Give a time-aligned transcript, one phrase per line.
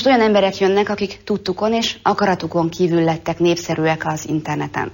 [0.00, 4.92] Most olyan emberek jönnek, akik tudtukon és akaratukon kívül lettek népszerűek az interneten.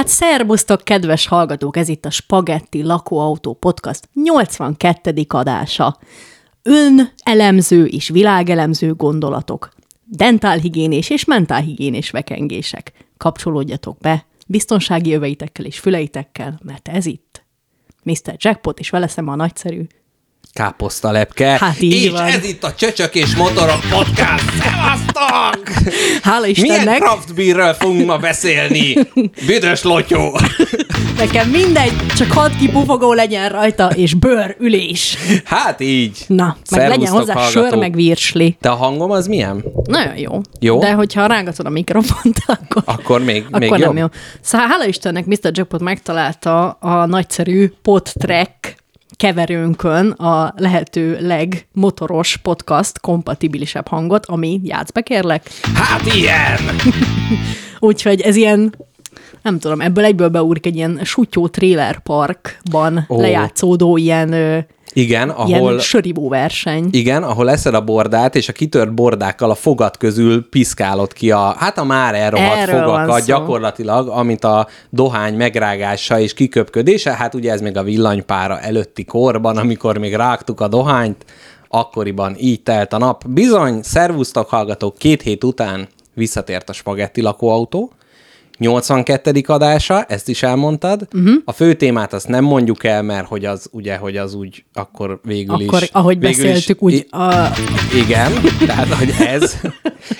[0.00, 5.24] Hát szerbusztok, kedves hallgatók, ez itt a Spagetti Lakóautó Podcast 82.
[5.28, 5.98] adása.
[6.62, 9.70] Ön elemző és világelemző gondolatok,
[10.04, 12.92] dentálhigiénés és mentálhigiénés vekengések.
[13.16, 17.44] Kapcsolódjatok be biztonsági öveitekkel és füleitekkel, mert ez itt
[18.02, 18.34] Mr.
[18.36, 19.86] Jackpot és vele szemben a nagyszerű
[20.52, 21.56] káposztalepke.
[21.60, 22.26] Hát így és van.
[22.26, 24.50] ez itt a Csöcsök és Motorok Podcast.
[24.62, 25.68] Szevasztok!
[26.22, 28.94] Hála Milyen Istennek, craft beerről fogunk ma beszélni?
[29.46, 30.38] Büdös lotyó!
[31.20, 35.16] nekem mindegy, csak hadd kipufogó legyen rajta, és bőr, ülés.
[35.44, 36.24] Hát így.
[36.26, 37.68] Na, meg legyen hozzá hallgatók.
[37.68, 38.56] sör, meg virsli.
[38.60, 39.64] Te a hangom az milyen?
[39.84, 40.40] Nagyon jó.
[40.60, 40.78] Jó?
[40.78, 42.82] De hogyha rángatod a mikrofont, akkor...
[42.84, 43.96] Akkor még, Akkor még nem jobb?
[43.96, 44.06] jó.
[44.40, 45.50] Szóval hála Istennek Mr.
[45.52, 48.79] Jackpot megtalálta a nagyszerű podtrack
[49.16, 55.50] keverőnkön a lehető legmotoros podcast kompatibilisebb hangot, ami játsz be kérlek.
[55.74, 56.58] Hát ilyen!
[57.78, 58.74] Úgyhogy ez ilyen,
[59.42, 63.20] nem tudom, ebből egyből beúrik egy ilyen sutyó trailer parkban oh.
[63.20, 64.34] lejátszódó ilyen,
[64.92, 65.48] Igen, ahol...
[65.48, 65.78] ilyen ahol...
[65.78, 66.88] sörivó verseny.
[66.90, 71.54] Igen, ahol eszed a bordát, és a kitört bordákkal a fogad közül piszkálod ki a,
[71.58, 77.52] hát a már elrohadt Erről fogakat gyakorlatilag, amit a dohány megrágása és kiköpködése, hát ugye
[77.52, 81.24] ez még a villanypára előtti korban, amikor még rágtuk a dohányt,
[81.68, 83.28] akkoriban így telt a nap.
[83.28, 87.92] Bizony, szervusztok hallgatók, két hét után visszatért a spagetti lakóautó,
[88.60, 89.40] 82.
[89.46, 91.08] adása, ezt is elmondtad.
[91.12, 91.22] Mhm.
[91.24, 91.42] Uh-huh.
[91.44, 95.20] A fő témát azt nem mondjuk el, mert hogy az ugye, hogy az úgy akkor
[95.24, 95.88] végül Akkor, is...
[95.92, 97.48] ahogy végül beszéltük, is, úgy a,
[98.04, 98.32] igen,
[98.66, 99.56] tehát hogy ez.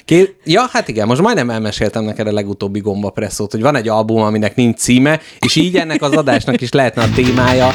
[0.04, 0.34] Ké...
[0.44, 4.56] Ja, hát igen, most majdnem elmeséltem neked a legutóbbi gombapresszót, hogy van egy album, aminek
[4.56, 7.70] nincs címe, és így ennek az adásnak is lehetne a témája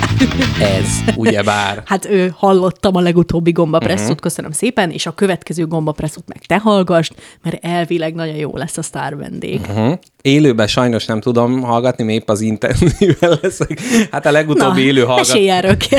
[0.61, 1.81] ez, ugyebár.
[1.85, 4.03] Hát ő hallottam a legutóbbi gombapresszót, Mhm.
[4.03, 4.19] uh-huh.
[4.21, 7.13] köszönöm szépen, és a következő gombapresszót meg te hallgassd,
[7.43, 9.59] mert elvileg nagyon jó lesz a sztár vendég.
[9.59, 9.71] Mhm.
[9.71, 9.97] Uh-huh.
[10.25, 13.79] Élőben sajnos nem tudom hallgatni, mert épp az intenzíven leszek.
[14.11, 15.25] Hát a legutóbbi Na, élő hallgat...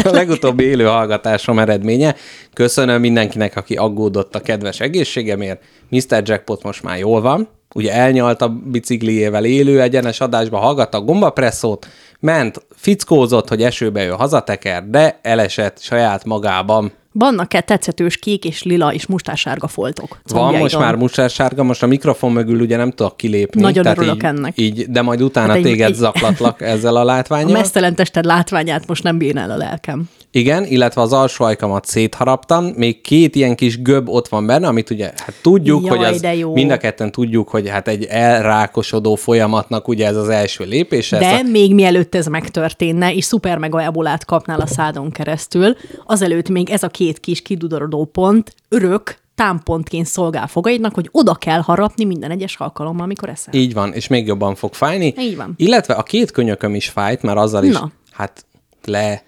[0.04, 2.14] A legutóbbi élő hallgatásom eredménye.
[2.52, 5.62] Köszönöm mindenkinek, aki aggódott a kedves egészségemért.
[5.88, 6.22] Mr.
[6.24, 7.48] Jackpot most már jól van.
[7.74, 11.88] Ugye elnyalt a bicikliével élő egyenes adásba, hallgatta a gombapresszót,
[12.20, 16.92] ment, fickózott, hogy esőbe ő hazateker, de elesett saját magában.
[17.18, 20.18] Vannak-e tetszetős kék és lila és mustássárga foltok?
[20.28, 23.60] Van most már musársárga, most a mikrofon mögül ugye nem tudok kilépni.
[23.60, 24.52] Nagyon tehát örülök így, ennek.
[24.58, 27.52] Így, de majd utána Hát egy- téged egy- zaklatlak ezzel a A látványjal.
[27.58, 30.08] mesztelen tested látványát most nem bírná el a lelkem.
[30.30, 34.90] Igen, illetve az alsó ajkamat szétharaptam, még két ilyen kis göb ott van benne, amit
[34.90, 36.52] ugye hát tudjuk, Jaj, hogy az jó.
[36.52, 41.10] mind a ketten tudjuk, hogy hát egy elrákosodó folyamatnak ugye ez az első lépés.
[41.10, 45.76] De ezt a, még mielőtt ez megtörténne, és szuper mega ebolát kapnál a szádon keresztül,
[46.06, 51.60] azelőtt még ez a két kis kidudorodó pont örök támpontként szolgál fogaidnak, hogy oda kell
[51.60, 53.54] harapni minden egyes alkalommal, amikor eszel.
[53.54, 55.14] így van, és még jobban fog fájni.
[55.18, 55.54] Így van.
[55.56, 57.90] Illetve a két könyököm is fájt, mert azzal is, Na.
[58.10, 58.44] hát
[58.84, 59.22] le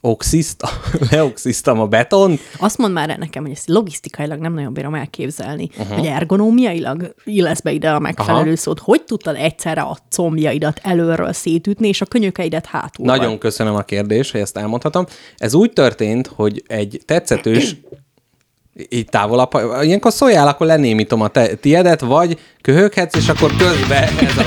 [0.00, 0.68] oxizta,
[1.10, 5.96] leoxiztam a betont, Azt mondd már nekem, hogy ezt logisztikailag nem nagyon bírom elképzelni, uh-huh.
[5.96, 8.56] hogy ergonómiailag illesz be ide a megfelelő Aha.
[8.56, 8.78] szót.
[8.78, 13.06] Hogy tudtad egyszerre a combjaidat előről szétütni, és a könyökeidet hátul?
[13.06, 15.06] Nagyon köszönöm a kérdést, hogy ezt elmondhatom.
[15.36, 17.76] Ez úgy történt, hogy egy tetszetős,
[18.88, 19.50] így távolabb,
[19.82, 24.44] ilyenkor szóljál, akkor lenémítom a te, tiedet, vagy köhöghetsz, és akkor közben ez a...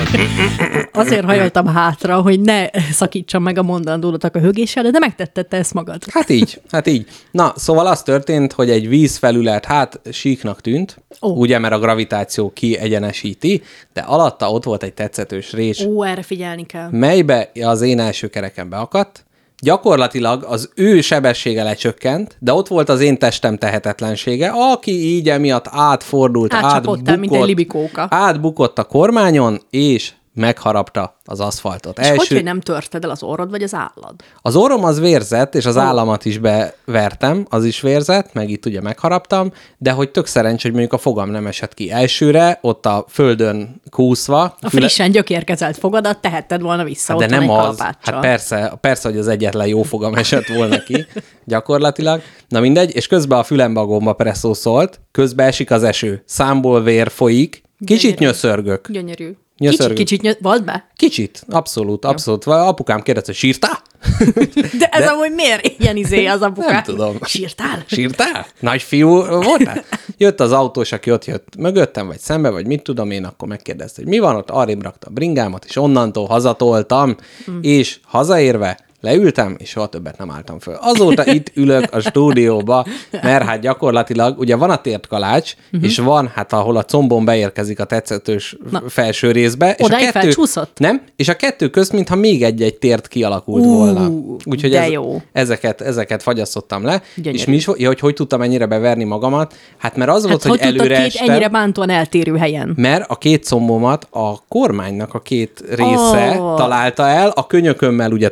[0.92, 5.74] Azért hajoltam hátra, hogy ne szakítsam meg a mondandódat a högéssel, de megtetted te ezt
[5.74, 6.02] magad.
[6.10, 7.06] Hát így, hát így.
[7.30, 11.38] Na, szóval az történt, hogy egy vízfelület, hát síknak tűnt, oh.
[11.38, 13.62] ugye, mert a gravitáció kiegyenesíti,
[13.92, 16.88] de alatta ott volt egy tetszetős rés, Ó, erre figyelni kell.
[16.90, 19.24] melybe az én első kereken beakadt,
[19.64, 25.68] Gyakorlatilag az ő sebessége lecsökkent, de ott volt az én testem tehetetlensége, aki így emiatt
[25.70, 28.06] átfordult, el, mint egy libikóka.
[28.10, 31.98] átbukott a kormányon, és megharapta az aszfaltot.
[31.98, 34.14] És hogy, hogy nem törted el az orrod, vagy az állad?
[34.42, 38.80] Az orrom az vérzett, és az államat is bevertem, az is vérzett, meg itt ugye
[38.80, 43.04] megharaptam, de hogy tök szerencs, hogy mondjuk a fogam nem esett ki elsőre, ott a
[43.08, 44.56] földön kúszva.
[44.60, 47.56] A frissen gyökérkezelt fogadat tehetted volna vissza de otthon nem az.
[47.56, 48.14] kalapáccsal.
[48.14, 51.06] Hát persze, persze, hogy az egyetlen jó fogam esett volna ki,
[51.44, 52.22] gyakorlatilag.
[52.48, 57.10] Na mindegy, és közben a fülembe a gombapresszó szólt, közben esik az eső, számból vér
[57.10, 58.24] folyik, kicsit Gyönyörű.
[58.24, 58.90] nyöszörgök.
[58.90, 59.36] Gyönyörű.
[59.62, 59.96] Kicsit, Nyöszörgött.
[60.06, 60.38] kicsit.
[60.40, 60.86] Volt be?
[60.96, 62.44] Kicsit, abszolút, abszolút.
[62.44, 62.66] Ja.
[62.66, 63.82] Apukám kérdezte, hogy sírtál?
[64.78, 66.70] De ez amúgy miért ilyen izé az apukát?
[66.70, 67.18] Nem tudom.
[67.24, 67.84] Sírtál?
[67.86, 68.46] Sírtál?
[68.60, 69.84] Nagy fiú voltál?
[70.16, 74.00] Jött az autós, aki ott jött mögöttem, vagy szembe, vagy mit tudom én, akkor megkérdezte,
[74.02, 77.52] hogy mi van ott, arrébb rakta a bringámat, és onnantól hazatoltam, Hm.
[77.60, 80.78] és hazaérve leültem, és soha többet nem álltam föl.
[80.80, 82.86] Azóta itt ülök a stúdióba,
[83.22, 85.90] mert hát gyakorlatilag, ugye van a tért kalács, uh-huh.
[85.90, 88.82] és van, hát ahol a combon beérkezik a tetszetős Na.
[88.88, 89.74] felső részbe.
[89.78, 90.78] És Odáig a kettő, felcsúszott?
[90.78, 94.10] Nem, és a kettő közt, mintha még egy-egy tért kialakult Ú, volna.
[94.44, 95.22] Úgyhogy ez, jó.
[95.32, 97.02] ezeket, ezeket fagyasztottam le.
[97.14, 97.38] Gyönyörű.
[97.38, 99.54] És mi is, ja, hogy hogy tudtam ennyire beverni magamat?
[99.78, 102.74] Hát mert az Hát volt, hogy, hogy, előre két estem, ennyire bántóan eltérő helyen?
[102.76, 106.56] mert a két combomat a kormánynak a két része oh.
[106.56, 108.28] találta el, a könyökömmel ugye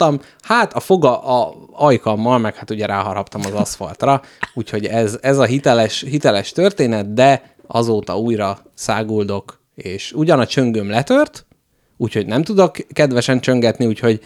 [0.00, 4.22] tompítottam, hát a foga a ajkammal, meg hát ugye ráharaptam az aszfaltra,
[4.54, 10.90] úgyhogy ez, ez a hiteles, hiteles történet, de azóta újra száguldok, és ugyan a csöngöm
[10.90, 11.46] letört,
[11.96, 14.20] úgyhogy nem tudok kedvesen csöngetni, úgyhogy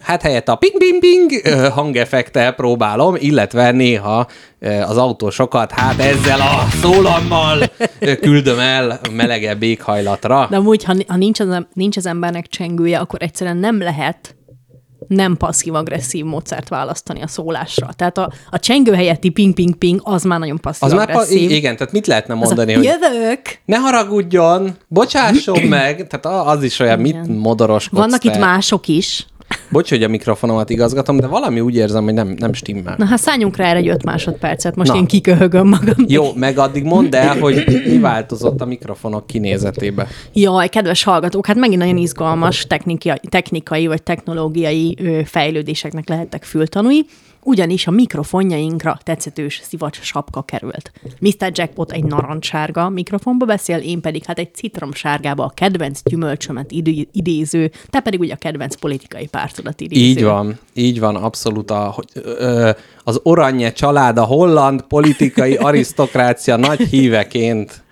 [0.00, 1.30] hát helyett a ping-ping-ping
[1.72, 4.26] hangeffektel próbálom, illetve néha
[4.60, 7.70] az autósokat hát ezzel a szólammal
[8.20, 10.46] küldöm el melegebb éghajlatra.
[10.50, 14.37] De amúgy, ha, ha nincs, az, nincs az embernek csengője, akkor egyszerűen nem lehet
[15.08, 17.88] nem passzív-agresszív módszert választani a szólásra.
[17.96, 21.50] Tehát a, a csengő helyetti ping-ping-ping az már nagyon Az már, passzív-agresszív.
[21.50, 23.40] igen, tehát mit lehetne Az a, mondani, hogy jövök!
[23.64, 28.30] ne haragudjon, bocsásson meg, tehát az is olyan, mit modoroskodsz Vannak te.
[28.32, 29.26] itt mások is.
[29.70, 32.94] Bocs, hogy a mikrofonomat igazgatom, de valami úgy érzem, hogy nem, nem stimmel.
[32.98, 34.96] Na hát szálljunk rá erre egy öt másodpercet, most Na.
[34.96, 36.04] én kiköhögöm magam.
[36.06, 40.06] Jó, meg addig mondd el, hogy mi változott a mikrofonok kinézetébe.
[40.32, 47.00] Jaj, kedves hallgatók, hát megint nagyon izgalmas technikai, technikai vagy technológiai fejlődéseknek lehettek fültanúi,
[47.42, 50.92] ugyanis a mikrofonjainkra tetszetős szivacs sapka került.
[51.20, 51.50] Mr.
[51.52, 56.70] Jackpot egy narancssárga mikrofonba beszél, én pedig hát egy citromsárgába a kedvenc gyümölcsömet
[57.12, 60.04] idéző, te pedig ugye a kedvenc politikai pártodat idéző.
[60.04, 62.70] Így van, így van, abszolút a, ö,
[63.04, 67.86] az Oranje család, a holland politikai arisztokrácia nagy híveként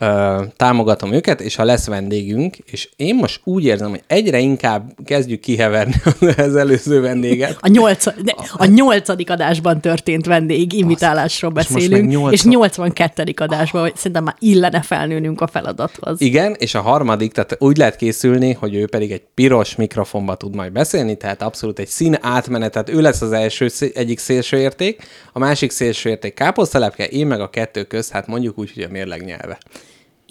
[0.00, 4.92] ö, támogatom őket, és ha lesz vendégünk, és én most úgy érzem, hogy egyre inkább
[5.04, 5.94] kezdjük kiheverni
[6.36, 7.56] az előző vendéget.
[7.60, 13.34] A, nyolc, de a nyolcadik adásban történt vendég invitálásról beszélünk, nyolcvan- és 82.
[13.36, 16.20] adásban, hogy szerintem már illene felnőnünk a feladathoz.
[16.20, 20.54] Igen, és a harmadik, tehát úgy lehet készülni, hogy ő pedig egy piros mikrofonba tud
[20.54, 25.02] majd beszélni, tehát abszolút egy szín átmenet, tehát ő lesz az első egyik szélső érték,
[25.32, 28.88] a másik szélső érték káposztelepke, én meg a kettő köz, hát mondjuk úgy, hogy a
[28.88, 29.58] mérleg nyelve.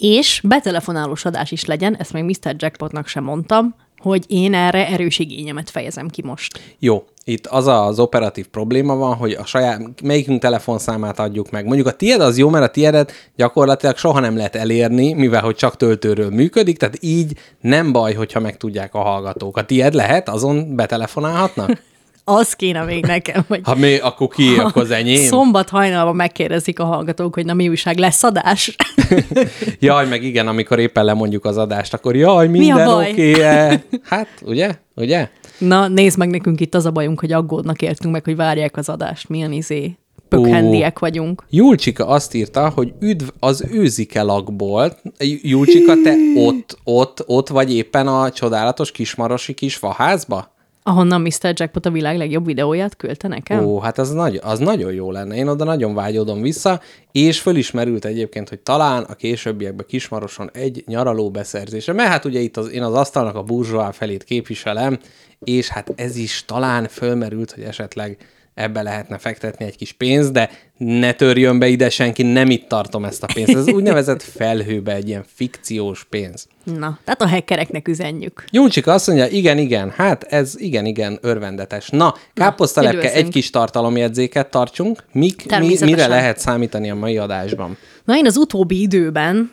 [0.00, 2.54] És betelefonálós adás is legyen, ezt még Mr.
[2.58, 6.60] Jackpotnak sem mondtam, hogy én erre erős igényemet fejezem ki most.
[6.78, 11.64] Jó, itt az az operatív probléma van, hogy a saját, melyikünk telefonszámát adjuk meg.
[11.64, 15.56] Mondjuk a tiéd az jó, mert a tiédet gyakorlatilag soha nem lehet elérni, mivel hogy
[15.56, 19.56] csak töltőről működik, tehát így nem baj, hogyha megtudják a hallgatók.
[19.56, 21.82] A tiéd lehet, azon betelefonálhatnak?
[22.36, 25.22] Az kéne még nekem, hogy Ha mi, akkor ki, akkor az enyém?
[25.22, 28.76] szombat hajnalban megkérdezik a hallgatók, hogy na mi újság, lesz adás?
[29.80, 33.10] Jaj, meg igen, amikor éppen lemondjuk az adást, akkor jaj, minden baj?
[33.10, 33.82] oké -e?
[34.02, 34.70] Hát, ugye?
[34.94, 35.28] Ugye?
[35.58, 38.88] Na, nézd meg nekünk itt az a bajunk, hogy aggódnak értünk meg, hogy várják az
[38.88, 39.28] adást.
[39.28, 39.98] Milyen izé
[40.28, 41.44] pökhendiek vagyunk.
[41.50, 44.96] Julcsika azt írta, hogy üdv az őzike lakból.
[45.42, 50.58] Julcsika, te ott, ott, ott vagy éppen a csodálatos kismarosi kis faházba?
[50.90, 51.52] Ahonnan Mr.
[51.54, 53.64] Jackpot a világ legjobb videóját küldte nekem?
[53.64, 55.34] Ó, hát az, nagy, az nagyon jó lenne.
[55.34, 56.80] Én oda nagyon vágyódom vissza,
[57.12, 61.92] és fölismerült egyébként, hogy talán a későbbiekben Kismaroson egy nyaraló beszerzése.
[61.92, 64.98] Mert hát ugye itt az, én az asztalnak a burzsóá felét képviselem,
[65.38, 68.16] és hát ez is talán fölmerült, hogy esetleg
[68.60, 73.04] ebbe lehetne fektetni egy kis pénzt, de ne törjön be ide senki, nem itt tartom
[73.04, 73.54] ezt a pénzt.
[73.54, 76.46] Ez úgynevezett felhőbe egy ilyen fikciós pénz.
[76.64, 78.44] Na, tehát a hackereknek üzenjük.
[78.50, 81.88] Julcsika azt mondja, igen, igen, hát ez igen, igen, örvendetes.
[81.88, 83.24] Na, káposztalepke, időzünk.
[83.24, 85.04] egy kis tartalomjegyzéket tartsunk.
[85.12, 87.76] Mik, mi, mire lehet számítani a mai adásban?
[88.04, 89.50] Na én az utóbbi időben,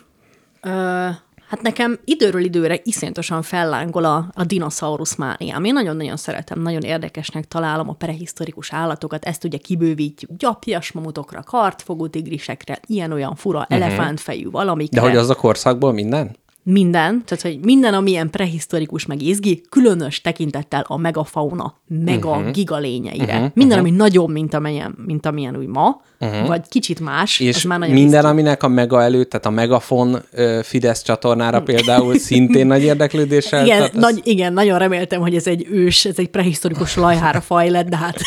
[0.62, 1.08] ö,
[1.48, 5.64] hát nekem időről időre iszonyatosan fellángol a, a dinoszaurusz mániám.
[5.64, 12.08] Én nagyon-nagyon szeretem, nagyon érdekesnek találom a prehisztorikus állatokat, ezt ugye kibővítjük gyapjas mamutokra, kartfogú
[12.08, 13.76] tigrisekre, ilyen-olyan fura uh-huh.
[13.76, 15.00] elefántfejű valamikre.
[15.00, 16.36] De hogy az a korszakból minden?
[16.62, 22.50] Minden, tehát hogy minden, ami ilyen prehisztorikus meg izgi, különös tekintettel a megafauna, mega uh-huh.
[22.50, 23.34] gigalényeire.
[23.34, 23.50] Uh-huh.
[23.54, 26.46] Minden, ami nagyobb, mint amilyen, mint amilyen úgy ma, uh-huh.
[26.46, 28.30] vagy kicsit más, És már nagyon minden, izgi.
[28.32, 30.22] aminek a mega előtt, tehát a Megafon
[30.62, 33.64] Fidesz csatornára például szintén nagy érdeklődéssel.
[33.64, 37.40] Igen, tehát ez- nagy, igen, nagyon reméltem, hogy ez egy ős, ez egy prehisztorikus lajhára
[37.40, 38.18] faj lett, de hát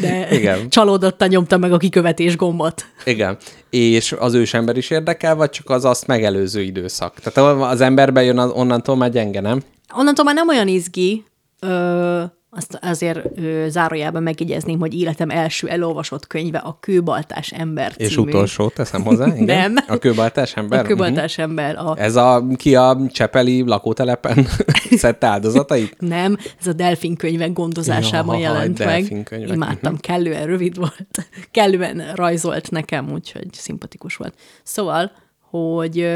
[0.00, 0.68] De Igen.
[0.68, 2.84] csalódottan nyomta meg a kikövetés gombot.
[3.04, 3.36] Igen.
[3.70, 7.20] És az ősember is érdekel, vagy csak az azt megelőző időszak?
[7.22, 9.62] Tehát az emberbe jön, onnantól már gyenge, nem?
[9.94, 11.24] Onnantól már nem olyan izgi,
[11.60, 18.08] ö, azt azért ö, zárójában megjegyezném, hogy életem első elolvasott könyve a Kőbaltás ember című.
[18.08, 19.26] És utolsó teszem hozzá?
[19.36, 19.72] Igen?
[19.72, 19.84] Nem.
[19.88, 20.78] A kőbaltás ember?
[20.78, 21.76] A Kőbaltás ember.
[21.76, 24.46] A, Ez a, ki a Csepeli lakótelepen
[24.90, 25.96] szedte áldozatait?
[25.98, 29.22] nem, ez a delfin könyvek gondozásában Jaha, jelent meg.
[29.24, 31.06] könyvek, Imádtam, kellően rövid volt,
[31.50, 34.34] kellően rajzolt nekem, úgyhogy szimpatikus volt.
[34.62, 35.12] Szóval,
[35.50, 36.08] hogy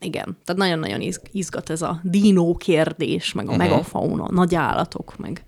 [0.00, 3.66] igen, tehát nagyon-nagyon iz- izgat ez a dinó kérdés, meg a uh-huh.
[3.68, 5.44] megafauna, a nagy állatok, meg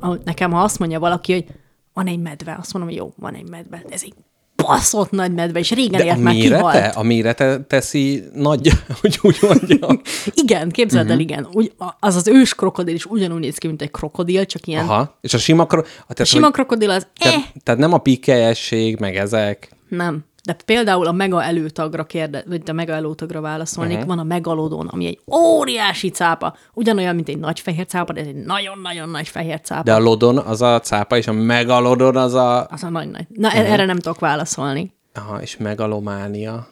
[0.00, 1.44] a, nekem, ha azt mondja valaki, hogy
[1.92, 4.14] van egy medve, azt mondom, hogy jó, van egy medve, ez egy
[4.56, 6.94] baszott nagy medve, és régen De a élt már kihalt.
[6.96, 10.00] a mérete teszi nagy, hogy úgy mondjam.
[10.42, 11.12] Igen, képzeld Mhm.
[11.12, 11.48] el, igen.
[11.52, 14.84] Úgy, az az ős krokodil is ugyanúgy néz ki, mint egy krokodil, csak ilyen.
[14.88, 15.18] Aha.
[15.20, 15.82] És a sima, kro...
[15.82, 19.70] tehát, A sima krokodil az, eh, tehát, tehát nem a pikkelyesség, meg ezek.
[19.88, 20.24] nem.
[20.44, 24.08] De például a mega előtagra kérde, vagy a mega előtagra válaszolnék, uh-huh.
[24.08, 28.26] van a megalodon, ami egy óriási cápa, ugyanolyan, mint egy nagy fehér cápa, de ez
[28.26, 29.82] egy nagyon-nagyon nagy fehér cápa.
[29.82, 32.66] De a lodon az a cápa, és a megalodon az a...
[32.66, 33.26] Az a nagy nagy.
[33.28, 33.72] Na, uh-huh.
[33.72, 34.94] erre nem tudok válaszolni.
[35.14, 36.66] Aha, és megalománia.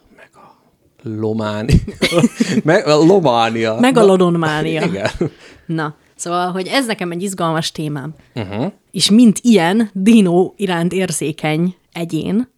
[1.20, 1.76] Lománia.
[2.64, 3.76] meg lománia.
[3.80, 4.84] Megalodonmánia.
[4.84, 5.10] Igen.
[5.66, 8.14] Na, szóval, hogy ez nekem egy izgalmas témám.
[8.34, 8.72] Uh-huh.
[8.90, 12.48] És mint ilyen dinó iránt érzékeny egyén,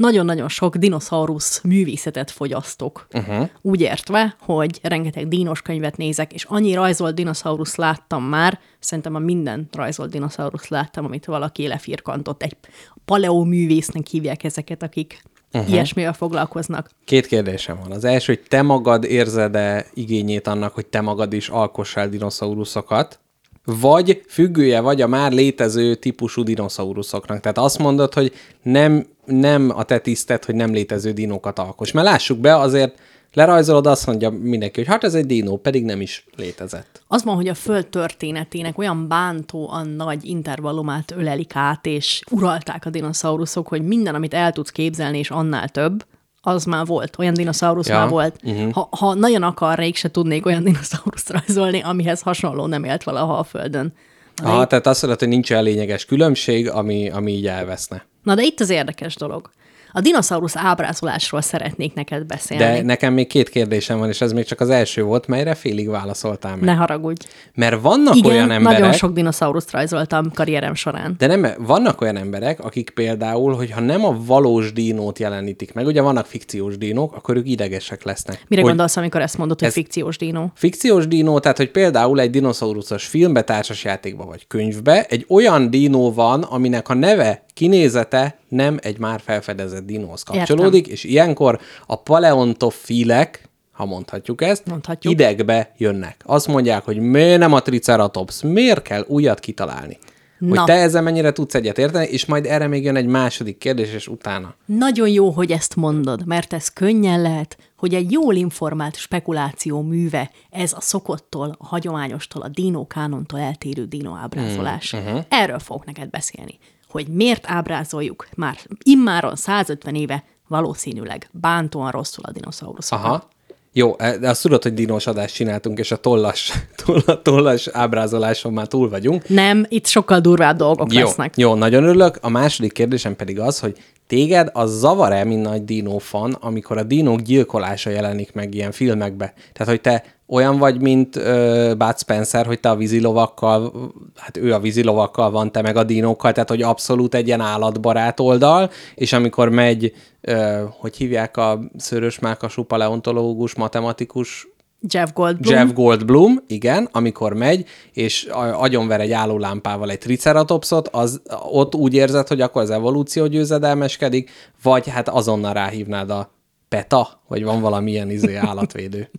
[0.00, 3.06] nagyon-nagyon sok dinoszaurusz művészetet fogyasztok.
[3.12, 3.48] Uh-huh.
[3.60, 9.18] Úgy értve, hogy rengeteg dínos könyvet nézek, és annyi rajzolt dinoszaurusz láttam már, szerintem a
[9.18, 12.42] minden rajzolt dinoszaurusz láttam, amit valaki lefirkantott.
[12.42, 12.56] Egy
[13.04, 15.70] paleoművésznek hívják ezeket, akik uh-huh.
[15.70, 16.90] ilyesmivel foglalkoznak.
[17.04, 17.92] Két kérdésem van.
[17.92, 23.20] Az első, hogy te magad érzed-e igényét annak, hogy te magad is alkossál dinoszauruszokat,
[23.64, 27.40] vagy függője vagy a már létező típusú dinoszauruszoknak.
[27.40, 31.92] Tehát azt mondod, hogy nem, nem a te tiszted, hogy nem létező dinókat alkos.
[31.92, 32.98] Mert lássuk be, azért
[33.32, 37.02] lerajzolod, azt mondja mindenki, hogy hát ez egy dinó, pedig nem is létezett.
[37.06, 42.90] Az van, hogy a föld történetének olyan bántóan nagy intervallumát ölelik át, és uralták a
[42.90, 46.04] dinoszauruszok, hogy minden, amit el tudsz képzelni, és annál több,
[46.40, 48.36] az már volt, olyan dinoszaurusz Ja, már volt.
[48.44, 48.72] Uh-huh.
[48.72, 53.44] Ha, ha nagyon akarnék, se tudnék olyan dinoszauruszt rajzolni, amihez hasonló nem élt valaha a
[53.44, 53.92] Földön.
[54.36, 57.46] Na de, Aha, itt, tehát azt mondod, hogy nincs olyan lényeges különbség, ami, ami így
[57.46, 58.04] elveszne.
[58.22, 59.50] na de itt az érdekes dolog.
[59.92, 62.64] A dinoszaurusz ábrázolásról szeretnék neked beszélni.
[62.64, 65.88] De nekem még két kérdésem van, és ez még csak az első volt, melyre félig
[65.88, 66.64] válaszoltál meg.
[66.64, 67.26] Ne haragudj.
[67.54, 71.14] Mert vannak Igen, olyan emberek, nagyon sok dinoszaurusz rajzoltam karrierem során.
[71.18, 76.00] De nem, vannak olyan emberek, akik például, hogyha nem a valós dínót jelenítik meg, ugye
[76.00, 78.44] vannak fikciós dínók, akkor ők idegesek lesznek.
[78.48, 80.52] Mire hogy gondolsz, amikor ezt mondod, hogy ez- fikciós dinó?
[80.54, 86.42] Fikciós dínó, tehát hogy például egy dinoszauruszos filmbe, társasjátékba vagy könyvbe egy olyan dínó van,
[86.42, 93.84] aminek a neve, kinézete nem egy már felfedezett dinóhoz kapcsolódik, és ilyenkor a paleontofilek, ha
[93.84, 95.12] mondhatjuk ezt, Mondhatjuk.
[95.12, 96.16] idegbe jönnek.
[96.24, 99.98] Azt mondják, hogy miért nem a triceratops, miért kell újat kitalálni?
[100.38, 100.64] Hogy Na.
[100.64, 104.08] te ezzel mennyire tudsz egyet érteni, és majd erre még jön egy második kérdés, és
[104.08, 104.54] utána.
[104.64, 110.30] Nagyon jó, hogy ezt mondod, mert ez könnyen lehet, hogy egy jól informált spekuláció műve
[110.50, 114.90] ez a szokottól, a hagyományostól, a dino kánontól eltérő dino ábrázolás.
[114.90, 115.20] Hmm, Mm, uh-huh.
[115.20, 115.40] uh-huh.
[115.40, 116.58] Erről fogok neked beszélni,
[116.90, 123.04] hogy miért ábrázoljuk már immáron 150 éve valószínűleg bántóan rosszul a dinoszauruszokat.
[123.04, 123.28] Aha.
[123.72, 126.52] Jó, e, de azt tudod, hogy dinós adást csináltunk, és a tollas,
[126.84, 129.28] tollas, tollas ábrázoláson már túl vagyunk.
[129.28, 131.36] Nem, itt sokkal durvább dolgok Jó, lesznek.
[131.36, 132.18] jó, nagyon örülök.
[132.20, 136.82] A második kérdésem pedig az, hogy téged az zavar-e, mint nagy dinó fan, amikor a
[136.82, 139.32] dinók gyilkolása jelenik meg ilyen filmekbe?
[139.52, 143.72] Tehát, hogy te olyan vagy, mint uh, Bud Spencer, hogy te a vízilovakkal,
[144.16, 148.20] hát ő a vízilovakkal van, te meg a dinókkal, tehát, hogy abszolút egy ilyen állatbarát
[148.20, 149.92] oldal, és amikor megy,
[150.28, 154.48] uh, hogy hívják a szörös mákasú paleontológus, matematikus
[154.88, 155.54] Jeff Goldblum.
[155.54, 162.28] Jeff Goldblum, igen, amikor megy, és agyonver egy állólámpával egy triceratopsot, az ott úgy érzed,
[162.28, 164.30] hogy akkor az evolúció győzedelmeskedik,
[164.62, 166.30] vagy hát azonnal ráhívnád a
[166.68, 169.10] PETA, vagy van valamilyen izé állatvédő.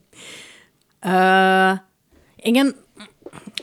[1.02, 1.78] Uh,
[2.36, 2.76] ingen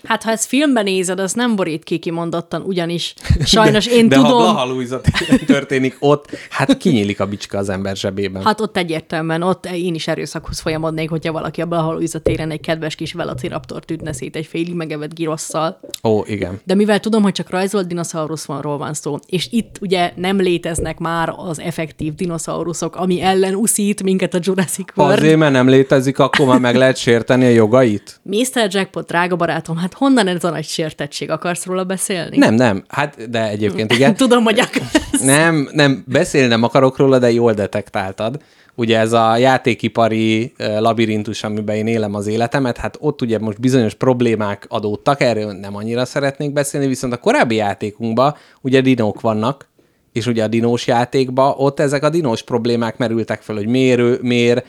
[0.05, 3.15] hát ha ezt filmben nézed, az nem borít ki kimondottan, ugyanis
[3.45, 4.31] sajnos én De tudom...
[4.31, 5.01] ha Blaha Luisa
[5.47, 8.45] történik ott, hát kinyílik a bicska az ember zsebében.
[8.45, 12.95] Hát ott egyértelműen, ott én is erőszakhoz folyamodnék, hogyha valaki a Blahalújza téren egy kedves
[12.95, 15.81] kis velociraptort ütne szét egy félig megevett girosszal.
[16.05, 16.61] Ó, igen.
[16.65, 21.35] De mivel tudom, hogy csak rajzolt dinoszauruszról van szó, és itt ugye nem léteznek már
[21.37, 25.19] az effektív dinoszauruszok, ami ellen uszít minket a Jurassic World.
[25.19, 28.21] Azért, mert nem létezik, akkor már meg lehet sérteni a jogait?
[28.23, 28.69] Mr.
[28.71, 31.31] Jackpot, drága barátom, barátom, hát honnan ez a nagy sértettség?
[31.31, 32.37] Akarsz róla beszélni?
[32.37, 34.15] Nem, nem, hát de egyébként igen.
[34.25, 35.21] Tudom, hogy akarsz.
[35.23, 38.43] Nem, nem, beszélni nem akarok róla, de jól detektáltad.
[38.75, 43.95] Ugye ez a játékipari labirintus, amiben én élem az életemet, hát ott ugye most bizonyos
[43.95, 49.69] problémák adódtak, erről nem annyira szeretnék beszélni, viszont a korábbi játékunkban ugye dinók vannak,
[50.13, 54.67] és ugye a dinós játékban ott ezek a dinós problémák merültek fel, hogy miért, miért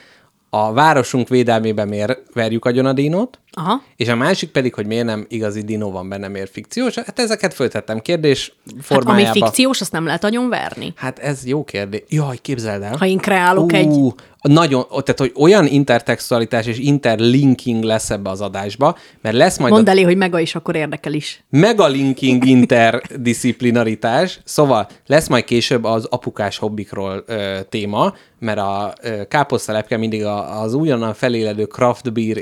[0.49, 3.81] a városunk védelmében miért verjük agyon a dinót, Aha.
[3.95, 6.95] és a másik pedig, hogy miért nem igazi dinó van benne, miért fikciós.
[6.95, 9.31] Hát ezeket föltettem kérdés Hát ami formájába.
[9.31, 10.93] fikciós, azt nem lehet agyon verni.
[10.95, 12.01] Hát ez jó kérdés.
[12.09, 12.95] Jaj, képzeld el.
[12.97, 13.85] Ha én kreálok egy...
[13.85, 19.73] Ú, Nagyon, tehát hogy olyan intertextualitás és interlinking lesz ebbe az adásba, mert lesz majd
[19.73, 21.43] Mondd a elé, hogy mega is, akkor érdekel is.
[21.49, 29.21] megalinking interdisziplinaritás, szóval lesz majd később az apukás hobbikról ö, téma, mert a ö,
[29.97, 32.37] mindig a, az újonnan feléledő craft beer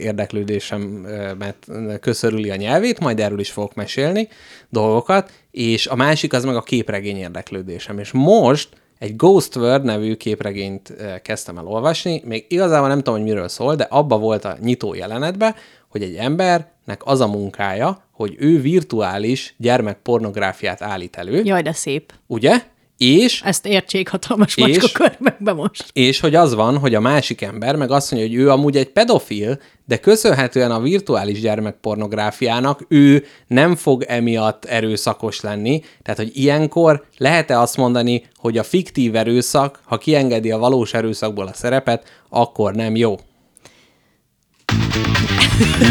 [1.07, 4.27] érdeklődésemet köszörüli a nyelvét, majd erről is fogok mesélni
[4.69, 7.99] dolgokat, és a másik az meg a képregény érdeklődésem.
[7.99, 13.29] És most egy Ghost World nevű képregényt kezdtem el olvasni, még igazából nem tudom, hogy
[13.29, 15.55] miről szól, de abba volt a nyitó jelenetbe,
[15.87, 22.13] hogy egy embernek az a munkája, hogy ő virtuális gyermekpornográfiát állít elő, Jaj, de szép.
[22.27, 22.61] ugye?
[22.97, 24.63] És, Ezt értsék hatalmas És?
[24.63, 25.85] macska körmekbe most.
[25.93, 28.89] és hogy az van, hogy a másik ember meg azt mondja, hogy ő amúgy egy
[28.89, 35.81] pedofil, de köszönhetően a virtuális gyermekpornográfiának ő nem fog emiatt erőszakos lenni.
[36.03, 41.47] Tehát, hogy ilyenkor lehet-e azt mondani, hogy a fiktív erőszak, ha kiengedi a valós erőszakból
[41.47, 43.15] a szerepet, akkor nem jó.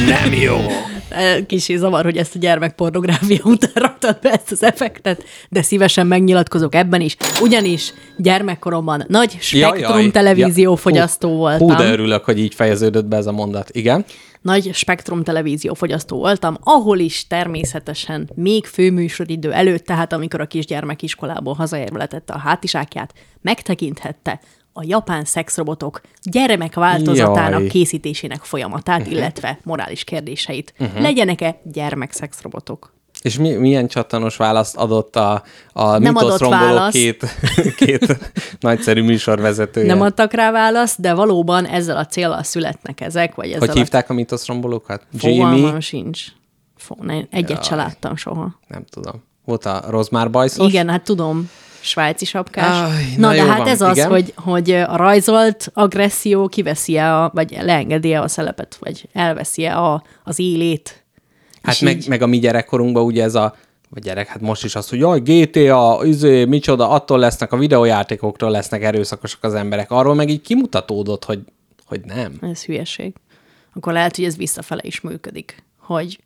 [0.07, 0.57] nem jó.
[1.47, 6.75] Kicsi zavar, hogy ezt a gyermekpornográfia után raktad be ezt az effektet, de szívesen megnyilatkozok
[6.75, 7.17] ebben is.
[7.41, 10.77] Ugyanis gyermekkoromban nagy spektrum televízió Ja.
[10.77, 11.69] fogyasztó Hú, voltam.
[11.69, 13.71] Hú, de örülök, hogy így fejeződött be ez a mondat.
[13.73, 14.05] Igen.
[14.41, 21.03] nagy spektrum televízió fogyasztó voltam, ahol is természetesen még főműsoridő előtt, tehát amikor a kisgyermek
[21.03, 24.41] iskolából hazaérve letette a hátizsákját, megtekinthette
[24.79, 27.61] a japán szexrobotok gyermekváltozatának Jaj.
[27.61, 27.71] Mhm.
[27.71, 30.75] készítésének folyamatát, illetve morális kérdéseit.
[30.99, 32.95] Legyenek-e gyermekszexrobotok?
[33.23, 35.43] És mi, milyen csatanos választ adott a,
[35.73, 36.93] a Nem adott választ.
[36.93, 37.25] két,
[37.87, 38.19] két
[38.61, 39.87] nagyszerű műsorvezetője?
[39.87, 43.73] Nem adtak rá választ, de valóban ezzel a céllal születnek ezek, vagy ezzel Hogy a
[43.73, 45.07] hívták a mitosz rombolókat?
[45.19, 45.81] fogalmam Jamie?
[45.81, 46.25] sincs.
[46.77, 48.61] Fo- ne, egyet se láttam soha.
[48.69, 49.23] Nem tudom.
[49.45, 50.69] Volt a rozmár bajszos?
[50.69, 51.51] Igen, hát tudom,
[51.87, 52.91] svájci sapkás.
[52.91, 54.09] Aj, na, na de hát van, ez az, igen.
[54.09, 60.39] hogy, hogy a rajzolt agresszió kiveszi-e, a, vagy leengedi-e a szelepet, vagy elveszi-e a, az
[60.39, 61.05] élét.
[61.63, 63.55] Hát meg, így- meg a mi gyerekkorunkban ugye ez a
[63.89, 68.51] vagy gyerek, hát most is az, hogy jaj, GTA, izé, micsoda, attól lesznek, a videójátékoktól
[68.51, 69.91] lesznek erőszakosak az emberek.
[69.91, 71.41] Arról meg így kimutatódott, hogy,
[71.85, 72.39] hogy nem.
[72.41, 73.15] Ez hülyeség.
[73.75, 76.19] Akkor lehet, hogy ez visszafele is működik, hogy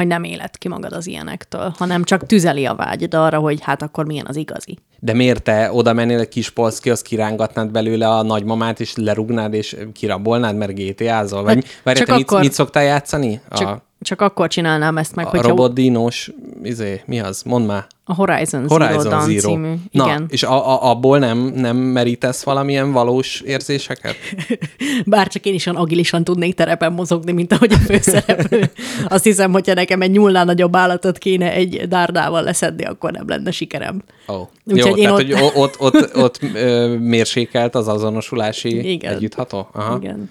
[0.00, 3.82] hogy nem éled ki magad az ilyenektől, hanem csak tüzeli a vágyad arra, hogy hát
[3.82, 4.78] akkor milyen az igazi.
[4.98, 9.54] De miért te oda mennél egy kis polszki, az kirángatnád belőle a nagymamát, és lerugnád,
[9.54, 11.42] és kirabolnád, mert GTA-zol?
[11.42, 13.40] Vagy, Hát csak te mit, akkor- mit szoktál játszani?
[13.50, 16.30] Csak, a, csak akkor csinálnám ezt meg, a hogyha robotdínos,
[16.62, 17.42] izé, mi az?
[17.42, 17.86] Mondd már.
[18.04, 19.48] a Horizon, Horizon Zero Dawn Zero.
[19.48, 19.74] című.
[19.90, 20.26] Na, Igen.
[20.28, 24.16] és a, a, abból nem, nem merítesz valamilyen valós érzéseket?
[25.06, 28.70] Bár csak én is olyan agilisan tudnék terepen mozogni, mint ahogy a főszereplő.
[29.08, 33.50] Azt hiszem, hogyha nekem egy nyúlnál nagyobb állatot kéne egy dárdával leszedni, akkor nem lenne
[33.50, 34.02] sikerem.
[34.26, 34.46] Oh.
[34.64, 36.40] Úgyhogy Jó, én tehát, ott- hogy ott, ott, ott, ott
[37.00, 39.14] mérsékelt az azonosulási Igen.
[39.14, 39.68] együttható?
[39.72, 39.96] Aha.
[40.02, 40.30] Igen.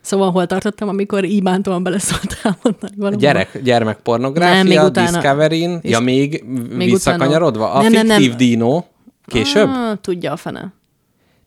[0.00, 3.18] Szóval hol tartottam, amikor íbántóan beleszóltál mondani valóban?
[3.18, 7.64] Gyerek, gyermekpornográfia, Nem, még utána- Discovery-n, és- ja még, még visszakanyarodva?
[7.64, 8.16] utána- A Nem, nem, nem.
[8.20, 8.84] fiktív dino
[9.26, 9.68] később?
[9.68, 10.72] Ah, tudja a fene.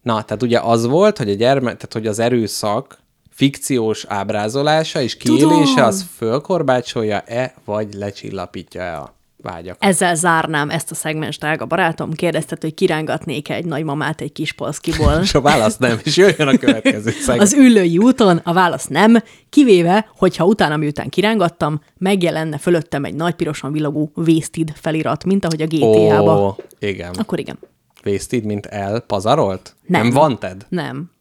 [0.01, 2.97] Na, tehát ugye az volt, hogy a gyermek, tehát hogy az erőszak
[3.29, 5.85] fikciós ábrázolása és kiélése Tudom.
[5.85, 9.83] az fölkorbácsolja-e, vagy lecsillapítja-e a vágyakat.
[9.83, 12.13] Ezzel zárnám ezt a szegmens, drága barátom.
[12.13, 15.19] Kérdezted, hogy kirángatnék egy nagymamát egy kis polszkiból.
[15.21, 17.39] És a válasz nem, és jöjjön a következő szegmény.
[17.45, 23.33] Az üllői úton a válasz nem, kivéve, hogyha utána miután kirángattam, megjelenne fölöttem egy nagy
[23.33, 26.45] pirosan villogó Wasted felirat, mint ahogy a GTA-ba.
[26.45, 27.13] Ó, igen.
[27.13, 27.59] Akkor igen.
[28.05, 29.75] Wasted, mint elpazarolt?
[29.85, 30.07] Nem.
[30.07, 30.65] Nem wanted?
[30.69, 31.11] Nem.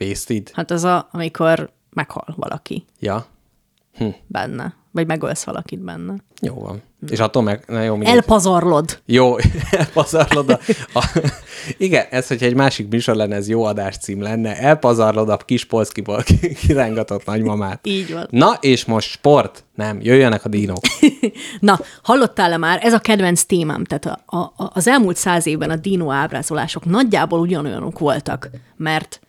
[0.00, 0.50] Wasted?
[0.52, 3.26] Hát az a, amikor meghal valaki Ja,
[4.26, 6.14] benne, vagy megölsz valakit benne.
[6.40, 6.82] Jó van.
[7.08, 8.14] És attól meg, na jó, mindegy.
[8.14, 9.00] Elpazarlod.
[9.06, 9.36] Jó,
[9.70, 10.58] elpazarlod a,
[10.98, 11.20] a...
[11.76, 14.56] Igen, ez, hogyha egy másik műsor lenne, ez jó adáscím lenne.
[14.56, 16.22] Elpazarlod a kis polszkiból
[16.66, 17.86] kirángatott nagymamát.
[17.86, 18.26] Így van.
[18.30, 19.64] Na, és most sport.
[19.74, 20.80] Nem, jöjjenek a dínok.
[21.60, 22.78] Na, hallottál-e már?
[22.82, 23.84] Ez a kedvenc témám.
[23.84, 29.20] Tehát a, a, az elmúlt száz évben a dino ábrázolások nagyjából ugyanolyanok voltak, mert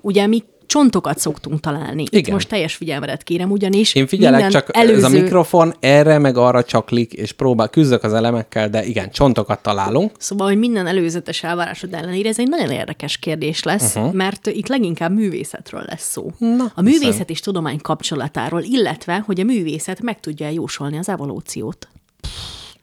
[0.00, 2.02] ugye mi csontokat szoktunk találni.
[2.02, 2.34] Itt Igen.
[2.34, 4.96] most teljes figyelmedet kérem, ugyanis Én figyelek, csak előző...
[4.96, 9.62] ez a mikrofon erre meg arra csaklik, és próbál, küzdök az elemekkel, de igen, csontokat
[9.62, 10.12] találunk.
[10.18, 14.12] Szóval, hogy minden előzetes elvárásod ellenére, ez egy nagyon érdekes kérdés lesz, uh-huh.
[14.12, 16.30] mert itt leginkább művészetről lesz szó.
[16.38, 21.88] Na, a művészet és tudomány kapcsolatáról, illetve, hogy a művészet meg tudja jósolni az evolúciót.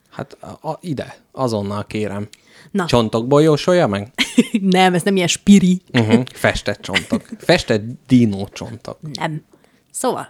[0.09, 2.27] Hát a, a, ide, azonnal kérem.
[2.71, 2.85] Na.
[2.85, 4.11] Csontokból jósolja meg?
[4.77, 5.81] nem, ez nem ilyen spiri.
[5.93, 6.23] Uh-huh.
[6.33, 7.21] Festett csontok.
[7.37, 8.97] Festett dinó csontok.
[9.13, 9.43] Nem.
[9.91, 10.29] Szóval,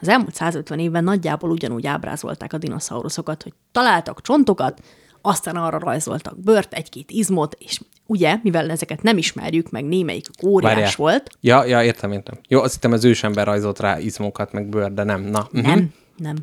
[0.00, 4.80] az elmúlt 150 évben nagyjából ugyanúgy ábrázolták a dinoszauruszokat, hogy találtak csontokat,
[5.22, 10.72] aztán arra rajzoltak bört, egy-két izmot, és ugye, mivel ezeket nem ismerjük, meg némelyik óriás
[10.72, 10.92] Várjál.
[10.96, 12.38] volt, Ja, ja, értem, értem.
[12.48, 15.22] Jó, azt hittem az ősember rajzolt rá izmokat, meg bőr, de nem.
[15.22, 15.48] Na.
[15.52, 15.62] Uh-huh.
[15.62, 16.36] Nem, nem.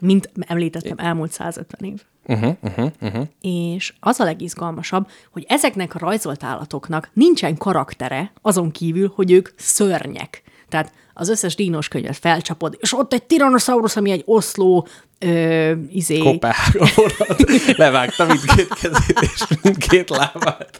[0.00, 2.02] Mint említettem, elmúlt 150 év.
[2.26, 3.26] Uh-huh, uh-huh, uh-huh.
[3.40, 9.48] És az a legizgalmasabb, hogy ezeknek a rajzolt állatoknak nincsen karaktere, azon kívül, hogy ők
[9.56, 10.42] szörnyek.
[10.68, 14.86] Tehát az összes dínos könyvet felcsapod, és ott egy Tyrannosaurus, ami egy oszló,
[15.18, 16.18] ö, izé...
[16.18, 17.44] Kopárolat.
[17.76, 20.78] Levágta mindkét kezét és mindkét lábát.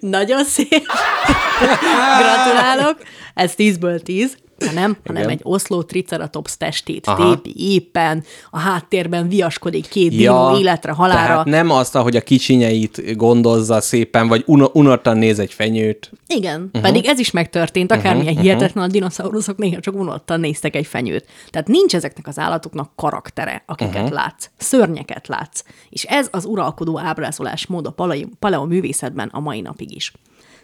[0.00, 0.86] Nagyon szép.
[2.18, 2.98] Gratulálok.
[3.34, 4.36] Ez 10-ből 10.
[4.74, 5.34] Nem, hanem Igen.
[5.34, 7.40] egy oszló triceratops testét Aha.
[7.40, 11.26] tépi éppen, a háttérben viaskodik két dinó életre, halára.
[11.26, 16.10] Tehát nem azt, hogy a kicsinyeit gondozza szépen, vagy un- unottan néz egy fenyőt.
[16.26, 16.82] Igen, uh-huh.
[16.82, 18.42] pedig ez is megtörtént, akármilyen uh-huh.
[18.42, 21.26] hihetetlen a dinoszauruszok néha csak unottan néztek egy fenyőt.
[21.50, 24.12] Tehát nincs ezeknek az állatoknak karaktere, akiket uh-huh.
[24.12, 24.48] látsz.
[24.56, 25.62] Szörnyeket látsz.
[25.90, 30.12] És ez az uralkodó ábrázolás mód a paleo, paleo művészetben a mai napig is.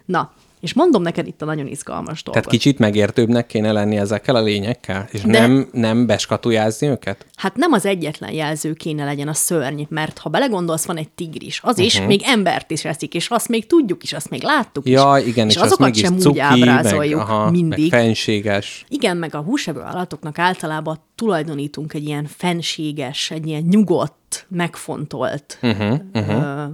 [0.05, 2.43] Na, és mondom neked itt a nagyon izgalmas dolgot.
[2.43, 7.25] Tehát kicsit megértőbbnek kéne lenni ezekkel a lényekkel, és De- nem, nem beskatujázni őket?
[7.35, 11.59] Hát nem az egyetlen jelző kéne legyen a szörny, mert ha belegondolsz, van egy tigris,
[11.63, 12.07] az is uh-huh.
[12.07, 14.93] még embert is eszik, és azt még tudjuk is, azt még láttuk is.
[14.93, 17.91] Ja, igen, és, és, az azokat sem cuki, úgy ábrázoljuk meg, aha, mindig.
[17.91, 18.85] Meg fenséges.
[18.87, 25.99] Igen, meg a húsevő állatoknak általában tulajdonítunk egy ilyen fenséges, egy ilyen nyugodt, megfontolt, uh-huh,
[26.13, 26.43] uh-huh.
[26.43, 26.65] Ö,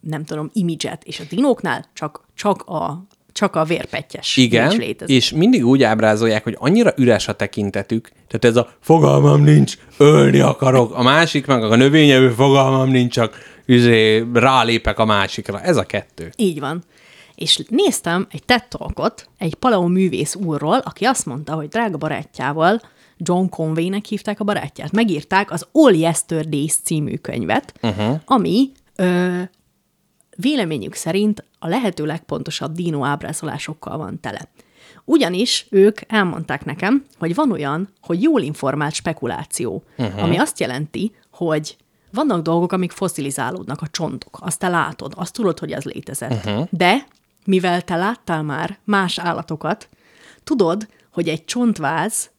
[0.00, 5.66] nem tudom, imidzset, és a dinóknál csak, csak a csak a vérpettyes Igen, és mindig
[5.66, 11.02] úgy ábrázolják, hogy annyira üres a tekintetük, tehát ez a fogalmam nincs, ölni akarok, a
[11.02, 15.60] másik meg a növényevő fogalmam nincs, csak üzé, rálépek a másikra.
[15.60, 16.32] Ez a kettő.
[16.36, 16.82] Így van.
[17.34, 22.80] És néztem egy TED Talkot egy paleo művész úrról, aki azt mondta, hogy drága barátjával,
[23.16, 28.20] John Conway-nek hívták a barátját, megírták az All Yesterdays című könyvet, uh-huh.
[28.24, 29.40] ami ö,
[30.40, 34.48] véleményük szerint a lehető legpontosabb dino ábrázolásokkal van tele.
[35.04, 40.22] Ugyanis ők elmondták nekem, hogy van olyan, hogy jól informált spekuláció, uh-huh.
[40.22, 41.76] ami azt jelenti, hogy
[42.12, 46.44] vannak dolgok, amik foszilizálódnak, a csontok, azt te látod, azt tudod, hogy az létezett.
[46.44, 46.66] Uh-huh.
[46.70, 47.06] De
[47.44, 49.88] mivel te láttál már más állatokat,
[50.44, 52.30] tudod, hogy egy csontváz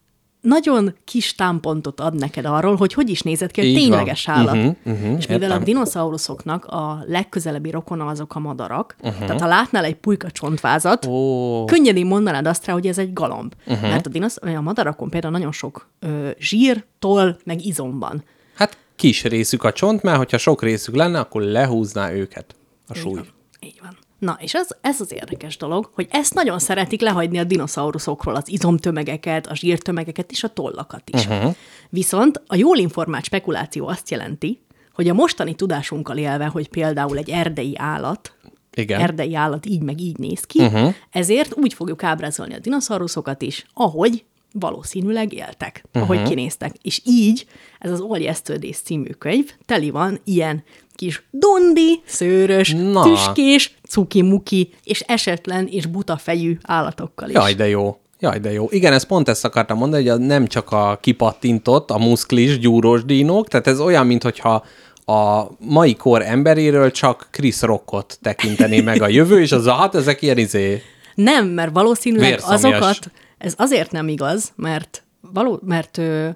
[0.41, 3.81] nagyon kis támpontot ad neked arról, hogy hogy is nézett ki egy Így van.
[3.81, 4.55] tényleges állat.
[4.55, 5.63] Mhm, mhm, És mivel a értem.
[5.63, 9.25] dinoszauruszoknak a legközelebbi rokona azok a madarak, uh-huh.
[9.25, 13.53] tehát ha látnál egy pulyka csontvázat, Ó, könnyedén mondanád azt rá, hogy ez egy galamb.
[13.67, 13.89] Uh-huh.
[13.89, 18.23] Mert a, dinosz, a madarakon például nagyon sok ö, zsír, toll, meg izom van.
[18.55, 22.55] hát kis részük a csont, mert hogyha sok részük lenne, akkor lehúzná őket
[22.87, 23.13] a Így súly.
[23.13, 23.27] van.
[23.59, 23.97] Így van.
[24.19, 28.49] Na, és ez, ez az érdekes dolog, hogy ezt nagyon szeretik lehagyni a dinoszauruszokról, az
[28.49, 31.25] izomtömegeket, a zsírtömegeket és a tollakat is.
[31.25, 31.55] Uh-huh.
[31.89, 34.61] Viszont a jól informált spekuláció azt jelenti,
[34.93, 38.33] hogy a mostani tudásunkkal élve, hogy például egy erdei állat,
[38.73, 38.99] Igen.
[38.99, 40.93] erdei állat így meg így néz ki, uh-huh.
[41.11, 46.03] ezért úgy fogjuk ábrázolni a dinoszauruszokat is, ahogy valószínűleg éltek, uh-huh.
[46.03, 46.75] ahogy kinéztek.
[46.81, 47.45] És így
[47.79, 50.63] ez az Yesterdays című könyv teli van ilyen
[50.99, 53.03] kis dondi, szőrös, Na.
[53.03, 57.35] tüskés, cuki-muki, és esetlen és buta fejű állatokkal is.
[57.35, 57.97] Jaj, de jó.
[58.19, 58.67] Jaj, de jó.
[58.69, 63.47] Igen, ezt pont ezt akartam mondani, hogy nem csak a kipattintott, a muszklis, gyúrós dínók,
[63.47, 64.65] tehát ez olyan, mintha
[65.05, 69.95] a mai kor emberéről csak Chris Rockot tekintené meg a jövő, és az a, hát
[69.95, 70.81] ezek ilyen izé.
[71.15, 72.63] Nem, mert valószínűleg Vérszomjas.
[72.63, 76.29] azokat, ez azért nem igaz, mert, való, mert ö,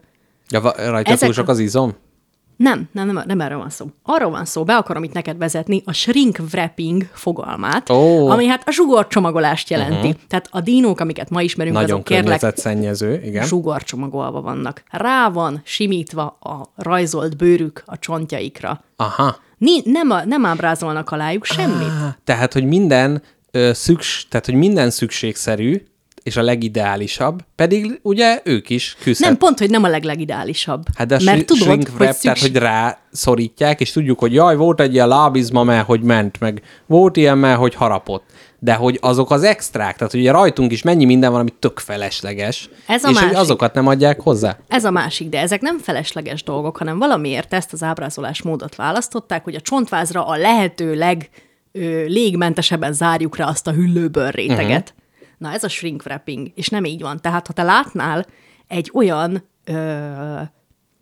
[0.50, 1.96] Ja, rajta Ezek- túl sok az izom?
[2.58, 3.86] Nem, nem, nem, nem erről van szó.
[4.04, 8.30] Arról van szó, be akarom itt neked vezetni a shrink wrapping fogalmát, Ó.
[8.30, 10.08] ami hát a zsugorcsomagolást jelenti.
[10.08, 10.22] Uh-huh.
[10.28, 13.46] Tehát a dínók, amiket ma ismerünk, Nagyon azok kérlek környezetszennyező, igen.
[13.46, 14.84] zsugorcsomagolva vannak.
[14.90, 18.84] Rá van simítva a rajzolt bőrük a csontjaikra.
[18.96, 19.36] Aha.
[19.58, 21.88] Ni, nem, a, nem ábrázolnak alájuk semmit.
[21.88, 25.82] Ah, Tehát, hogy minden ö, szüks, tehát, hogy minden szükségszerű,
[26.24, 29.30] és a legideálisabb, pedig ugye ők is küzdhet.
[29.30, 30.84] Nem, pont, hogy nem a leglegideálisabb.
[30.96, 32.52] Hát de a Mert tudod, shrink hogy wrap, tehát szükség...
[32.52, 36.62] hogy rá szorítják, és tudjuk, hogy jaj, volt egy ilyen lábizma, mert hogy ment, meg
[36.86, 38.24] volt ilyen, mert hogy harapott.
[38.60, 42.70] de hogy azok az extrák, tehát ugye rajtunk is mennyi minden van, ami tök felesleges,
[42.88, 43.40] Ez a és hogy másik.
[43.40, 44.58] azokat nem adják hozzá.
[44.68, 49.44] Ez a másik, de ezek nem felesleges dolgok, hanem valamiért ezt az ábrázolás módot választották,
[49.44, 51.30] hogy a csontvázra a lehető leg
[51.72, 54.70] ö, légmentesebben zárjuk rá azt a hüllőből réteget.
[54.90, 55.02] Uh-huh.
[55.38, 57.20] Na ez a shrink wrapping, és nem így van.
[57.22, 58.26] Tehát ha te látnál
[58.68, 60.42] egy olyan ö,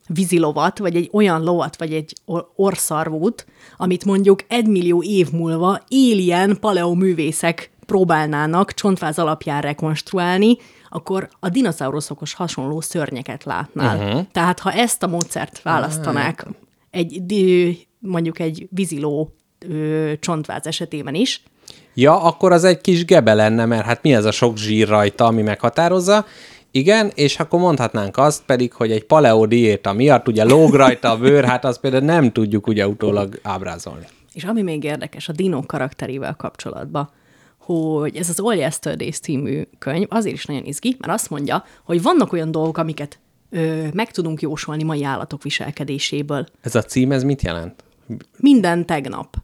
[0.07, 3.45] vízilovat, vagy egy olyan lovat, vagy egy or- orszarvút,
[3.77, 10.57] amit mondjuk egymillió év múlva alien paleoművészek próbálnának csontváz alapján rekonstruálni,
[10.89, 13.97] akkor a dinoszauruszokhoz hasonló szörnyeket látnál.
[13.97, 14.25] Uh-huh.
[14.31, 16.47] Tehát ha ezt a módszert választanák
[16.89, 21.43] egy, di- mondjuk egy víziló ö, csontváz esetében is,
[21.93, 25.25] Ja, akkor az egy kis gebe lenne, mert hát mi ez a sok zsír rajta,
[25.25, 26.25] ami meghatározza.
[26.71, 31.17] Igen, és akkor mondhatnánk azt pedig, hogy egy paleo diéta miatt ugye lóg rajta a
[31.17, 34.05] bőr, hát azt például nem tudjuk ugye utólag ábrázolni.
[34.33, 37.09] És ami még érdekes a dinók karakterével kapcsolatban,
[37.57, 42.01] hogy ez az All Yesterdays című könyv azért is nagyon izgi, mert azt mondja, hogy
[42.01, 46.45] vannak olyan dolgok, amiket ö, meg tudunk jósolni mai állatok viselkedéséből.
[46.61, 47.83] Ez a cím, ez mit jelent?
[48.37, 49.35] Minden tegnap.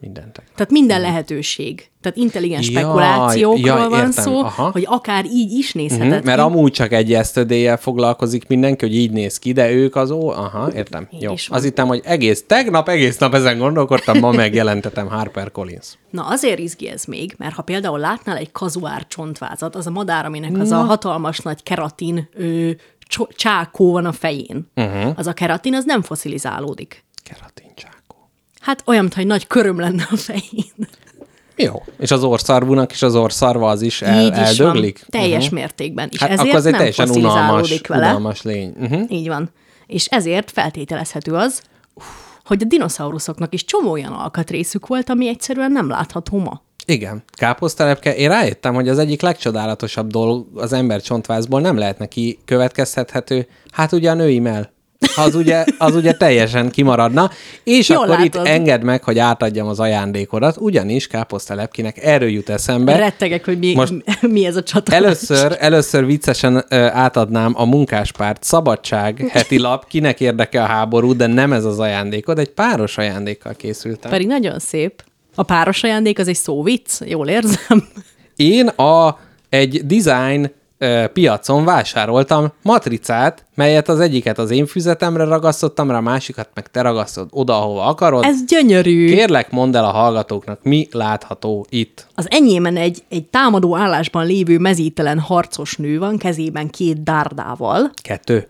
[0.00, 0.42] Mindent.
[0.54, 1.88] Tehát minden lehetőség.
[2.00, 4.70] Tehát intelligens Jaj, spekulációkról jaj, van értem, szó, aha.
[4.70, 6.44] hogy akár így is nézheted Mhm, mert ki.
[6.44, 10.72] amúgy csak egy esztödéjel foglalkozik mindenki, hogy így néz ki, de ők az ó, aha,
[10.74, 11.08] értem.
[11.20, 11.34] Jó.
[11.48, 15.98] Az hittem, hogy egész, tegnap egész nap ezen gondolkodtam, ma megjelentetem Harper Collins.
[16.10, 20.24] Na azért izgi ez még, mert ha például látnál egy kazuár csontvázat, az a madár,
[20.24, 22.28] aminek az a hatalmas nagy keratin
[23.08, 25.12] cso- csákó van a fején, uh-huh.
[25.16, 27.04] az a keratin, az nem foszilizálódik.
[27.22, 27.94] Keratincsákó.
[28.66, 30.88] Hát olyan, mintha egy nagy köröm lenne a fején.
[31.56, 31.82] Jó.
[31.98, 35.06] És az orszarvúnak is az orszarva az is el, Így is eldöglik?
[35.08, 35.22] van.
[35.22, 36.08] Teljes mértékben.
[36.12, 38.06] És Hát ezért akkor az egy nem teljesen unalmas, vele.
[38.06, 38.74] unalmas lény.
[38.80, 39.12] Uh-huh.
[39.12, 39.50] Így van.
[39.86, 41.62] És ezért feltételezhető az,
[42.44, 46.62] hogy a dinoszauruszoknak is csomó olyan alkatrészük volt, ami egyszerűen nem látható ma.
[46.86, 48.16] Igen, káposztelepke.
[48.16, 53.92] Én rájöttem, hogy az egyik legcsodálatosabb dolog az ember csontvázból nem lehet neki következtethető, hát
[53.92, 54.74] ugye a női mell.
[55.16, 57.30] Az ugye, az ugye teljesen kimaradna.
[57.64, 58.50] És Jól akkor itt látod.
[58.50, 62.96] engedd meg, hogy átadjam az ajándékodat, ugyanis káposztelepkinek erről jut eszembe.
[62.96, 65.00] Rettegek, hogy mi, Most mi ez a csatolás.
[65.02, 71.52] Először, először viccesen átadnám a munkáspárt Szabadság heti lap, kinek érdekel a háború, de nem
[71.52, 74.10] ez az ajándékod, egy páros ajándékkal készültem.
[74.10, 75.04] Pedig nagyon szép.
[75.34, 77.88] A páros ajándék az egy szóvic, jól érzem.
[78.36, 85.90] Én a egy design ö, piacon vásároltam matricát, melyet az egyiket az én füzetemre ragasztottam
[85.90, 88.24] rá, a másikat meg te ragasztod oda, ahova akarod.
[88.24, 89.06] Ez gyönyörű.
[89.06, 92.06] Kérlek, mondd el a hallgatóknak, mi látható itt.
[92.14, 97.90] Az enyémen egy, egy támadó állásban lévő mezítelen harcos nő van, kezében két dárdával.
[98.02, 98.48] Kettő.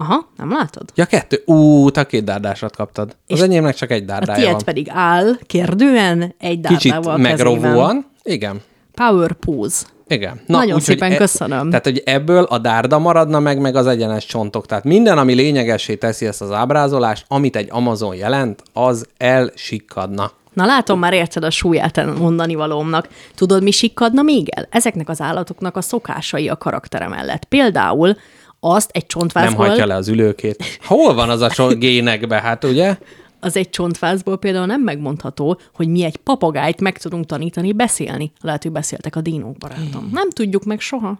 [0.00, 0.84] Aha, nem látod?
[0.94, 1.42] Ja, kettő.
[1.46, 3.08] Ú, te két dárdásat kaptad.
[3.08, 4.62] Az És enyémnek csak egy A dárdája tiéd van.
[4.64, 7.30] pedig áll kérdően egy Kicsit dárdával kezében.
[7.60, 8.06] megrovóan.
[8.22, 8.60] Igen.
[8.94, 9.86] Power pose.
[10.08, 10.40] Igen.
[10.46, 11.68] Nagyon úgyhogy szépen köszönöm.
[11.68, 14.66] Tehát, hogy ebből a dárda maradna meg, meg az egyenes csontok.
[14.66, 20.30] Tehát minden, ami lényegessé teszi ezt az ábrázolást, amit egy Amazon jelent, az elsikkadna.
[20.52, 23.08] Na látom, már érted a súlyát mondani valómnak.
[23.34, 24.66] Tudod, mi sikkadna még el?
[24.70, 27.44] Ezeknek az állatoknak a szokásai a karaktere mellett.
[27.44, 28.16] Például
[28.60, 30.64] azt egy Nem csontvázból, hagyja le az ülőkét.
[30.84, 32.96] Hol van az a so- génekbe, hát ugye?
[33.40, 38.32] Az egy csontvázból például nem megmondható, hogy mi egy papagájt meg tudunk tanítani beszélni.
[38.40, 40.08] Lehet, hogy beszéltek a dinók, barátom.
[40.12, 41.18] Nem tudjuk meg soha.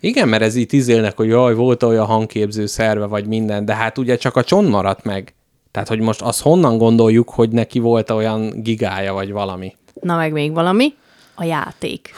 [0.00, 3.98] Igen, mert ez itt izélnek, hogy jaj, volt olyan hangképző szerve, vagy minden, de hát
[3.98, 5.34] ugye csak a csont maradt meg.
[5.70, 9.76] Tehát, hogy most azt honnan gondoljuk, hogy neki volt olyan gigája, vagy valami.
[10.00, 10.94] Na meg még valami,
[11.34, 12.10] a játék.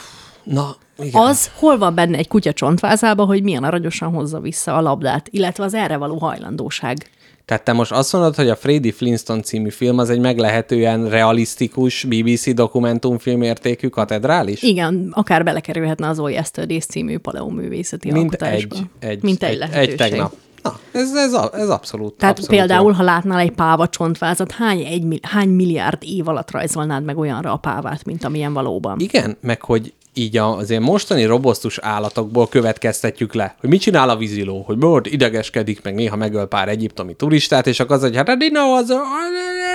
[0.42, 1.22] Na, igen.
[1.22, 5.64] Az hol van benne egy kutya csontvázában, hogy milyen aranyosan hozza vissza a labdát, illetve
[5.64, 7.10] az erre való hajlandóság.
[7.44, 12.04] Tehát te most azt mondod, hogy a Freddy Flintstone című film az egy meglehetően realisztikus
[12.04, 14.62] BBC dokumentumfilm értékű katedrális?
[14.62, 18.76] Igen, akár belekerülhetne az All Yesterdays című paleoművészeti Mint alkotásba.
[18.76, 19.90] egy, egy, Mint egy, egy, lehetőség.
[19.90, 20.32] egy tegnap.
[20.62, 22.14] Na, ez, ez, ez abszolút.
[22.14, 22.96] Tehát abszolút például, jó.
[22.96, 27.56] ha látnál egy páva csontvázat, hány, egy, hány milliárd év alatt rajzolnád meg olyanra a
[27.56, 29.00] pávát, mint amilyen valóban?
[29.00, 34.08] Igen, meg hogy így a- az ilyen mostani robosztus állatokból következtetjük le, hogy mit csinál
[34.08, 38.16] a víziló, hogy most idegeskedik, meg néha megöl pár egyiptomi turistát, és akkor az, hogy
[38.16, 38.86] hát a dino az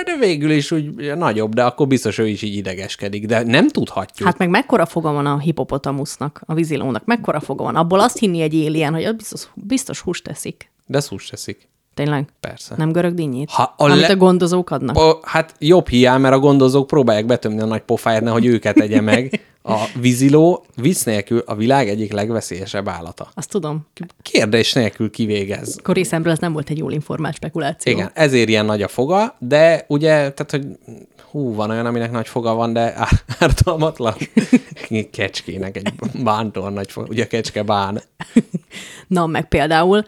[0.04, 4.28] de végül is úgy nagyobb, de akkor biztos ő is így idegeskedik, de nem tudhatjuk.
[4.28, 7.76] Hát meg mekkora foga van a hipopotamusznak, a vízilónak, mekkora foga van?
[7.76, 10.70] Abból azt hinni egy éljen, hogy biztos, biztos húst teszik.
[10.86, 11.68] de szús teszik.
[11.94, 12.28] Tényleg?
[12.40, 12.74] Persze.
[12.76, 13.50] Nem görög dinnyét?
[13.50, 14.96] Ha a Amit le- a gondozók adnak?
[14.98, 19.00] O, hát jobb hiány, mert a gondozók próbálják betömni a nagy pofáját, nehogy őket tegye
[19.00, 19.40] meg.
[19.62, 23.28] A víziló vicc nélkül a világ egyik legveszélyesebb állata.
[23.34, 23.86] Azt tudom.
[24.22, 25.76] Kérdés nélkül kivégez.
[25.78, 27.92] Akkor részemről ez nem volt egy jól informált spekuláció.
[27.92, 30.66] Igen, ezért ilyen nagy a foga, de ugye, tehát, hogy
[31.30, 32.94] hú, van olyan, aminek nagy foga van, de
[33.38, 34.14] ártalmatlan.
[35.12, 35.92] Kecskének egy
[36.22, 38.02] bántóan nagy, fo- ugye kecske bán.
[39.06, 40.04] Na, meg például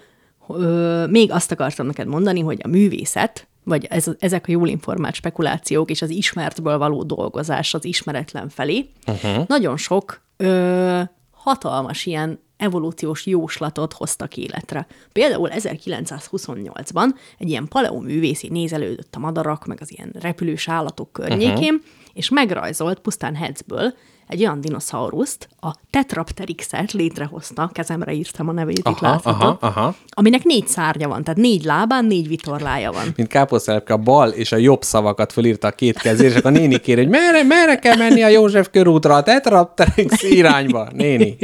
[0.49, 5.15] ö, még azt akartam neked mondani, hogy a művészet, vagy ez, ezek a jól informált
[5.15, 9.47] spekulációk és az ismertből való dolgozás az ismeretlen felé, uh-huh.
[9.47, 14.87] nagyon sok ö, hatalmas ilyen evolúciós jóslatot hoztak életre.
[15.13, 17.07] Például 1928-ban
[17.39, 21.91] egy ilyen paleoművészi nézelődött a madarak, meg az ilyen repülős állatok környékén, uh-huh.
[22.13, 23.95] és megrajzolt pusztán headsből
[24.29, 29.95] egy olyan dinoszauriszt, a Tetrapterixet létrehozta, kezemre írtam a nevét, itt Aha, láthatod, aha, aha.
[30.09, 33.13] aminek négy szárnya van, tehát négy lábán, négy vitorlája van.
[33.17, 36.55] Mint káposztelepke a bal és a jobb szavakat fölírta a két kezére, és akkor a
[36.55, 41.37] néni kér, hogy merre, merre kell menni a József körútra, a Tetrapteryx irányba, néni.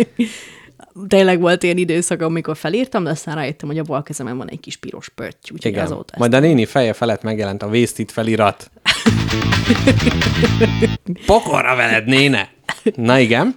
[1.09, 4.61] Tényleg volt ilyen időszak, amikor felírtam, de aztán rájöttem, hogy a bal kezemen van egy
[4.61, 5.85] kis piros pötty, úgyhogy Igen.
[5.85, 8.71] azóta Majd a néni feje felett megjelent a Wasted felirat.
[11.27, 12.57] Pokorra veled, néne!
[12.97, 13.55] Na igen.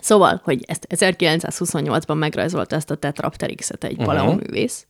[0.00, 4.06] Szóval, hogy ezt 1928-ban megrajzolta ezt a Tetrapterixet egy uh-huh.
[4.06, 4.86] paleoművész,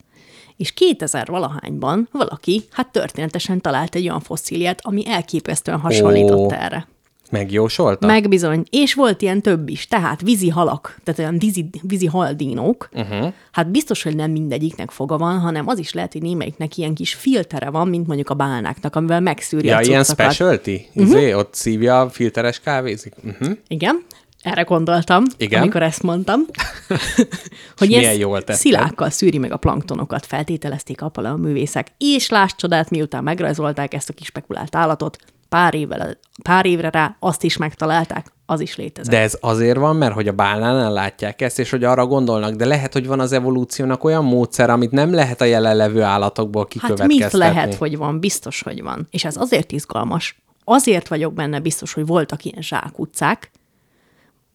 [0.57, 6.53] és 2000 valahányban valaki, hát történetesen talált egy olyan fosszíliát, ami elképesztően hasonlított Ó.
[6.53, 6.89] erre.
[7.31, 8.07] Megjósolta?
[8.07, 8.65] Meg bizony.
[8.71, 9.87] És volt ilyen több is.
[9.87, 12.89] Tehát vízi halak, tehát olyan vízi, vízi haldínók.
[12.93, 13.01] Mhm.
[13.01, 13.33] Uh-huh.
[13.53, 17.15] Hát biztos, hogy nem mindegyiknek foga van, hanem az is lehet, hogy némelyiknek ilyen kis
[17.15, 20.89] filtere van, mint mondjuk a bálnáknak, amivel megszűri Ja, a ilyen specialty?
[20.95, 21.39] Uh-huh.
[21.39, 23.13] Ott szívja a filteres kávézik?
[23.25, 23.57] Uh-huh.
[23.69, 24.05] Igen,
[24.43, 25.61] erre gondoltam, Igen?
[25.61, 26.41] amikor ezt mondtam.
[27.79, 28.57] hogy ilyen jól tetted.
[28.57, 31.87] szilákkal szűri meg a planktonokat, feltételezték a művészek.
[31.99, 37.17] És láss csodát, miután megrajzolták ezt a kis spekulált állatot, pár, évvel, pár évre rá
[37.19, 39.13] azt is megtalálták, az is létezik.
[39.13, 42.65] De ez azért van, mert hogy a bálnánál látják ezt, és hogy arra gondolnak, de
[42.65, 47.25] lehet, hogy van az evolúciónak olyan módszer, amit nem lehet a jelenlevő állatokból Hát kikövetkeztetni.
[47.25, 48.21] mit lehet, hogy van?
[48.21, 49.07] Biztos, hogy van.
[49.11, 50.43] És ez azért izgalmas.
[50.65, 53.51] Azért vagyok benne biztos, hogy voltak ilyen zsákutcák,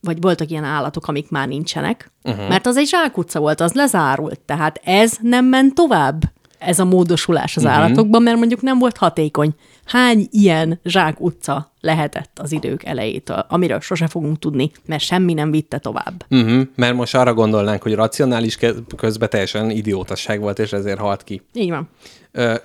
[0.02, 2.48] vagy voltak ilyen állatok, amik már nincsenek, uh-huh.
[2.48, 6.24] mert az egy zsákutca volt, az lezárult, tehát ez nem ment tovább,
[6.58, 7.78] ez a módosulás az uh-huh.
[7.80, 9.56] állatokban, mert mondjuk nem volt hatékony.
[9.86, 15.78] Hány ilyen zsákutca lehetett az idők elejétől, amiről sose fogunk tudni, mert semmi nem vitte
[15.78, 16.26] tovább.
[16.30, 18.58] Uh-huh, mert most arra gondolnánk, hogy racionális
[18.98, 21.42] közben teljesen idiótasság volt, és ezért halt ki.
[21.54, 21.90] Így van.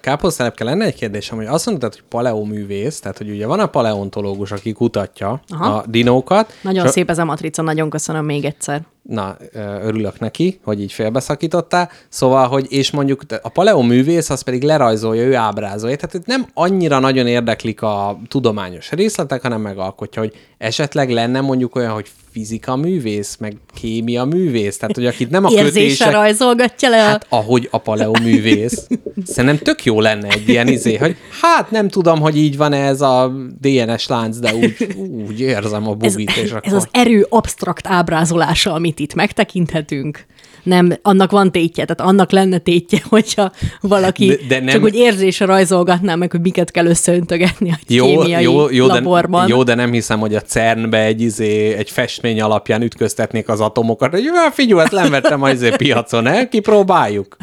[0.01, 4.53] Káposztelepke, lenne egy kérdésem, hogy azt mondtad, hogy paleoművész, tehát hogy ugye van a paleontológus,
[4.53, 5.75] aki kutatja Aha.
[5.75, 6.53] a dinókat.
[6.63, 8.83] Nagyon szép ez a matrica, nagyon köszönöm még egyszer.
[9.03, 9.37] Na,
[9.83, 11.91] örülök neki, hogy így félbeszakítottál.
[12.09, 15.97] Szóval, hogy és mondjuk a paleoművész az pedig lerajzolja, ő ábrázolja.
[15.97, 21.77] Tehát itt nem annyira nagyon érdeklik a tudományos részletek, hanem megalkotja, hogy esetleg lenne mondjuk
[21.77, 24.79] olyan, hogy fizika művész, meg kémia művész.
[24.79, 26.13] Tehát, hogy akit nem a Érzése kötések...
[26.13, 27.09] rajzolgatja le a...
[27.09, 28.87] Hát ahogy a paleoművész.
[29.25, 33.01] Szerintem tök jó lenne egy ilyen izé, hogy hát nem tudom, hogy így van ez
[33.01, 34.97] a DNS lánc, de úgy,
[35.29, 36.67] úgy érzem a ez, bugit, és akkor...
[36.67, 40.25] ez az erő absztrakt ábrázolása, amit itt megtekinthetünk.
[40.63, 44.69] Nem, annak van tétje, tehát annak lenne tétje, hogyha valaki De- de, de de nem-
[44.69, 48.93] csak úgy érzése rajzolgatná meg, hogy miket kell összeöntögetni a Jó, kémiai jó, jó, de,
[48.93, 49.49] laborban.
[49.49, 54.11] jó, de nem hiszem, hogy a CERN-be egy, izé, egy festmény alapján ütköztetnék az atomokat,
[54.11, 57.37] hogy "Ja, figyelj, ezt nem vettem az izé piacon, el, kipróbáljuk.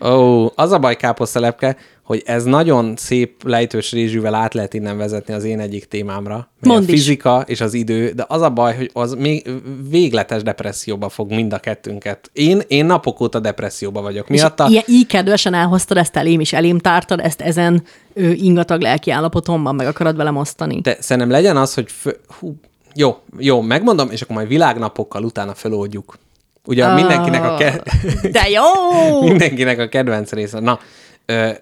[0.10, 5.34] Ó, az a baj, káposztelepke, hogy ez nagyon szép lejtős rézsűvel át lehet innen vezetni
[5.34, 6.48] az én egyik témámra.
[6.60, 6.90] Mondd a is.
[6.90, 9.50] fizika és az idő, de az a baj, hogy az még
[9.88, 12.30] végletes depresszióba fog mind a kettőnket.
[12.32, 14.28] Én, én napok óta depresszióba vagyok.
[14.28, 17.82] Miatta ilyen, így kedvesen elhoztad ezt elém, és elém tártad ezt ezen
[18.14, 20.80] ő, ingatag lelki állapotomban, meg akarod velem osztani.
[20.80, 22.54] De szerintem legyen az, hogy fő, hú,
[22.94, 26.18] jó, jó, megmondom, és akkor majd világnapokkal utána feloldjuk.
[26.66, 26.94] Ugye Ah.
[26.94, 27.82] mindenkinek a, ke-
[28.30, 28.62] De jó!
[29.28, 30.60] mindenkinek a kedvenc része.
[30.60, 30.78] Na,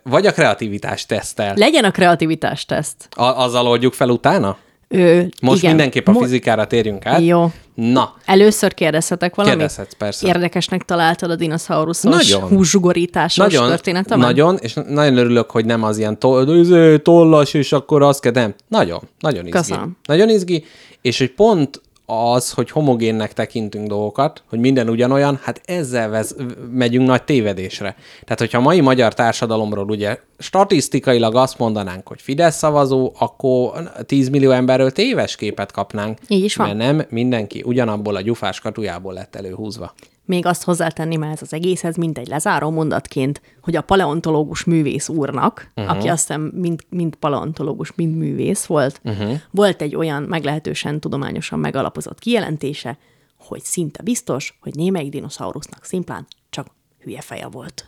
[0.02, 1.54] vagy a kreativitás tesztel.
[1.56, 3.08] Legyen a kreativitás teszt.
[3.10, 4.56] A- azzal oldjuk fel utána?
[4.88, 5.74] Ö, Most igen.
[5.74, 7.20] mindenképp a fizikára térjünk át.
[7.20, 7.50] Jó.
[7.74, 9.58] Na, Először kérdezhetek valamit?
[9.58, 10.26] Kérdezhetsz, persze.
[10.26, 12.48] Érdekesnek találtad a dinoszauruszos Nagyon.
[12.48, 14.26] húszsugorításos nagyon, történetemet?
[14.26, 18.54] nagyon, és nagyon örülök, hogy nem az ilyen izé, tollas, és akkor azt kell, nem.
[18.68, 19.50] Nagyon, nagyon izgi.
[19.58, 19.96] Köszönöm.
[20.04, 20.64] Nagyon izgi,
[21.00, 21.80] és hogy pont
[22.12, 26.36] az, hogy homogénnek tekintünk dolgokat, hogy minden ugyanolyan, hát ezzel vez,
[26.72, 27.96] megyünk nagy tévedésre.
[28.24, 34.28] Tehát, hogyha a mai magyar társadalomról ugye statisztikailag azt mondanánk, hogy Fidesz szavazó, akkor 10
[34.28, 36.18] millió emberről téves képet kapnánk.
[36.28, 36.66] Így is van.
[36.66, 39.94] Mert nem mindenki ugyanabból a gyufás katujából lett előhúzva.
[40.24, 45.08] Még azt hozzátenném már ez az egészhez, mint egy lezáró mondatként, hogy a paleontológus művész
[45.08, 45.96] úrnak, uh-huh.
[45.96, 49.40] aki azt hiszem mind, mind paleontológus, mind művész volt, uh-huh.
[49.50, 52.98] volt egy olyan meglehetősen tudományosan megalapozott kijelentése,
[53.38, 56.66] hogy szinte biztos, hogy némelyik dinoszaurusznak szimplán csak
[57.02, 57.86] hülye feje volt.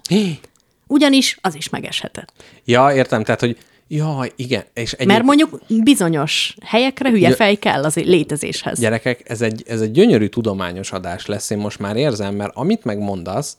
[0.86, 2.32] Ugyanis az is megeshetett.
[2.64, 3.58] Ja, értem, tehát, hogy
[3.88, 4.64] Jaj, igen.
[4.74, 8.78] És egy Mert mondjuk bizonyos helyekre hülye fej kell az létezéshez.
[8.78, 12.84] Gyerekek, ez egy, ez egy gyönyörű tudományos adás lesz, én most már érzem, mert amit
[12.84, 13.56] megmondasz,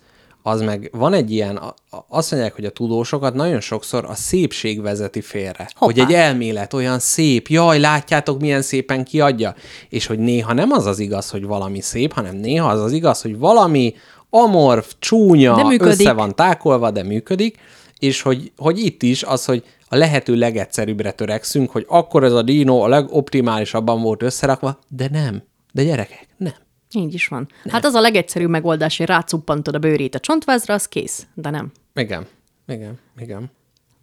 [0.48, 1.60] az meg van egy ilyen,
[2.08, 5.70] azt mondják, hogy a tudósokat nagyon sokszor a szépség vezeti félre.
[5.76, 5.94] Hoppá.
[5.94, 9.56] Hogy egy elmélet olyan szép, jaj, látjátok, milyen szépen kiadja.
[9.90, 13.22] És hogy néha nem az az igaz, hogy valami szép, hanem néha az az igaz,
[13.22, 13.94] hogy valami
[14.30, 17.58] amorf, csúnya, össze van tákolva, de működik,
[18.00, 22.42] és hogy, hogy itt is az, hogy a lehető legegyszerűbbre törekszünk, hogy akkor ez a
[22.42, 25.44] dino a legoptimálisabban volt összerakva, de nem.
[25.72, 26.54] De gyerekek, nem.
[26.92, 27.48] Így is van.
[27.70, 31.28] Hát az a legegyszerűbb megoldás, hogy rácuppantod a bőrét a csontvázra, az kész.
[31.34, 31.72] De nem.
[31.96, 32.28] Igen,
[32.68, 33.52] igen, igen.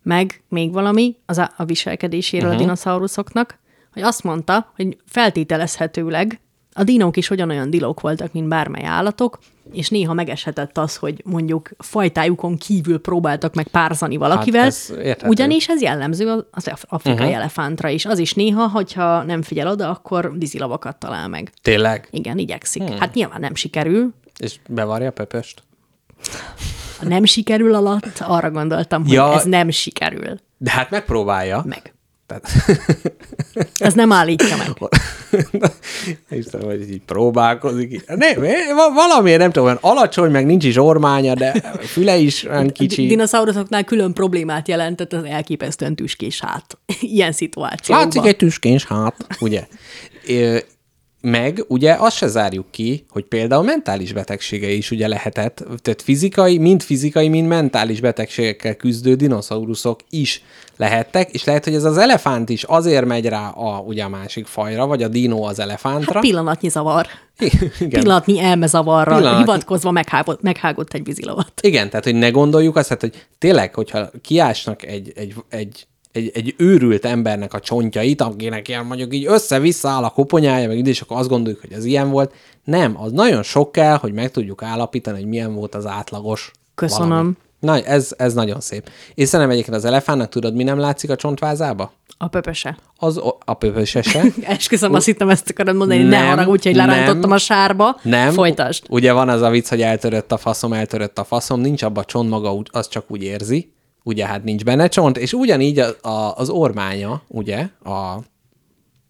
[0.03, 2.61] Meg még valami az a, a viselkedéséről uh-huh.
[2.61, 3.59] a dinoszauruszoknak,
[3.93, 6.41] hogy azt mondta, hogy feltételezhetőleg
[6.73, 9.39] a dinók is ugyanolyan dilók voltak, mint bármely állatok,
[9.73, 15.29] és néha megeshetett az, hogy mondjuk fajtájukon kívül próbáltak meg párzani valakivel, ez érthető.
[15.29, 17.37] ugyanis ez jellemző az af- afrikai uh-huh.
[17.37, 18.05] elefántra is.
[18.05, 21.53] Az is néha, hogyha nem figyel oda, akkor vízilavakat talál meg.
[21.63, 22.09] Tényleg?
[22.11, 22.83] Igen, igyekszik.
[22.83, 22.99] Hmm.
[22.99, 24.15] Hát nyilván nem sikerül.
[24.39, 25.63] És bevarja a pöpöst?
[27.01, 29.35] A nem sikerül alatt arra gondoltam, hogy Ja.
[29.35, 30.39] ez nem sikerül.
[30.59, 31.63] De hát megpróbálja.
[31.67, 31.95] Meg.
[32.41, 34.91] Tehát, Ez nem állítja meg.
[36.39, 38.07] Istenem, hogy így próbálkozik.
[38.07, 38.41] Nem,
[38.75, 43.07] va- valamiért nem tudom, olyan alacsony, meg nincs is ormánya, de füle is olyan kicsi.
[43.07, 46.79] Dinoszauruszoknál külön problémát jelentett az elképesztően tüskés hát.
[47.01, 48.05] Ilyen szituációban.
[48.05, 49.67] Látszik egy tüskéns hát, ugye?
[51.25, 56.59] Meg ugye azt se zárjuk ki, hogy például mentális betegségei is ugye lehetett, tehát fizikai,
[56.59, 60.43] mind fizikai, mind mentális betegségekkel küzdő dinoszauruszok is
[60.77, 64.47] lehettek, és lehet, hogy ez az elefánt is azért megy rá a, ugye a másik
[64.47, 66.13] fajra, vagy a dino az elefántra.
[66.13, 67.07] Hát pillanatnyi zavar.
[67.79, 68.01] Igen.
[68.01, 69.45] Pillanatnyi elmezavarra Pillanatnyi.
[69.45, 71.53] hivatkozva meghágott, meghágott egy vízilavat.
[71.61, 76.31] Igen, tehát hogy ne gondoljuk azt, hát, hogy tényleg, hogyha kiásnak egy, egy, egy, egy,
[76.35, 80.89] egy őrült embernek a csontjait, akinek ilyen mondjuk így össze-vissza áll a koponyája, meg ide,
[80.89, 82.35] és akkor azt gondoljuk, hogy ez ilyen volt.
[82.65, 86.51] Nem, az nagyon sok kell, hogy meg tudjuk állapítani, hogy milyen volt az átlagos.
[86.75, 87.09] Köszönöm.
[87.09, 87.33] Valami.
[87.61, 88.91] Na, ez, ez nagyon szép.
[89.15, 91.93] És szerintem egyébként az elefántnak tudod, mi nem látszik a csontvázába?
[92.19, 92.79] A pöpöse.
[92.97, 94.23] Az a pöpösese.
[94.43, 98.01] Esküszöm, azt hittem ezt akarod mondani, ne Nem, haragudj, hogy lerántottam a sárba.
[98.03, 98.33] Nem.
[98.33, 98.85] Folytasd.
[98.89, 102.05] Ugye van az a vicc, hogy eltörött a faszom, eltörött a faszom, nincs abba a
[102.05, 103.73] csont maga, az csak úgy érzi.
[104.03, 108.19] Ugye hát nincs benne csont, és ugyanígy a, a, az ormánya, ugye, a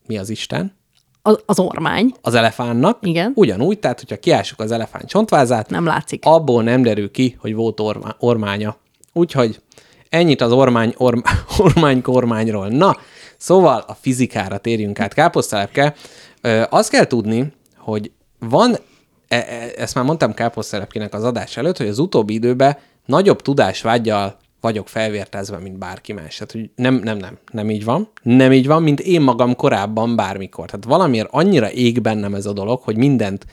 [0.06, 0.80] mi az Isten?
[1.22, 2.12] Az, az ormány.
[2.20, 2.98] Az elefánnak.
[3.02, 3.32] Igen.
[3.34, 6.24] Ugyanúgy, tehát hogyha kiássuk az elefánt csontvázát, Nem látszik.
[6.24, 8.76] abból nem derül ki, hogy volt orma, ormánya.
[9.12, 9.60] Úgyhogy
[10.08, 11.20] ennyit az ormány, orm,
[11.58, 12.68] ormány kormányról.
[12.68, 12.96] Na,
[13.36, 15.14] szóval a fizikára térjünk át.
[15.14, 15.94] Káposztelepke,
[16.40, 18.76] ö, azt kell tudni, hogy van,
[19.28, 22.76] e, e, ezt már mondtam Káposztelepkének az adás előtt, hogy az utóbbi időben
[23.06, 26.34] nagyobb tudásvágyal vagyok felvértezve, mint bárki más.
[26.34, 28.08] Tehát, hogy nem, nem, nem, nem így van.
[28.22, 30.66] Nem így van, mint én magam korábban bármikor.
[30.66, 33.46] Tehát valamiért annyira ég bennem ez a dolog, hogy mindent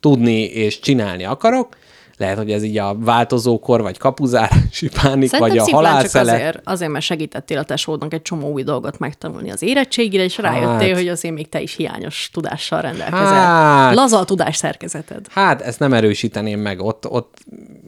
[0.00, 1.76] tudni és csinálni akarok.
[2.16, 6.32] Lehet, hogy ez így a változókor, vagy kapuzárási pánik, Szerintem vagy a szimplán csak halálszele.
[6.32, 10.88] azért, azért, mert segítettél a tesódnak egy csomó új dolgot megtanulni az érettségére, és rájöttél,
[10.88, 10.96] Hát.
[10.96, 13.26] hogy azért még te is hiányos tudással rendelkezel.
[13.34, 13.94] Hát.
[13.94, 15.26] Laza a tudás szerkezeted.
[15.30, 16.80] Hát, ezt nem erősíteném meg.
[16.80, 17.36] Ott, ott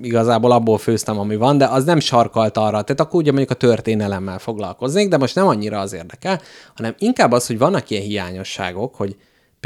[0.02, 2.82] igazából abból főztem, ami van, de az nem sarkalt arra.
[2.82, 6.40] Tehát akkor ugye mondjuk a történelemmel foglalkoznék, de most nem annyira az érdekel,
[6.74, 9.16] hanem inkább az, hogy vannak ilyen hiányosságok, hogy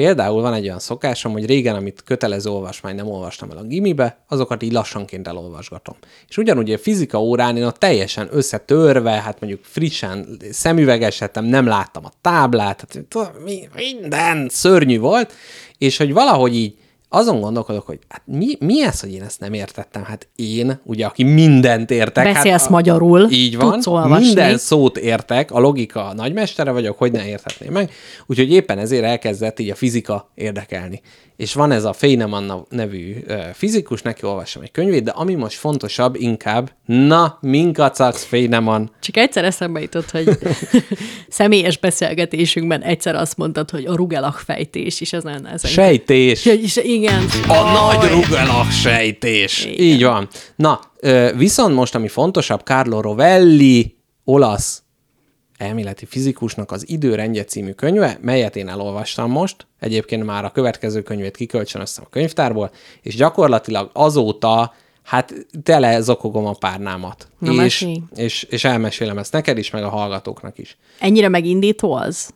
[0.01, 4.18] például van egy olyan szokásom, hogy régen, amit kötelező olvasmány nem olvastam el a gimibe,
[4.28, 5.96] azokat így lassanként elolvasgatom.
[6.28, 12.05] És ugyanúgy a fizika órán én ott teljesen összetörve, hát mondjuk frissen szemüvegesedtem, nem láttam
[12.05, 13.07] a táblát, hát
[13.74, 15.32] minden szörnyű volt,
[15.78, 16.74] és hogy valahogy így
[17.12, 20.04] azon gondolkodok, hogy hát mi, mi ez, hogy én ezt nem értettem?
[20.04, 22.32] Hát én, ugye, aki mindent értek.
[22.32, 24.24] Beszélsz hát magyarul, Így van, tudsz olvasni.
[24.24, 27.90] minden szót értek, a logika nagymestere vagyok, hogy ne érthetném meg.
[28.26, 31.00] Úgyhogy éppen ezért elkezdett így a fizika érdekelni.
[31.36, 33.16] És van ez a Feynman nevű
[33.52, 38.90] fizikus, neki olvasom egy könyvét, de ami most fontosabb inkább, na, minkacaksz Feynman.
[39.00, 40.38] Csak egyszer eszembe jutott, hogy
[41.28, 45.70] személyes beszélgetésünkben egyszer azt mondtad, hogy a rugelak fejtés, és ez nagyon ezen.
[45.70, 46.46] Sejtés.
[46.46, 47.24] És igen.
[47.48, 49.64] A nagy rugelak sejtés.
[49.64, 49.78] Igen.
[49.78, 50.28] Így van.
[50.57, 50.80] Na,
[51.36, 54.82] viszont most, ami fontosabb, Carlo Rovelli, olasz
[55.57, 59.66] elméleti fizikusnak az Időrendje című könyve, melyet én elolvastam most.
[59.78, 62.70] Egyébként már a következő könyvét kikölcsönöztem a könyvtárból,
[63.03, 67.28] és gyakorlatilag azóta hát tele zokogom a párnámat.
[67.38, 70.76] Na, és, és, és elmesélem ezt neked is, meg a hallgatóknak is.
[70.98, 72.30] Ennyire megindító az?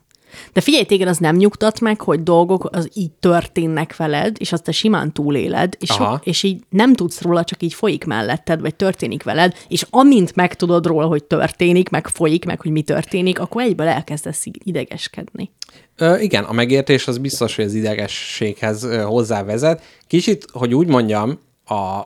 [0.52, 4.62] De figyelj, téged az nem nyugtat meg, hogy dolgok az így történnek veled, és azt
[4.62, 8.74] te simán túléled, és, so, és így nem tudsz róla, csak így folyik melletted, vagy
[8.74, 13.62] történik veled, és amint megtudod róla, hogy történik, meg folyik, meg hogy mi történik, akkor
[13.62, 15.50] egyből elkezdesz idegeskedni.
[15.96, 19.82] Ö, igen, a megértés az biztos, hogy az idegességhez hozzávezet.
[20.06, 22.00] Kicsit, hogy úgy mondjam, a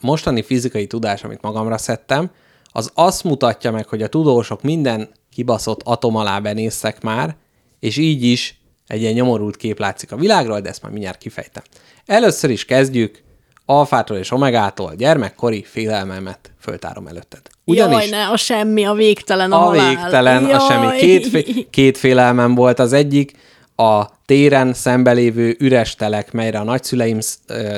[0.00, 2.30] mostani fizikai tudás, amit magamra szedtem,
[2.72, 7.36] az azt mutatja meg, hogy a tudósok minden kibaszott atom alá benéztek már,
[7.82, 11.62] és így is egy ilyen nyomorult kép látszik a világról, de ezt már mindjárt kifejtem.
[12.06, 13.22] Először is kezdjük
[13.66, 17.40] alfától és omegától gyermekkori félelmemet föltárom előtted.
[17.64, 19.88] Jaj, ne, a semmi, a végtelen, A halál.
[19.88, 20.60] végtelen, a Jaj.
[20.68, 20.96] semmi.
[20.96, 22.78] Két, fé- két félelmem volt.
[22.78, 23.32] Az egyik
[23.76, 27.18] a téren szembelévő üres telek, melyre a nagyszüleim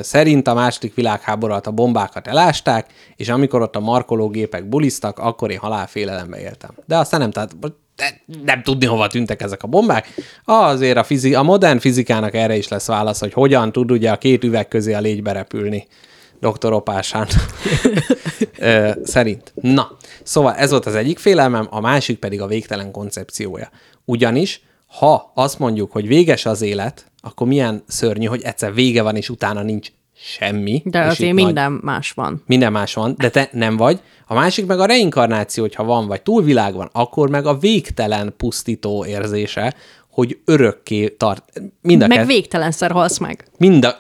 [0.01, 5.51] szerint a második világháború alatt a bombákat elásták, és amikor ott a markológépek buliztak, akkor
[5.51, 6.71] én halálfélelembe éltem.
[6.87, 7.57] De aztán nem, tehát
[8.45, 10.15] nem tudni, hova tűntek ezek a bombák.
[10.45, 14.19] Azért a, fizi- a modern fizikának erre is lesz válasz, hogy hogyan tud ugye a
[14.19, 15.87] két üveg közé a légybe repülni.
[16.41, 16.73] Dr.
[16.73, 17.27] Opásán
[19.05, 19.53] szerint.
[19.61, 23.71] Na, szóval ez volt az egyik félelmem, a másik pedig a végtelen koncepciója.
[24.05, 29.17] Ugyanis, ha azt mondjuk, hogy véges az élet, akkor milyen szörnyű, hogy egyszer vége van,
[29.17, 30.83] és utána nincs semmi.
[30.85, 32.43] De azért itt nagy- minden más van.
[32.47, 34.01] minden más van, de te nem vagy.
[34.27, 39.05] A másik meg a reinkarnáció, hogyha van, vagy túlvilág van, akkor meg a végtelen pusztító
[39.05, 39.75] érzése,
[40.15, 41.53] hogy örökké tart.
[41.81, 43.45] Mind a Meg kett- végtelenszer halsz meg.
[43.59, 43.97] Mind a,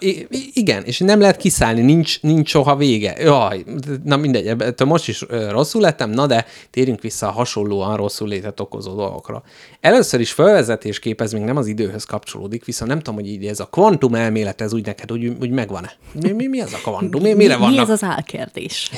[0.52, 3.14] igen, és nem lehet kiszállni, nincs, nincs soha vége.
[3.20, 3.64] Jaj,
[4.04, 8.60] na mindegy, ettől most is rosszul lettem, na de térjünk vissza a hasonlóan rosszul létet
[8.60, 9.42] okozó dolgokra.
[9.80, 13.60] Először is felvezetésképp ez még nem az időhöz kapcsolódik, viszont nem tudom, hogy így ez
[13.60, 15.92] a kvantum elmélet, ez úgy neked úgy, úgy megvan-e?
[16.22, 17.22] Mi, mi, mi ez a kvantum?
[17.22, 17.74] Mi, mire mi, vannak?
[17.76, 18.90] mi ez az álkérdés?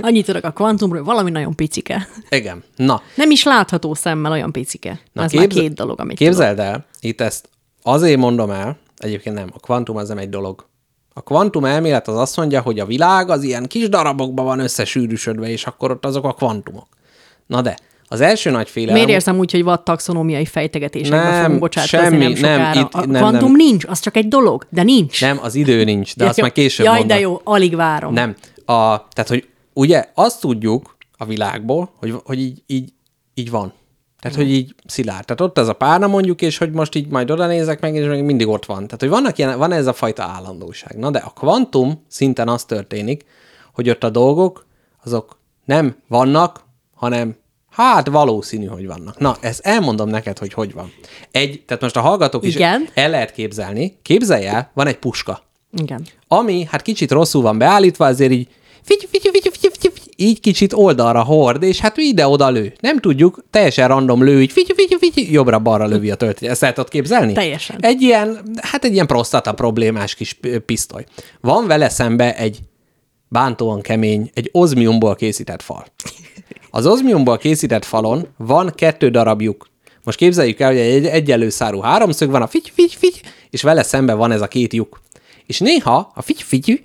[0.00, 2.08] Annyit tudok a kvantumról, valami nagyon picike.
[2.30, 5.00] Igen, na, Nem is látható szemmel olyan picike.
[5.12, 7.48] Na, ez már két dolog, amit Képzeld el, itt ezt
[7.82, 10.66] azért mondom el, egyébként nem, a kvantum az nem egy dolog.
[11.14, 15.48] A kvantum elmélet az azt mondja, hogy a világ az ilyen kis darabokban van összesűrűsödve,
[15.48, 16.86] és akkor ott azok a kvantumok.
[17.46, 17.76] Na de,
[18.08, 18.94] az első nagy félelem...
[18.94, 22.80] Miért érzem úgy, hogy vad taxonómiai fejtegetésekbe Nem, fogunk bocsátkozni semmi, nem nem, sokára?
[22.80, 23.56] itt- a nem, kvantum nem.
[23.56, 25.20] nincs, az csak egy dolog, de nincs.
[25.20, 26.44] Nem, az idő nincs, de Ja, azt jó.
[26.44, 27.16] már később Jaj, mondom.
[27.16, 28.12] de jó, alig várom.
[28.12, 28.34] Nem.
[28.56, 32.92] A, tehát, hogy ugye azt tudjuk a világból, hogy, hogy így, így,
[33.34, 33.72] így van.
[34.30, 35.24] Tehát, hogy így szilárd.
[35.24, 38.06] Tehát ott ez a párna mondjuk, és hogy most így majd oda nézek meg, és
[38.06, 38.84] még mindig ott van.
[38.84, 40.96] Tehát, hogy vannak ilyen, van ez a fajta állandóság.
[40.96, 43.24] Na de a kvantum szinten az történik,
[43.72, 44.66] hogy ott a dolgok,
[45.04, 46.64] azok nem vannak,
[46.94, 47.36] hanem
[47.70, 49.18] hát valószínű, hogy vannak.
[49.18, 50.92] Na, ezt elmondom neked, hogy hogy van.
[51.30, 52.82] Egy, tehát most a hallgatók Igen.
[52.82, 53.98] is el lehet képzelni.
[54.02, 56.06] Képzelj el, van egy puska Igen.
[56.28, 58.48] ami hát kicsit rosszul van beállítva, azért így
[58.82, 59.85] fityü, fityü, fityü, fityü, fityü,
[60.16, 62.72] így kicsit oldalra hord, és hát ide-oda lő.
[62.80, 66.48] Nem tudjuk, teljesen random lő, így fityü, fityü, fityü, jobbra-balra lövi a töltét.
[66.48, 67.32] Ezt el tudod képzelni?
[67.32, 67.76] Teljesen.
[67.80, 71.04] Egy ilyen, hát egy ilyen prostata problémás kis pisztoly.
[71.40, 72.58] Van vele szembe egy
[73.28, 75.86] bántóan kemény, egy ozmiumból készített fal.
[76.70, 79.68] Az ozmiumból készített falon van kettő darab lyuk.
[80.04, 83.82] Most képzeljük el, hogy egy egyenlő szárú háromszög van, a figy, figy, figy, és vele
[83.82, 85.02] szembe van ez a két lyuk.
[85.46, 86.82] És néha a figy, figy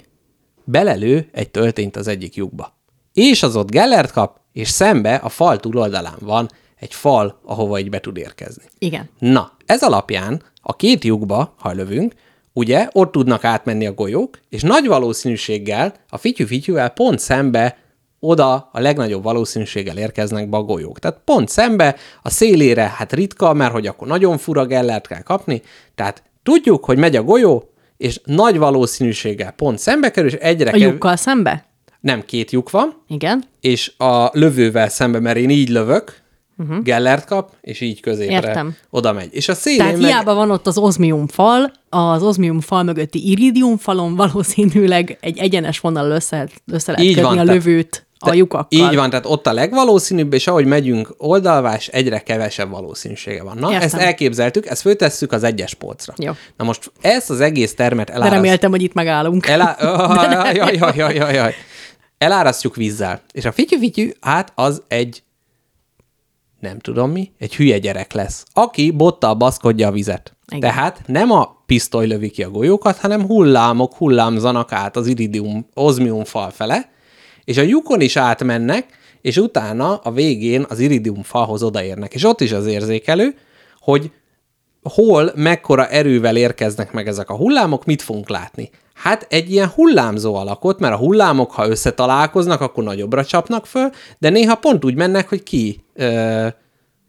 [0.63, 2.79] belelő egy töltényt az egyik lyukba.
[3.13, 6.49] És az ott Gellert kap, és szembe a fal túloldalán van
[6.79, 8.63] egy fal, ahova így be tud érkezni.
[8.77, 9.09] Igen.
[9.19, 12.13] Na, ez alapján a két lyukba, ha lövünk,
[12.53, 17.77] ugye, ott tudnak átmenni a golyók, és nagy valószínűséggel a fityű-fityűvel pont szembe
[18.19, 20.99] oda a legnagyobb valószínűséggel érkeznek be a golyók.
[20.99, 25.61] Tehát pont szembe, a szélére hát ritka, mert hogy akkor nagyon fura gellert kell kapni,
[25.95, 30.75] tehát tudjuk, hogy megy a golyó, és nagy valószínűséggel pont szembe kerül, és egyre A
[30.75, 31.70] lyukkal szembe?
[32.01, 33.43] Nem két lyuk van, Igen.
[33.61, 36.21] és a lövővel szembe, mert én így lövök,
[36.57, 36.83] uh-huh.
[36.83, 38.75] Gellert kap, és így középre Értem.
[38.89, 39.29] oda megy.
[39.31, 40.05] És a szélén Tehát meg...
[40.05, 45.79] hiába van ott az ozmium fal, az ozmium fal mögötti iridium falon valószínűleg egy egyenes
[45.79, 48.79] vonal össze, össze lehet Így kötni van, a lövőt a lyukakkal.
[48.79, 53.57] Így van, tehát ott a legvalószínűbb, és ahogy megyünk oldalvás, egyre kevesebb valószínűsége van.
[53.57, 53.85] Na, Értem.
[53.85, 56.13] ezt elképzeltük, ezt föltesszük az egyes polcra.
[56.17, 56.31] Jó.
[56.57, 58.35] Na most ezt az egész termet De eláraszt...
[58.35, 59.47] reméltem, hogy itt megállunk.
[59.47, 59.77] Elá...
[60.53, 61.53] Jaj, jaj, jaj, jaj, jaj.
[62.21, 63.21] Elárasztjuk vízzel.
[63.31, 65.23] És a fityü-fityü, hát az egy
[66.59, 70.35] nem tudom mi, egy hülye gyerek lesz, aki bottal baszkodja a vizet.
[70.47, 70.59] Igen.
[70.59, 76.23] Tehát nem a pisztoly lövi ki a golyókat, hanem hullámok hullámzanak át az iridium, ozmium
[76.23, 76.89] fal fele,
[77.43, 78.85] és a lyukon is átmennek,
[79.21, 82.13] és utána a végén az iridium falhoz odaérnek.
[82.13, 83.35] És ott is az érzékelő,
[83.79, 84.11] hogy
[84.83, 88.69] hol, mekkora erővel érkeznek meg ezek a hullámok, mit fogunk látni?
[89.01, 93.89] Hát egy ilyen hullámzó alakot, mert a hullámok, ha összetalálkoznak, akkor nagyobbra csapnak föl,
[94.19, 96.47] de néha pont úgy mennek, hogy ki ö,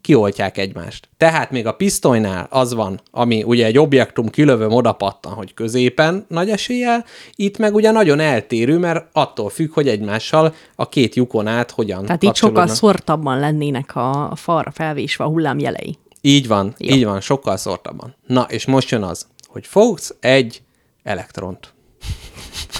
[0.01, 1.09] kioltják egymást.
[1.17, 6.51] Tehát még a pisztolynál az van, ami ugye egy objektum kilövöm odapattan, hogy középen nagy
[6.51, 11.71] eséllyel, itt meg ugye nagyon eltérő, mert attól függ, hogy egymással a két lyukon át
[11.71, 15.99] hogyan Tehát itt sokkal szortabban lennének a, a falra felvésve a hullámjelei.
[16.21, 16.95] Így van, Jó.
[16.95, 18.15] így van, sokkal szortabban.
[18.27, 20.63] Na, és most jön az, hogy fogsz egy
[21.03, 21.72] elektront.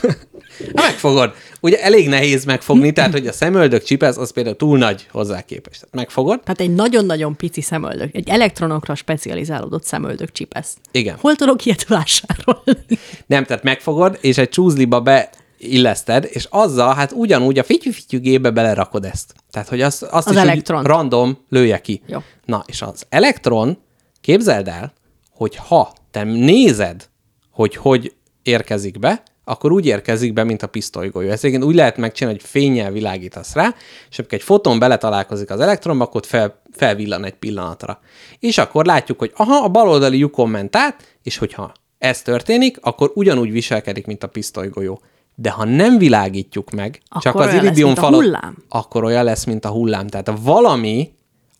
[0.73, 1.35] Megfogod.
[1.61, 5.81] Ugye elég nehéz megfogni, tehát hogy a szemöldök csipesz, az például túl nagy hozzá képest.
[5.81, 10.77] Tehát megfogod, Tehát egy nagyon-nagyon pici szemöldök, egy elektronokra specializálódott szemöldök csipesz.
[10.91, 11.17] Igen.
[11.21, 12.99] Hol tudok ilyet vásárolni?
[13.27, 19.05] Nem, tehát megfogod, és egy csúzliba beilleszted, és azzal hát ugyanúgy a fityű-fityű gépbe belerakod
[19.05, 19.35] ezt.
[19.51, 20.87] Tehát, hogy azt, azt Az is úgy elektront.
[20.87, 22.03] random lője ki.
[22.07, 22.19] Jó.
[22.45, 23.79] Na, és az elektron,
[24.21, 24.93] képzeld el,
[25.31, 27.09] hogy ha te nézed,
[27.51, 31.29] hogy hogy érkezik be, akkor úgy érkezik be, mint a pisztolygolyó.
[31.29, 33.75] Ezt egyébként úgy lehet megcsinálni, hogy fényjel világítasz rá,
[34.11, 38.01] és amikor egy foton beletalálkozik az elektronba, akkor fel, felvillan egy pillanatra.
[38.39, 43.11] És akkor látjuk, hogy aha, a baloldali lyukon ment át, és hogyha ez történik, akkor
[43.15, 45.01] ugyanúgy viselkedik, mint a pisztolygolyó.
[45.35, 48.39] De ha nem világítjuk meg, Akkor csak az iridium falat,
[48.69, 50.07] akkor olyan lesz, mint a hullám.
[50.07, 51.13] Tehát valami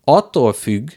[0.05, 0.91] attól függ,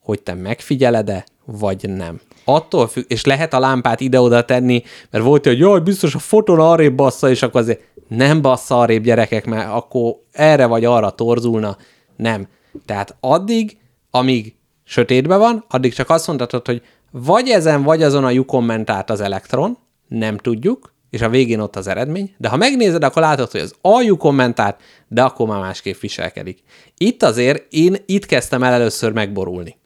[0.00, 2.20] hogy te megfigyeled-e, vagy nem.
[2.44, 6.60] Attól függ, és lehet a lámpát ide-oda tenni, mert volt, hogy jaj, biztos a foton
[6.60, 11.76] arrébb bassza, és akkor azért nem bassza arrébb gyerekek, mert akkor erre vagy arra torzulna.
[12.16, 12.48] Nem.
[12.86, 13.76] Tehát addig,
[14.10, 18.90] amíg sötétben van, addig csak azt mondhatod, hogy vagy ezen, vagy azon a lyukon ment
[18.90, 19.78] át az elektron,
[20.08, 23.74] nem tudjuk, és a végén ott az eredmény, de ha megnézed, akkor látod, hogy az
[23.80, 26.62] aljú kommentát, de akkor már másképp viselkedik.
[26.98, 29.76] Itt azért én itt kezdtem el először megborulni.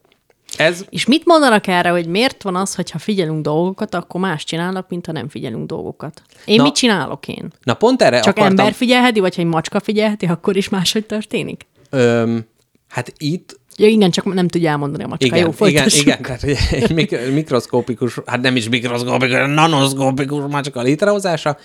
[0.57, 4.43] Ez És mit mondanak erre, hogy miért van az, hogy ha figyelünk dolgokat, akkor más
[4.43, 6.21] csinálnak, mint ha nem figyelünk dolgokat?
[6.45, 7.47] Én Na, mit csinálok én?
[7.63, 8.57] Na pont erre Csak akartam...
[8.59, 11.65] ember figyelheti, vagy ha egy macska figyelheti, akkor is máshogy történik?
[11.89, 12.45] Öm,
[12.87, 15.25] hát itt Ja, igen, csak nem tudja elmondani a macska.
[15.25, 16.01] igen, Jó, igen, folytassuk.
[16.01, 21.57] igen, tehát hogy egy mik- mikroszkópikus, hát nem is mikroszkópikus, nanoszkópikus macska létrehozása.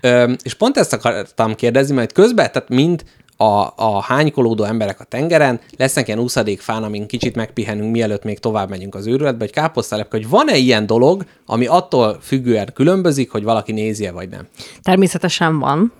[0.00, 3.02] Öm, és pont ezt akartam kérdezni, mert közben, tehát mind
[3.42, 8.68] a, a hánykolódó emberek a tengeren, lesznek ilyen úszadékfán, amin kicsit megpihenünk, mielőtt még tovább
[8.68, 13.72] megyünk az őrületbe, egy káposztalepke, hogy van-e ilyen dolog, ami attól függően különbözik, hogy valaki
[13.72, 14.48] nézi vagy nem.
[14.82, 15.92] Természetesen van.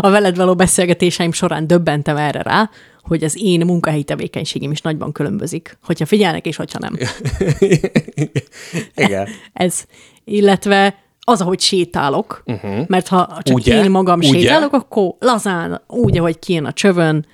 [0.00, 2.70] a veled való beszélgetéseim során döbbentem erre rá,
[3.02, 6.98] hogy az én munkahelyi tevékenységem is nagyban különbözik, hogyha figyelnek és hogyha nem.
[9.06, 9.28] Igen.
[9.52, 9.84] Ez,
[10.24, 10.94] illetve
[11.24, 12.86] az, ahogy sétálok, uh-huh.
[12.86, 13.84] mert ha csak Ugye?
[13.84, 14.38] Én magam Ugye?
[14.38, 17.26] Sétálok, akkor lazán, úgy, ahogy kijön a csövön,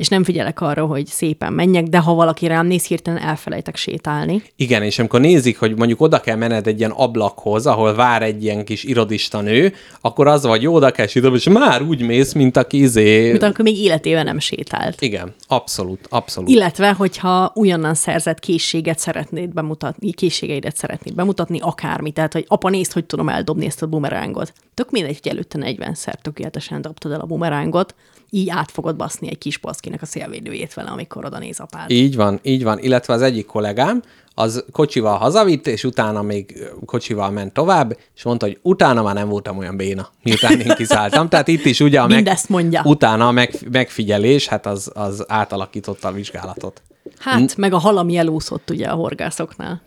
[0.00, 4.42] és nem figyelek arra, hogy szépen menjek, de ha valaki rám néz, hirtelen elfelejtek sétálni.
[4.56, 8.44] Igen, és amikor nézik, hogy mondjuk oda kell mened egy ilyen ablakhoz, ahol vár egy
[8.44, 12.32] ilyen kis irodista nő, akkor az vagy jó, oda kell sítom, és már úgy mész,
[12.32, 13.30] mint aki izé...
[13.30, 15.00] Mint akkor még életében nem sétált.
[15.00, 16.50] Igen, abszolút, abszolút.
[16.50, 22.10] Illetve, hogyha újonnan szerzett készséget szeretnéd bemutatni, készségeidet szeretnéd bemutatni, akármi.
[22.10, 24.52] Tehát, hogy apa, nézd, hogy tudom eldobni ezt a bumerángot.
[24.74, 27.94] Tök mindegy, hogy előtte 40-szer tökéletesen dobtad el a bumerángot,
[28.30, 31.90] így át fogod baszni egy kis paszkinek a szélvédőjét vele, amikor oda néz apád.
[31.90, 32.78] Így van, így van.
[32.78, 34.02] Illetve az egyik kollégám,
[34.34, 39.28] az kocsival hazavitt, és utána még kocsival ment tovább, és mondta, hogy utána már nem
[39.28, 41.28] voltam olyan béna, miután én kiszálltam.
[41.28, 42.82] Tehát itt is ugye a Mindezt mondja.
[42.84, 46.82] utána a meg, megfigyelés, hát az, az átalakította a vizsgálatot.
[47.18, 49.82] Hát, meg a hal, ami elúszott ugye a horgászoknál.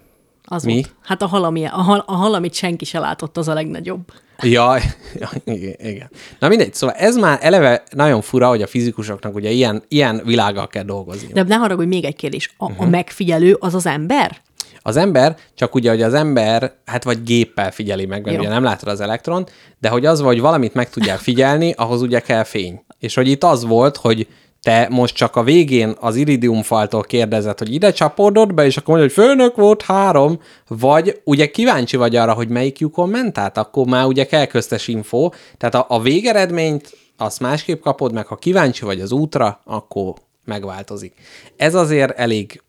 [0.54, 0.74] Az Mi?
[0.74, 0.96] Volt.
[1.04, 4.12] Hát a hal, ami, a, hal, a hal, amit senki se látott, az a legnagyobb.
[4.42, 4.76] Ja,
[5.20, 6.10] ja igen, igen.
[6.40, 10.68] Na mindegy, szóval ez már eleve nagyon fura, hogy a fizikusoknak ugye ilyen, ilyen világgal
[10.68, 11.34] kell dolgozni.
[11.34, 12.54] De ne haragudj, még egy kérdés.
[12.58, 12.72] A, Mhm.
[12.72, 12.88] uh-huh.
[12.88, 14.38] a megfigyelő az az ember?
[14.82, 18.42] Az ember, csak ugye, hogy az ember, hát vagy géppel figyeli meg, mert Jó.
[18.42, 22.20] ugye nem látod az elektront, de hogy az, hogy valamit meg tudjál figyelni, ahhoz ugye
[22.20, 22.84] kell fény.
[23.00, 24.28] És hogy itt az volt, hogy
[24.64, 29.16] te most csak a végén az iridiumfaltól kérdezed, hogy ide csapódott be, és akkor mondja,
[29.16, 33.86] hogy főnök volt három, vagy ugye kíváncsi vagy arra, hogy melyik lyukon ment át, akkor
[33.86, 38.86] már ugye kell köztes info, tehát a, a végeredményt azt másképp kapod, meg ha kíváncsi
[38.86, 40.14] vagy az útra, akkor
[40.46, 41.14] megváltozik.
[41.58, 42.62] Ez azért elég,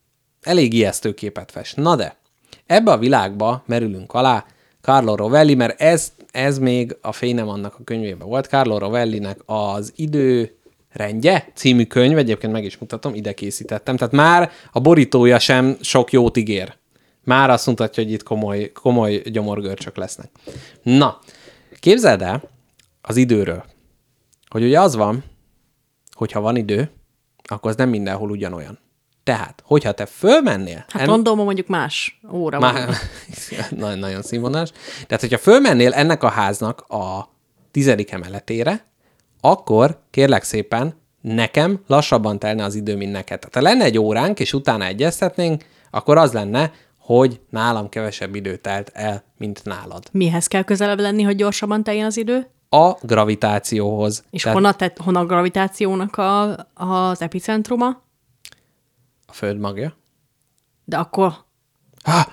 [0.43, 1.77] elég ijesztő képet fest.
[1.77, 2.17] Na de,
[2.67, 4.45] ebbe a világba merülünk alá
[4.81, 8.47] Carlo Rovelli, mert ez, ez még a Fényem annak a könyvében volt.
[8.47, 10.59] Carlo Rovellinek az idő
[10.95, 13.97] rendje című könyv, egyébként meg is mutatom, ide készítettem.
[13.97, 16.77] Tehát már a borítója sem sok jót ígér.
[17.25, 20.31] Már azt mutatja, hogy itt komoly, komoly gyomorgörcsök lesznek.
[20.83, 21.19] Na,
[21.81, 22.43] képzeld el
[23.03, 23.65] az időről,
[24.49, 25.25] hogy ugye az van,
[26.13, 26.91] hogyha van idő,
[27.49, 28.79] akkor az nem mindenhol ugyanolyan.
[29.23, 30.85] Tehát, hogyha te fölmennél...
[30.89, 32.75] Hát en- Londonban mondjuk más óra van.
[32.75, 32.89] már,
[33.71, 34.71] nagyon, nagyon színvonalas.
[35.07, 37.29] Tehát, hogyha fölmennél ennek a háznak a
[37.71, 38.85] tizedik emeletére,
[39.45, 43.39] akkor kérlek szépen nekem lassabban telne az idő, mint neked.
[43.39, 48.57] Tehát ha lenne egy óránk, és utána egyeztetnénk, akkor az lenne, hogy nálam kevesebb idő
[48.57, 50.05] telt el, mint nálad.
[50.13, 52.47] Mihez kell közelebb lenni, hogy gyorsabban teljen az idő?
[52.69, 54.25] A gravitációhoz.
[54.31, 54.59] És Tehát...
[54.59, 58.03] honnan, tett, honnan a gravitációnak a, az epicentruma?
[59.27, 59.97] A Föld magja.
[60.85, 61.35] De akkor...
[62.05, 62.27] Ha!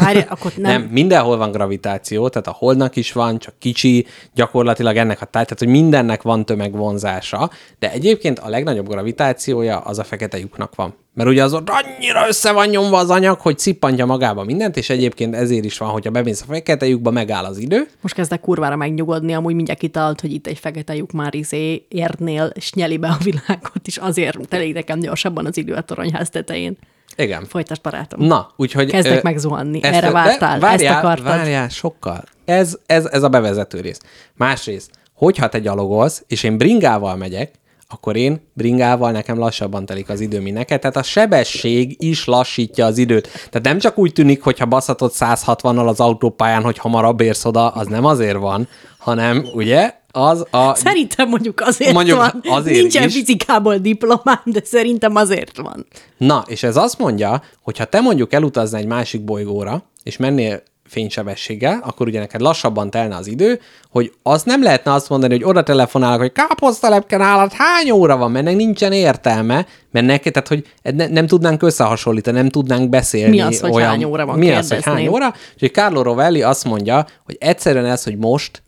[0.00, 0.80] Várj, akkor nem.
[0.80, 0.90] nem.
[0.90, 5.58] mindenhol van gravitáció, tehát a holdnak is van, csak kicsi, gyakorlatilag ennek a táj, tehát
[5.58, 10.94] hogy mindennek van tömegvonzása, de egyébként a legnagyobb gravitációja az a fekete lyuknak van.
[11.14, 14.90] Mert ugye az ott annyira össze van nyomva az anyag, hogy cippantja magába mindent, és
[14.90, 17.88] egyébként ezért is van, hogyha bemész a fekete lyukba, megáll az idő.
[18.00, 22.50] Most kezdek kurvára megnyugodni, amúgy mindjárt kitalt, hogy itt egy fekete lyuk már izé érnél,
[22.54, 26.76] és nyeli be a világot, és azért telik nekem gyorsabban az idő a toronyház tetején.
[27.16, 27.44] Igen.
[27.48, 28.26] Folytasd, barátom.
[28.26, 28.90] Na, úgyhogy...
[28.90, 29.82] Kezdek ö, megzuhanni.
[29.82, 31.24] ezt- Erre vártál, várjál, ezt akartad.
[31.26, 32.24] Várjál, sokkal.
[32.44, 33.98] Ez, ez, ez a bevezető rész.
[34.34, 37.50] Másrészt, hogyha te gyalogolsz, és én bringával megyek,
[37.88, 40.80] akkor én bringával nekem lassabban telik az idő, mint neked.
[40.80, 43.28] Tehát a sebesség is lassítja az időt.
[43.32, 47.86] Tehát nem csak úgy tűnik, hogyha baszhatod 160-nal az autópályán, hogy hamarabb érsz oda, az
[47.86, 50.74] nem azért van, hanem ugye az a...
[50.74, 52.40] Szerintem mondjuk azért Mondjuk van.
[52.44, 53.14] azért Nincsen is.
[53.14, 55.86] fizikából diplomám, de szerintem azért van.
[56.16, 60.62] Na, és ez azt mondja, hogy ha te mondjuk elutazna egy másik bolygóra, és mennél
[60.90, 65.44] fénysebességgel, akkor ugye neked lassabban telne az idő, hogy azt nem lehetne azt mondani, hogy
[65.44, 70.66] oda telefonálok, hogy káposztalepken állat hány óra van, mert nincsen értelme, mert neked, tehát hogy
[70.94, 73.36] ne, nem tudnánk összehasonlítani, nem tudnánk beszélni.
[73.36, 75.34] Mi az, hogy olyan, hány óra van, Mi az, hogy hány óra?
[75.54, 78.62] Úgyhogy Carlo Rovelli azt mondja, hogy egyszerűen ez, hogy most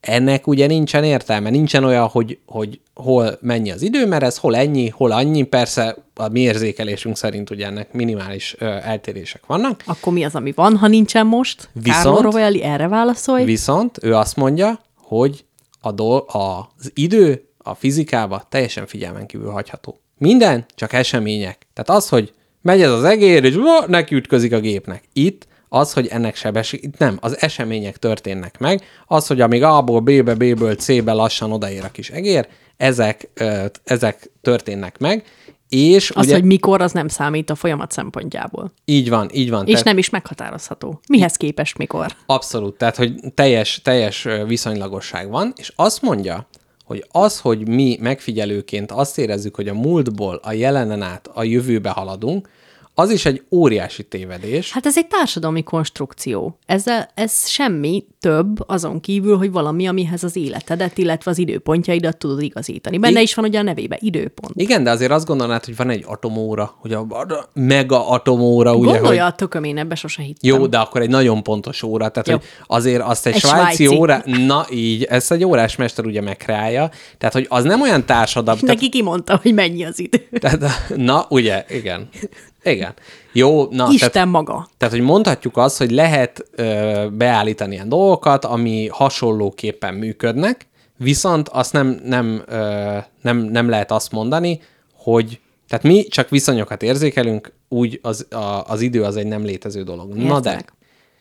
[0.00, 4.56] ennek ugye nincsen értelme, nincsen olyan, hogy, hogy hol mennyi az idő, mert ez hol
[4.56, 10.12] ennyi, hol annyi, persze a mi érzékelésünk szerint ugye ennek minimális ö, eltérések vannak, Akkor
[10.12, 11.68] mi az, ami van, ha nincsen most?
[11.72, 13.44] Viszont- Carlo Rovelli erre válaszolj.
[13.44, 15.44] viszont ő azt mondja, hogy
[15.80, 19.98] a dol- a, az idő a fizikába teljesen figyelmen kívül hagyható.
[20.18, 21.66] Minden, csak események.
[21.74, 22.32] Tehát az, hogy
[22.62, 25.04] megy ez az egér, és ó, neki ütközik a gépnek.
[25.12, 30.00] Itt az, hogy ennek sebesség, itt nem, az események történnek meg, az, hogy amíg A-ból
[30.00, 33.28] B-be, B-ből C-be lassan odaér a kis egér, ezek,
[33.84, 35.24] ezek történnek meg,
[35.68, 38.72] és Az, ugye hogy mikor, az nem számít a folyamat szempontjából.
[38.84, 39.62] így van, így van.
[39.64, 41.00] És tehát- nem is meghatározható.
[41.08, 42.06] Mihez képest mikor?
[42.26, 46.48] Abszolút, tehát hogy teljes, teljes viszonylagosság van, és azt mondja,
[46.84, 51.90] hogy az, hogy mi megfigyelőként azt érezzük, hogy a múltból a jelenen át a jövőbe
[51.90, 52.48] haladunk,
[53.00, 54.72] az is egy óriási tévedés.
[54.72, 56.58] Hát ez egy társadalmi konstrukció.
[56.66, 62.42] Ezzel, ez semmi több azon kívül, hogy valami, amihez az életedet, illetve az időpontjaidat tudod
[62.42, 62.98] igazítani.
[62.98, 64.52] Benne I- is van ugye a nevébe időpont.
[64.54, 67.06] Igen, de azért azt gondolnád, hogy van egy atomóra, hogy a,
[67.52, 70.50] mega atomóra, ugye, Gondolja hogy a tököm, én ebbe sose hittem.
[70.56, 72.34] jó, de akkor egy nagyon pontos óra, tehát Jó.
[72.34, 73.96] hogy azért azt egy, Egy svájci, svájci.
[74.00, 78.60] óra, na így, ezt egy órás mester ugye megkrája, tehát hogy az nem olyan társadalmi,
[78.60, 80.28] tehát Neki kimondta, hogy mennyi az idő.
[80.40, 80.64] Tehát,
[80.96, 82.08] na, ugye, igen.
[82.62, 82.94] Igen.
[83.32, 84.68] Jó, na, Isten tehát, maga.
[84.76, 91.72] tehát, hogy mondhatjuk azt, hogy lehet ö, beállítani ilyen dolgokat, ami hasonlóképpen működnek, viszont azt
[91.72, 94.60] nem, nem, ö, nem, nem lehet azt mondani,
[94.92, 99.82] hogy tehát mi csak viszonyokat érzékelünk, úgy az, a, az idő az egy nem létező
[99.82, 100.14] dolog.
[100.14, 100.64] Na de.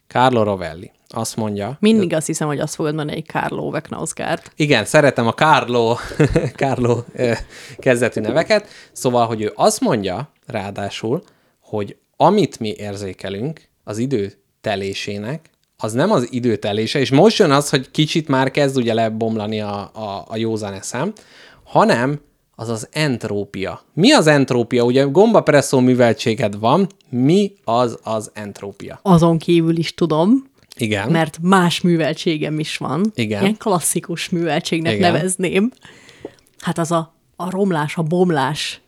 [0.08, 4.52] Carlo Rovelli azt mondja, Mindig azt hiszem, hogy azt fogod mondani, egy Carlo Veknausgárt.
[4.56, 5.96] igen, szeretem a Carlo,
[6.56, 7.04] Carlo
[7.78, 11.24] kezdetű neveket, szóval, hogy ő azt mondja, ráadásul,
[11.60, 17.52] hogy amit mi érzékelünk az idő telésének, az nem az idő telése, és most jön
[17.52, 21.14] az, hogy kicsit már kezd ugye lebomlani a, a, a józan eszem,
[21.64, 22.20] hanem
[22.56, 23.82] az az entrópia.
[23.94, 24.84] Mi az entrópia?
[24.84, 29.00] Ugye gombapresszó műveltséged van, mi az az entrópia?
[29.02, 30.44] Azon kívül is tudom,
[30.76, 31.12] Igen.
[31.12, 33.12] mert más műveltségem is van.
[33.16, 33.42] Igen.
[33.42, 35.12] Ilyen klasszikus műveltségnek Igen.
[35.12, 35.72] nevezném.
[36.60, 38.82] Hát az a, a romlás, a bomlás,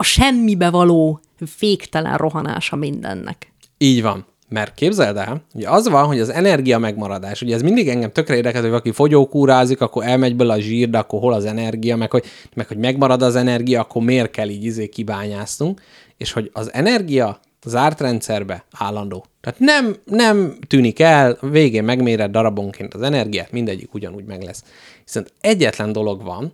[0.00, 3.52] a, semmibe való féktelen rohanása mindennek.
[3.78, 4.26] Így van.
[4.48, 8.36] Mert képzeld el, ugye az van, hogy az energia megmaradás, ugye ez mindig engem tökre
[8.36, 12.10] érdekel, hogy valaki fogyókúrázik, akkor elmegy bele a zsír, de akkor hol az energia, meg
[12.10, 12.24] hogy,
[12.54, 15.80] meg hogy megmarad az energia, akkor miért kell így izé kibányásznunk,
[16.16, 19.24] és hogy az energia zárt rendszerbe állandó.
[19.40, 24.64] Tehát nem, nem tűnik el, végén megméred darabonként az energiát, mindegyik ugyanúgy meg lesz.
[25.04, 26.50] Viszont egyetlen dolog van,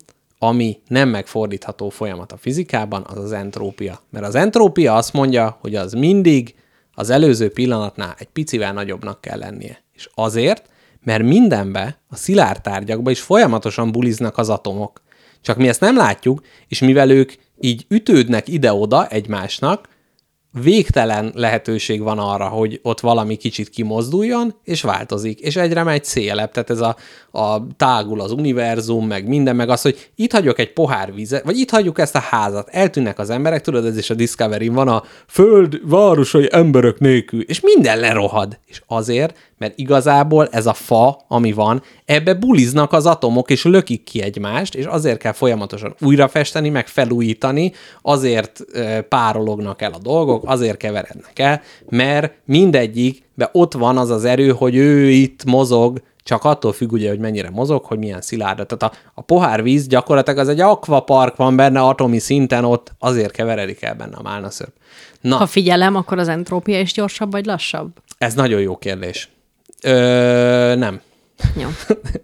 [0.46, 4.00] ami nem megfordítható folyamat a fizikában, az az entrópia.
[4.10, 6.54] Mert az entrópia azt mondja, hogy az mindig
[6.94, 9.82] az előző pillanatnál egy picivel nagyobbnak kell lennie.
[9.92, 10.68] És azért,
[11.02, 15.02] mert mindenbe, a szilárd tárgyakba is folyamatosan buliznak az atomok.
[15.40, 19.88] Csak mi ezt nem látjuk, és mivel ők így ütődnek ide-oda egymásnak,
[20.62, 26.50] végtelen lehetőség van arra, hogy ott valami kicsit kimozduljon, és változik, és egyre megy szélebb,
[26.50, 26.96] tehát ez a,
[27.30, 31.58] a tágul az univerzum, meg minden, meg az, hogy itt hagyok egy pohár vizet, vagy
[31.58, 35.02] itt hagyjuk ezt a házat, eltűnnek az emberek, tudod, ez is a discovery van a
[35.26, 38.58] föld városai emberek nélkül, és minden lerohad.
[38.66, 44.04] És azért, mert igazából ez a fa, ami van, ebbe buliznak az atomok, és lökik
[44.04, 48.64] ki egymást, és azért kell folyamatosan újrafesteni, meg felújítani, azért
[49.08, 54.76] párolognak el a dolgok, azért keverednek el, mert mindegyikbe ott van az az erő, hogy
[54.76, 58.66] ő itt mozog, csak attól függ ugye, hogy mennyire mozog, hogy milyen szilárd.
[58.66, 63.30] Tehát a, a pohár víz gyakorlatilag az egy akvapark van benne atomi szinten, ott azért
[63.30, 64.72] keveredik el benne a málnaszörp.
[65.20, 67.90] Na, ha figyelem, akkor az entrópia is gyorsabb vagy lassabb?
[68.18, 69.33] Ez nagyon jó kérdés.
[69.84, 71.00] Ö, nem.
[71.56, 71.68] Jó.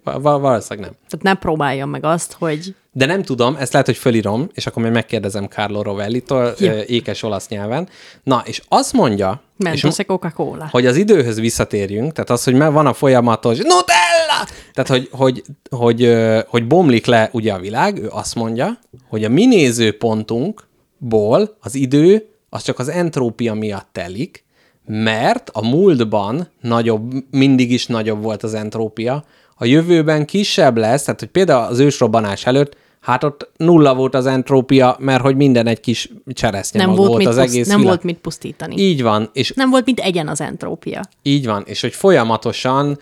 [0.22, 0.96] Valószínűleg nem.
[1.08, 2.74] Tehát ne próbáljam meg azt, hogy...
[2.92, 6.46] De nem tudom, ezt lehet, hogy fölírom, és akkor még megkérdezem Carlo Rovelli-tól
[6.86, 7.88] ékes olasz nyelven.
[8.22, 9.42] Na, és azt mondja...
[9.56, 10.68] Mentos és, Coca-Cola.
[10.70, 14.46] Hogy az időhöz visszatérjünk, tehát az, hogy van a folyamatos Nutella!
[14.72, 19.28] Tehát, hogy, hogy, hogy, hogy bomlik le ugye a világ, ő azt mondja, hogy a
[19.28, 24.44] mi nézőpontunkból az idő az csak az entrópia miatt telik,
[24.92, 29.24] mert a múltban nagyobb, mindig is nagyobb volt az entrópia,
[29.56, 34.26] a jövőben kisebb lesz, tehát hogy például az ősrobbanás előtt, hát ott nulla volt az
[34.26, 37.92] entrópia, mert hogy minden egy kis cseresznye nem volt, volt az puszt, egész Nem világ.
[37.92, 38.74] volt mit pusztítani.
[38.78, 39.30] Így van.
[39.32, 41.00] És nem volt mit egyen az entrópia.
[41.22, 42.98] Így van, és hogy folyamatosan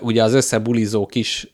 [0.00, 1.50] ugye az összebulizó kis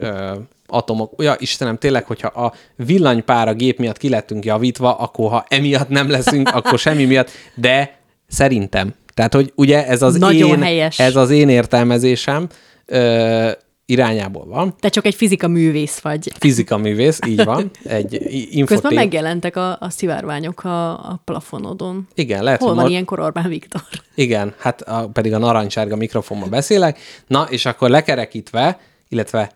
[0.66, 6.10] atomok, ja Istenem, tényleg, hogyha a villanypára gép miatt kilettünk javítva, akkor ha emiatt nem
[6.10, 7.98] leszünk, akkor semmi miatt, de
[8.28, 10.98] szerintem tehát, hogy ugye ez az, Nagyon én, helyes.
[10.98, 12.48] ez az én értelmezésem
[12.86, 13.50] ö,
[13.86, 14.74] irányából van.
[14.78, 16.32] Te csak egy fizika művész vagy.
[16.38, 17.70] Fizika művész, így van.
[17.84, 18.66] Egy infotép.
[18.66, 22.08] Közben megjelentek a, a szivárványok a, a plafonodon.
[22.14, 22.90] Igen, lehet, Hol van mar...
[22.90, 23.82] ilyenkor Orbán Viktor?
[24.14, 26.98] Igen, hát a, pedig a narancsárga mikrofonban beszélek.
[27.26, 29.52] Na, és akkor lekerekítve, illetve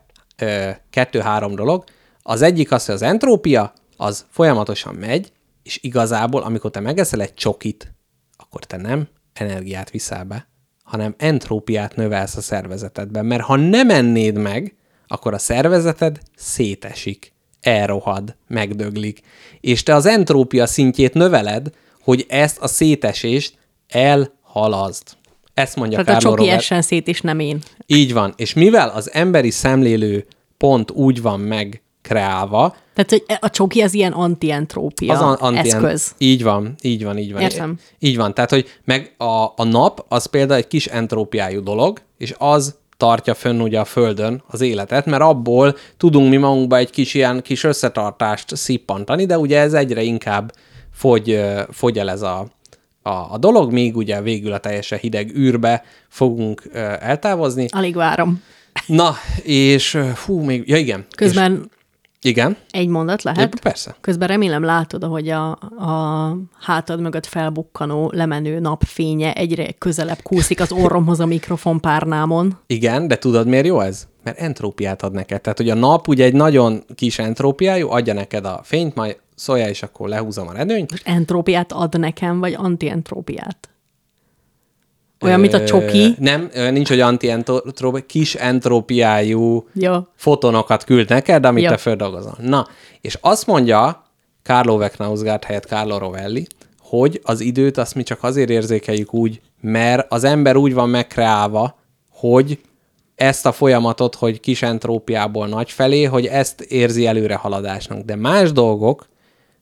[0.91, 1.85] kettő-három dolog.
[2.23, 7.35] Az egyik az, hogy az entrópia, az folyamatosan megy, és igazából, amikor te megeszel egy
[7.35, 7.95] csokit,
[8.37, 10.49] akkor te nem energiát viszel be,
[10.83, 14.75] hanem entrópiát növelsz a szervezetedben, mert ha nem ennéd meg,
[15.07, 19.21] akkor a szervezeted szétesik, elrohad, megdöglik,
[19.61, 21.71] és te az entrópia szintjét növeled,
[22.01, 23.59] hogy ezt a szétesést
[23.89, 25.03] elhalazd.
[25.55, 27.59] Ezt mondja Tehát Carlo a csoki essen szét, és nem én.
[27.87, 28.35] Így van.
[28.37, 30.27] És mivel az emberi szemlélő
[30.57, 32.77] pont úgy van meg kreálva.
[32.95, 36.15] Tehát, hogy a csoki az ilyen antientrópia az anti eszköz.
[36.19, 37.43] Így van, így van, így van.
[37.43, 37.79] Értem.
[37.99, 42.35] Így van, tehát, hogy meg a, a nap az például egy kis entrópiájú dolog, és
[42.39, 47.15] az tartja fönn ugye a Földön az életet, mert abból tudunk mi magunkba egy kis
[47.15, 50.53] ilyen kis összetartást szippantani, de ugye ez egyre inkább
[50.93, 51.41] fogy,
[51.71, 52.47] fogy el ez a,
[53.03, 56.63] a, a dolog, még ugye végül a teljesen hideg űrbe fogunk
[57.01, 57.67] eltávozni.
[57.71, 58.43] Alig várom.
[58.87, 61.07] Na, és hú, még, ja igen.
[61.17, 61.84] Közben és,
[62.25, 62.57] igen.
[62.71, 63.55] Egy mondat lehet?
[63.55, 63.97] Ja, persze.
[64.01, 70.73] Közben remélem látod, hogy a, a hátad mögött felbukkanó, lemenő napfénye egyre közelebb kúszik az
[70.73, 72.59] orromhoz a mikrofonpárnámon.
[72.67, 74.07] Igen, de tudod miért jó ez?
[74.23, 75.41] Mert entrópiát ad neked.
[75.41, 79.69] Tehát, hogy a nap ugye egy nagyon kis entrópiájú, adja neked a fényt, majd szóljál,
[79.69, 80.91] és akkor lehúzom a redőnyt.
[80.91, 83.69] Most entrópiát ad nekem, vagy antientrópiát?
[85.25, 86.15] Olyan, mint a csoki.
[86.19, 90.13] Nem, nincs, hogy antientrópia, kis entrópiájú ja.
[90.17, 91.71] fotonokat küld neked, amit ja.
[91.71, 92.37] te földolgozol.
[92.41, 92.69] Na,
[93.01, 94.05] és azt mondja
[94.43, 96.47] Carlo Wecknausgaard helyett Carlo Rovelli,
[96.79, 101.79] hogy az időt azt mi csak azért érzékeljük úgy, mert az ember úgy van megkreálva,
[102.11, 102.59] hogy
[103.15, 108.01] ezt a folyamatot, hogy kis entrópiából nagy felé, hogy ezt érzi előrehaladásnak.
[108.01, 109.09] De más dolgok,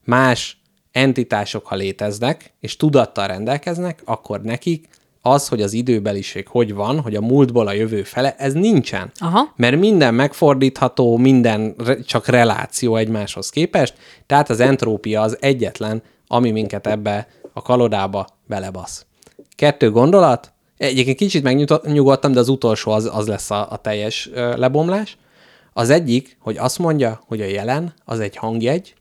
[0.04, 0.60] más
[0.92, 4.88] entitások, ha léteznek, és tudattal rendelkeznek, akkor nekik
[5.22, 9.10] az, hogy az időbeliség hogy van, hogy a múltból a jövő fele, ez nincsen.
[9.18, 9.52] Aha.
[9.56, 11.74] Mert minden megfordítható, minden
[12.06, 13.94] csak reláció egymáshoz képest,
[14.26, 19.06] tehát az entrópia az egyetlen, ami minket ebbe a kalodába belebasz.
[19.56, 25.16] Kettő gondolat, egyébként kicsit megnyugodtam, de az utolsó az, az lesz a, a teljes lebomlás.
[25.72, 28.94] Az egyik, hogy azt mondja, hogy a jelen az egy hangjegy,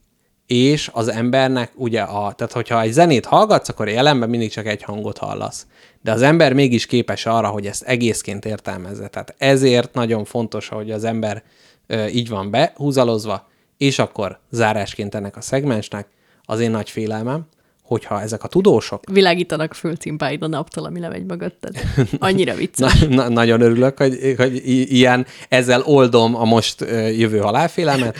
[0.47, 4.65] és az embernek ugye a, tehát hogyha egy zenét hallgatsz, akkor a jelenben mindig csak
[4.65, 5.67] egy hangot hallasz.
[6.01, 9.07] De az ember mégis képes arra, hogy ezt egészként értelmezze.
[9.07, 11.43] Tehát ezért nagyon fontos, hogy az ember
[11.87, 16.07] ö, így van behúzalozva, és akkor zárásként ennek a szegmensnek
[16.45, 17.45] az én nagy félelmem,
[17.83, 19.03] hogyha ezek a tudósok...
[19.11, 21.75] Világítanak földcimpáid a naptól, ami lemegy mögötted.
[22.19, 22.99] Annyira vicces.
[22.99, 24.61] na, na, nagyon örülök, hogy, hogy
[24.93, 26.81] ilyen, ezzel oldom a most
[27.17, 28.17] jövő halálfélelmet.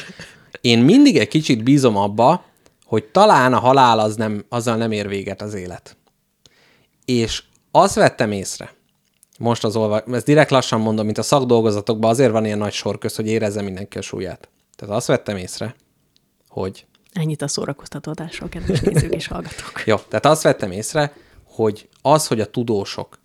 [0.61, 2.43] Én mindig egy kicsit bízom abba,
[2.85, 5.97] hogy talán a halál az nem, azzal nem ér véget az élet.
[7.05, 8.73] És azt vettem észre,
[9.39, 13.15] most az olva, ezt direkt lassan mondom, mint a szakdolgozatokban, azért van ilyen nagy sorköz,
[13.15, 14.49] hogy érezze mindenki a súlyát.
[14.75, 15.75] Tehát azt vettem észre,
[16.49, 19.83] hogy Ennyit a szórakoztató adásról, kedves nézők és hallgatók.
[19.85, 21.13] Jó, tehát azt vettem észre,
[21.43, 23.19] hogy az, hogy a tudósok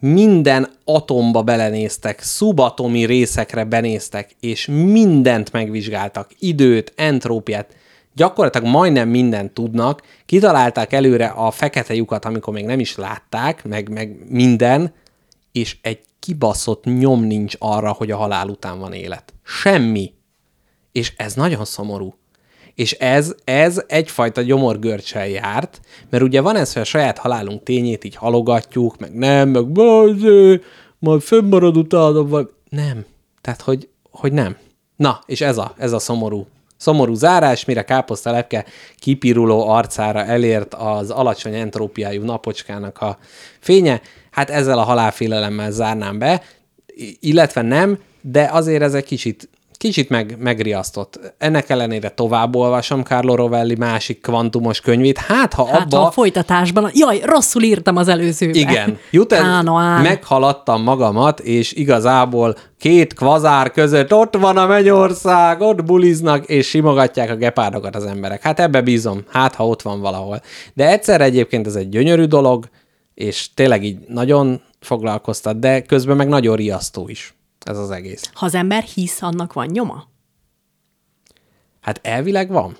[0.00, 7.76] minden atomba belenéztek, szubatomi részekre benéztek, és mindent megvizsgáltak, időt, entrópiát,
[8.16, 13.88] gyakorlatilag majdnem mindent tudnak, kitalálták előre a fekete lyukat, amikor még nem is látták, meg,
[13.88, 14.94] meg minden,
[15.52, 19.34] és egy kibaszott nyom nincs arra, hogy a halál után van élet.
[19.44, 20.12] Semmi.
[20.92, 22.14] És ez nagyon szomorú.
[22.74, 28.04] És ez, ez egyfajta gyomorgörcsel járt, mert ugye van ez, hogy a saját halálunk tényét
[28.04, 30.60] így halogatjuk, meg nem, meg bazé,
[30.98, 33.04] majd fönnmarad utána, vagy nem.
[33.40, 34.56] Tehát, hogy, hogy nem.
[34.96, 36.46] Na, és ez a, ez a szomorú,
[36.76, 38.64] szomorú zárás, mire káposztalepke
[38.98, 43.18] kipiruló arcára elért az alacsony entrópiájú napocskának a
[43.60, 44.00] fénye.
[44.30, 46.42] Hát ezzel a halálfélelemmel zárnám be,
[47.20, 51.34] illetve nem, de azért ez egy kicsit kicsit meg, megriasztott.
[51.38, 55.18] Ennek ellenére tovább olvasom Carlo Rovelli másik kvantumos könyvét.
[55.18, 55.96] Hát, ha Hát abba...
[55.96, 58.54] ha a folytatásban, jaj, rosszul írtam az előzőben.
[58.54, 60.02] Igen, jut ez, Kánoán.
[60.02, 67.30] meghaladtam magamat, és igazából két kvazár között ott van a mennyország, ott buliznak, és simogatják
[67.30, 68.42] a gepárdokat az emberek.
[68.42, 70.40] Hát ebbe bízom, hát ha ott van valahol.
[70.74, 72.68] De egyszer egyébként ez egy gyönyörű dolog,
[73.14, 77.35] és tényleg így nagyon foglalkoztat, de közben meg nagyon riasztó is
[77.68, 78.30] ez az egész.
[78.34, 80.04] Ha az ember hisz, annak van nyoma?
[81.80, 82.76] Hát elvileg van.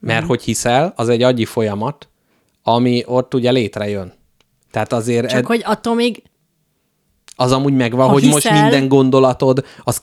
[0.00, 2.08] Mert hogy hiszel, az egy agyi folyamat,
[2.62, 4.12] ami ott ugye létrejön.
[4.70, 6.22] Tehát azért Csak ed- hogy attól még
[7.36, 10.02] az amúgy megvan, Ha hogy most hiszel- minden gondolatod, az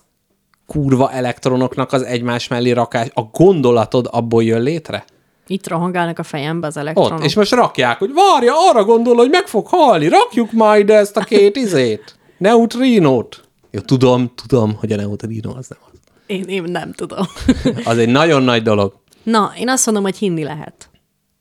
[0.66, 5.06] kurva elektronoknak az egymás mellé rakás, a gondolatod abból jön létre?
[5.48, 7.12] itt rohangálnak a fejembe az elektronok.
[7.20, 11.18] Ott, és most rakják, hogy várja, arra gondol, hogy meg fog halni, rakjuk majd ezt
[11.18, 13.50] a két izét, neutrinót.
[13.72, 16.00] Jó, tudom, tudom, hogy a neutrino az nem az.
[16.26, 17.26] Én, én nem tudom.
[17.84, 18.94] Az egy nagyon nagy dolog.
[19.24, 20.90] Na, én azt mondom, hogy hinni lehet.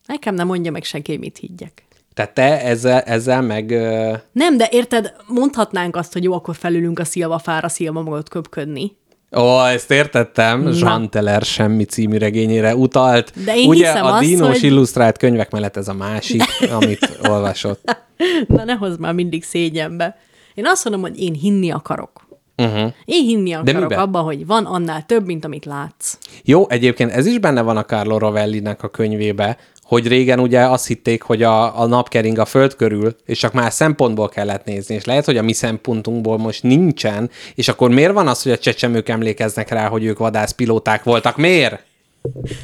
[0.07, 1.85] Nekem nem mondja meg senki, hogy mit higgyek.
[2.15, 3.71] Tehát te ezzel, ezzel meg...
[3.71, 8.97] ö, Nem, de érted, mondhatnánk azt, hogy jó, akkor felülünk a szilvafára szilva magot köpködni.
[9.37, 10.63] Ó, ezt értettem.
[10.63, 10.71] Na.
[10.75, 13.45] Jean Teller semmi című regényére utalt.
[13.45, 17.97] De én Ugye a azt, Dinos hogy- illusztrált könyvek mellett ez a másik, amit olvasott.
[18.47, 20.19] Na, ne hozz már mindig szégyenbe.
[20.61, 22.29] Én azt mondom, hogy én hinni akarok.
[22.57, 22.93] Uh-huh.
[23.05, 23.99] Én hinni akarok miben?
[23.99, 26.19] abban, hogy van annál több, mint amit látsz.
[26.45, 30.87] Jó, egyébként ez is benne van a Carlo Rovellinek a könyvébe, hogy régen ugye azt
[30.87, 34.95] hitték, hogy a, a nap kering a föld körül, és csak más szempontból kellett nézni,
[34.95, 38.59] és lehet, hogy a mi szempontunkból most nincsen, és akkor miért van az, hogy a
[38.59, 41.37] csecsemők emlékeznek rá, hogy ők vadászpilóták voltak?
[41.37, 41.85] Miért?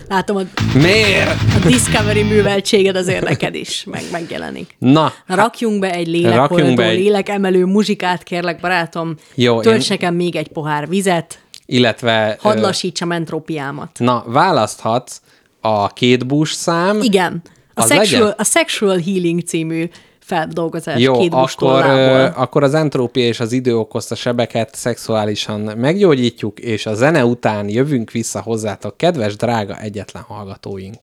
[0.08, 0.42] Látom, a,
[0.78, 1.28] Miért?
[1.30, 4.76] a Discovery műveltséged azért neked is meg, megjelenik.
[4.78, 9.14] Na, Na, rakjunk be egy lélekoldó, be egy- lélekemelő muzsikát, kérlek, barátom.
[9.34, 12.36] Jó, Tölts én- nekem még egy pohár vizet, illetve...
[12.40, 13.90] hadd lassítsam entrópiámat.
[13.98, 15.20] Na, választhatsz
[15.60, 17.00] a két busz szám.
[17.02, 17.42] Igen.
[17.74, 18.34] A sexual, legyen?
[18.38, 19.88] a sexual Healing című
[20.26, 21.84] feldolgozás Jó, két akkor,
[22.36, 28.10] akkor az entrópia és az idő okozta sebeket szexuálisan meggyógyítjuk, és a zene után jövünk
[28.10, 30.94] vissza hozzátok, kedves, drága egyetlen hallgatóink.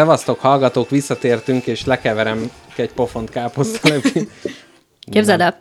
[0.00, 4.00] Szevasztok, hallgatók, visszatértünk, és lekeverem egy pofont káposztal.
[5.12, 5.58] Képzeld el,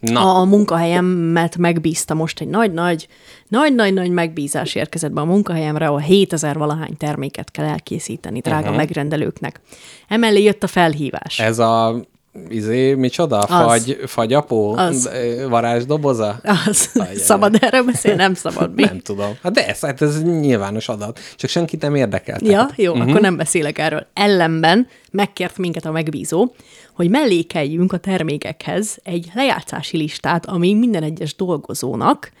[0.00, 0.34] Na.
[0.34, 3.08] a munkahelyemet megbízta most egy nagy-nagy,
[3.48, 8.76] nagy-nagy-nagy megbízás érkezett be a munkahelyemre, ahol 7000 valahány terméket kell elkészíteni drága uh-huh.
[8.76, 9.60] megrendelőknek.
[10.08, 11.38] Emellé jött a felhívás.
[11.38, 12.04] Ez a
[12.50, 13.40] izé, micsoda?
[13.46, 14.72] Fagy, fagyapó?
[14.72, 15.02] Az.
[15.02, 16.40] D- Varázsdoboza?
[16.66, 17.16] Az, Ajajaj.
[17.16, 18.18] szabad erre beszélni?
[18.18, 18.74] Nem szabad.
[18.74, 18.82] Mi?
[18.82, 19.38] Nem tudom.
[19.42, 21.20] Hát de ez, hát ez nyilvános adat.
[21.36, 22.38] Csak senkit nem érdekel.
[22.42, 22.72] Ja, Tehát.
[22.76, 23.08] jó, uh-huh.
[23.08, 24.06] akkor nem beszélek erről.
[24.14, 26.54] Ellenben megkért minket a megbízó,
[26.92, 32.32] hogy mellékeljünk a termékekhez egy lejátszási listát, ami minden egyes dolgozónak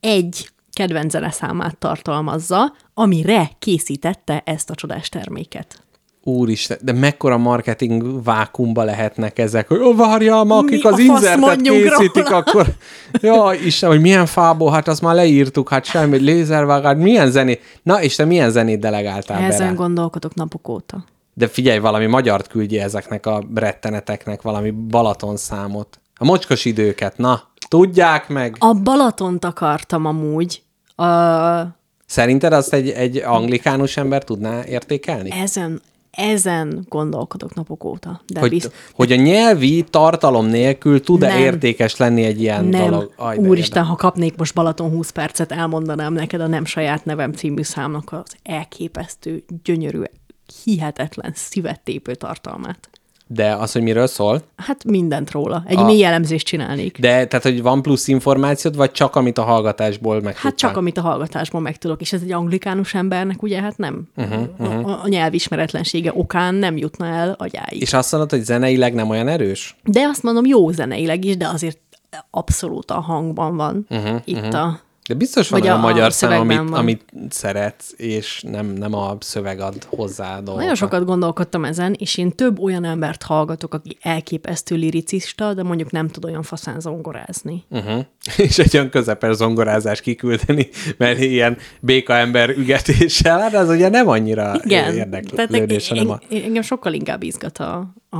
[0.00, 5.83] egy kedvenc zeneszámát tartalmazza, amire készítette ezt a csodás terméket.
[6.26, 11.60] Úristen, de mekkora marketing vákumba lehetnek ezek, hogy ó, várjál, ma akik Mi az inzertet
[11.60, 12.36] készítik, róla?
[12.36, 12.66] akkor...
[13.20, 17.60] Ja, Isten, hogy milyen fából, hát azt már leírtuk, hát semmi, lézervágás, milyen zenét.
[17.82, 19.72] Na, és te milyen zenét delegáltál Ezen rá?
[19.72, 21.04] gondolkodok napok óta.
[21.34, 26.00] De figyelj, valami magyart küldje ezeknek a retteneteknek, valami Balaton számot.
[26.16, 28.56] A mocskos időket, na, tudják meg.
[28.58, 30.62] A Balatont akartam amúgy.
[30.96, 31.04] A,
[32.06, 35.30] Szerinted azt egy, egy anglikánus ember tudná értékelni?
[35.30, 35.80] ezen,
[36.16, 38.20] ezen gondolkodok napok óta.
[38.26, 42.90] De hogy, bizt- hogy a nyelvi tartalom nélkül tud-e értékes lenni egy ilyen Nem.
[42.90, 43.12] dolog?
[43.16, 47.62] Aj, Úristen, ha kapnék most Balaton 20 percet, elmondanám neked a Nem saját nevem című
[47.62, 50.02] számnak az elképesztő, gyönyörű,
[50.64, 52.88] hihetetlen, szívettépő tartalmát.
[53.26, 54.42] De az, hogy miről szól?
[54.56, 55.64] Hát mindent róla.
[55.66, 56.98] Egy A- mély elemzést csinálnék.
[56.98, 60.98] De tehát, hogy van plusz információd, vagy csak amit a hallgatásból meg Hát csak amit
[60.98, 64.08] a hallgatásból megtudok, és ez egy anglikánus embernek ugye hát nem.
[64.14, 67.80] Mhm, Uh-huh, A, a nyelvismeretlensége okán nem jutna el agyáig.
[67.80, 69.76] És azt mondod, hogy zeneileg nem olyan erős?
[69.84, 71.78] De azt mondom, jó zeneileg is, de azért
[72.30, 74.60] abszolút a hangban van uh-huh, itt uh-huh.
[74.60, 74.80] a...
[75.08, 76.72] De biztos van olyan a- magyar szám, amit, van.
[76.72, 80.56] amit szeretsz, és nem, nem a szöveg ad hozzá dolgokat.
[80.58, 85.90] Nagyon sokat gondolkodtam ezen, és én több olyan embert hallgatok, aki elképesztő liricista, de mondjuk
[85.90, 87.64] nem tud olyan faszán zongorázni.
[87.70, 88.04] Uh-huh.
[88.46, 94.08] És egy olyan közepes zongorázás kiküldeni, mert ilyen béka ember ügetéssel, hát az ugye nem
[94.08, 98.16] annyira Igen, érdeklődés, hanem a, en- engem sokkal inkább izgat a, a,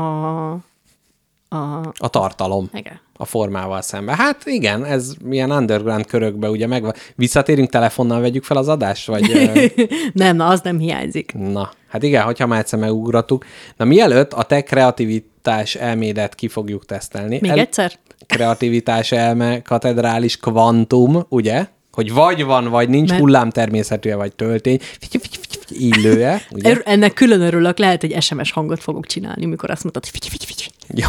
[1.48, 2.68] a a tartalom.
[2.72, 3.00] igen.
[3.16, 4.14] A formával szemben.
[4.14, 6.92] Hát igen, ez milyen underground körökbe ugye megvan.
[7.14, 9.50] Visszatérünk telefonnal, vegyük fel az adást, vagy...
[10.12, 11.32] Nem, na, az nem hiányzik.
[11.32, 13.44] Na, hát igen, hogyha már egyszer megugrottuk.
[13.76, 17.38] Na mielőtt a te kreativitás elmédet ki fogjuk tesztelni.
[17.40, 17.92] Még egyszer?
[18.26, 21.66] Kreativitás elme, katedrális, kvantum, ugye?
[21.92, 26.80] Hogy vagy van, vagy nincs, Mert- hullám természetűe, vagy töltény, fityi, fityi, fityi, illője, ugye?
[26.84, 30.70] Ennek külön örülök, lehet egy SMS hangot fogok csinálni, mikor azt mondod, figy, figy, figy.
[30.94, 31.08] Jó.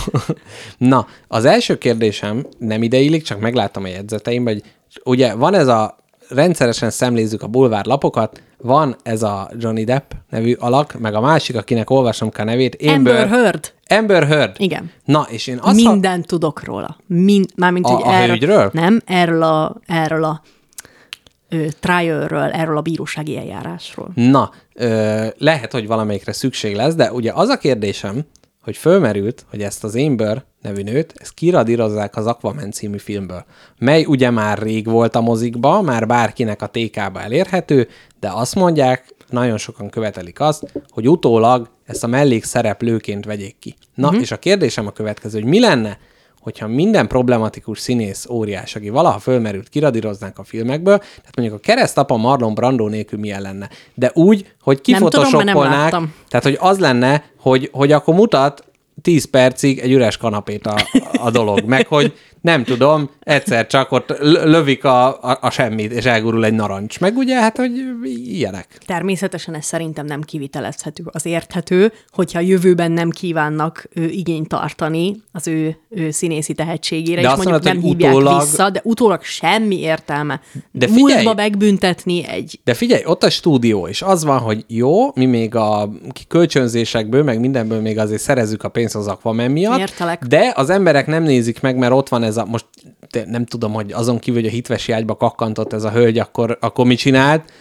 [0.90, 4.64] Na, az első kérdésem nem ideillik, csak megláttam a jegyzeteimben, hogy
[5.04, 5.98] ugye van ez a,
[6.30, 11.90] rendszeresen szemlézzük a bulvárlapokat, van ez a Johnny Depp nevű alak, meg a másik, akinek
[11.90, 12.78] olvasom kell a nevét.
[12.88, 13.74] Amber Heard.
[13.88, 14.56] Amber Heard.
[14.58, 14.92] Igen.
[15.06, 16.98] Na, és én azt ha- Mindent tudok róla.
[17.08, 18.70] Mind, mármint, A- hogy a erről, hölgyről?
[18.74, 20.42] Nem, erről a, erről a
[21.80, 24.12] trialről, erről a bírósági eljárásról.
[24.16, 28.26] Na, ö, lehet, hogy valamelyikre szükség lesz, de ugye az a kérdésem,
[28.62, 33.46] hogy fölmerült, hogy ezt az Amber nevű nőt, ezt kiradírozzák az Aquaman című filmből,
[33.78, 37.88] mely ugye már rég volt a mozikba, már bárkinek a TK-ba elérhető,
[38.20, 43.76] de azt mondják, nagyon sokan követelik azt, hogy utólag ezt a mellékszereplőként vegyék ki.
[43.96, 44.22] Na, uh-huh.
[44.22, 45.98] és a kérdésem a következő, hogy mi lenne,
[46.46, 52.18] hogyha minden problematikus színész óriás, aki valaha fölmerült, kiradíroznánk a filmekből, tehát mondjuk a keresztapa
[52.18, 53.70] Marlon Brando nélkül milyen lenne.
[53.94, 54.82] De úgy, hogy
[55.70, 56.14] láttam.
[56.30, 58.64] tehát hogy az lenne, hogy, hogy akkor mutat
[59.02, 60.76] 10 percig egy üres kanapét a,
[61.26, 62.14] a dolog, meg hogy
[62.46, 67.00] nem tudom, egyszer csak ott lövik a, a, a semmit, és elgurul egy narancs.
[67.00, 67.72] Meg ugye, hát, hogy
[68.14, 68.68] ilyenek.
[68.86, 71.04] Természetesen ez szerintem nem kivitelezhető.
[71.12, 77.22] Az érthető, hogyha a jövőben nem kívánnak ő, igényt tartani az ő, ő színészi tehetségére,
[77.22, 80.42] De és mondjuk mondod, nem hívják utólag- vissza, de utólag semmi értelme.
[80.72, 81.24] De figyelj!
[81.24, 85.56] Múltba megbüntetni egy De figyelj, ott a stúdió, és az van, hogy jó, mi még
[85.56, 85.90] a
[86.28, 90.24] kölcsönzésekből, meg mindenből még azért szerezzük a pénzt az Aquaman miatt, Értelek.
[90.24, 92.66] de az emberek nem nézik meg, mert ott van ez a, most
[93.26, 96.86] nem tudom, hogy azon kívül, hogy a hitvesi ágyba kakkantott ez a hölgy, akkor, akkor
[96.86, 97.52] mit csinált?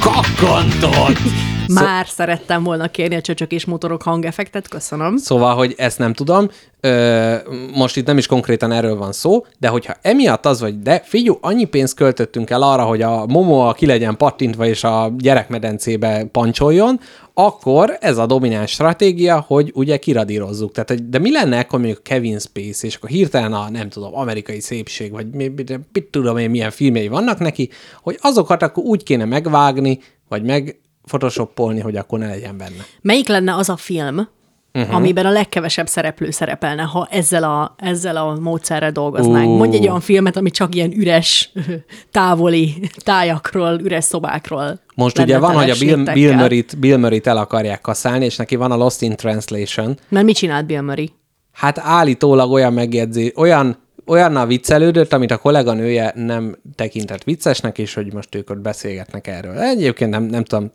[0.00, 1.51] Kakkantott!
[1.68, 5.16] Már szerettem volna kérni a csöcsök és motorok hangeffektet, köszönöm.
[5.16, 6.48] Szóval, hogy ezt nem tudom,
[6.80, 7.34] ö,
[7.74, 11.38] most itt nem is konkrétan erről van szó, de hogyha emiatt az vagy, de figyelj,
[11.40, 17.00] annyi pénzt költöttünk el arra, hogy a Momoa ki legyen pattintva és a gyerekmedencébe pancsoljon,
[17.34, 20.72] akkor ez a domináns stratégia, hogy ugye kiradírozzuk.
[20.72, 24.60] Tehát, de mi lenne akkor mondjuk Kevin Space, és akkor hirtelen a, nem tudom, amerikai
[24.60, 27.70] szépség, vagy mi, mi, mit tudom én, milyen filmjei vannak neki,
[28.02, 29.98] hogy azokat akkor úgy kéne megvágni,
[30.28, 32.84] vagy meg photoshopolni, hogy akkor ne legyen benne.
[33.00, 34.28] Melyik lenne az a film,
[34.72, 34.94] uh-huh.
[34.94, 39.48] amiben a legkevesebb szereplő szerepelne, ha ezzel a, ezzel a módszerrel dolgoznánk?
[39.48, 39.56] Ú.
[39.56, 41.52] Mondj egy olyan filmet, ami csak ilyen üres,
[42.10, 46.04] távoli tájakról, üres szobákról Most ugye van, hogy a Bill.
[46.12, 49.98] Bill, Murray-t, Bill Murray-t el akarják kaszálni, és neki van a Lost in Translation.
[50.08, 51.10] Mert mit csinált Bill Murray?
[51.52, 58.12] Hát állítólag olyan megjegyzé, olyan olyannal viccelődött, amit a kolléganője nem tekintett viccesnek, és hogy
[58.12, 59.58] most ők ott beszélgetnek erről.
[59.58, 60.70] Egyébként nem, nem tudom,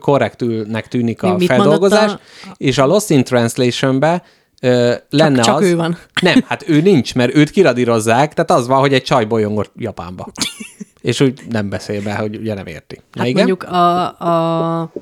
[0.00, 2.20] korrektülnek tűnik a Mi- mit feldolgozás, mondott
[2.56, 4.22] és a Lost in Translation-be
[4.62, 5.62] ö, lenne csak az...
[5.62, 5.98] ő van.
[6.22, 10.26] Nem, hát ő nincs, mert őt kiradírozzák, tehát az van, hogy egy csaj bolyongott Japánba.
[11.00, 13.00] és úgy nem beszél be, hogy ugye nem érti.
[13.12, 13.46] Na Hát igen?
[13.46, 14.92] mondjuk a, a...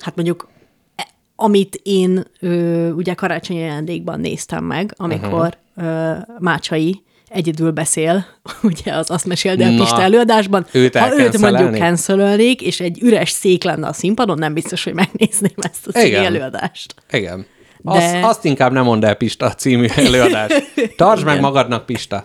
[0.00, 0.48] Hát mondjuk
[0.96, 5.64] e- amit én ö, ugye karácsonyi ajándékban néztem meg, amikor uh-huh.
[5.76, 8.26] Ö, Mácsai egyedül beszél,
[8.62, 10.66] ugye az azt meséld el Pista előadásban.
[10.72, 14.94] őt ha őt mondjuk cancelölnék, és egy üres szék lenne a színpadon, nem biztos, hogy
[14.94, 16.24] megnézném ezt a Igen.
[16.24, 16.94] előadást.
[17.12, 17.46] Igen.
[17.92, 20.72] De- Azt, azt inkább nem mondd el Pista című előadást.
[20.96, 22.24] Tartsd meg magadnak, Pista.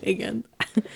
[0.00, 0.44] Igen.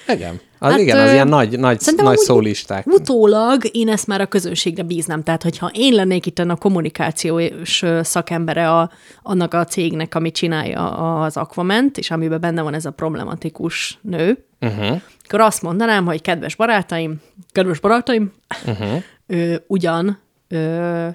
[0.09, 0.41] Igen.
[0.59, 2.87] Az Hát, igen, az ö, ilyen nagy, nagy, nagy szólisták.
[2.87, 5.23] Utólag én ezt már a közönségre bíznám.
[5.23, 8.91] Tehát, hogyha én lennék itt a kommunikációs szakembere a,
[9.23, 10.91] annak a cégnek, ami csinálja
[11.21, 15.01] az Aquament, és amiben benne van ez a problematikus nő, uh-huh.
[15.25, 17.21] akkor azt mondanám, hogy kedves barátaim,
[17.53, 18.33] kedves barátaim,
[18.67, 19.03] uh-huh.
[19.27, 20.19] ö, ugyan
[20.49, 21.09] ö,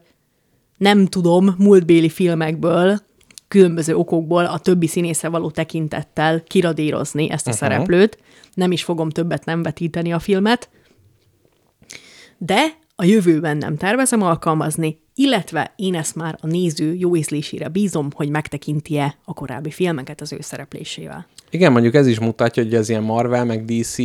[0.77, 2.99] nem tudom múltbéli filmekből,
[3.47, 7.69] különböző okokból a többi színészre való tekintettel kiradírozni ezt a uh-huh.
[7.69, 8.17] szereplőt.
[8.53, 10.69] Nem is fogom többet nem vetíteni a filmet,
[12.37, 18.09] de a jövőben nem tervezem alkalmazni, illetve én ezt már a néző jó ízlésére bízom,
[18.13, 21.27] hogy megtekinti-e a korábbi filmeket az ő szereplésével.
[21.49, 23.97] Igen, mondjuk ez is mutatja, hogy az ilyen Marvel, meg DC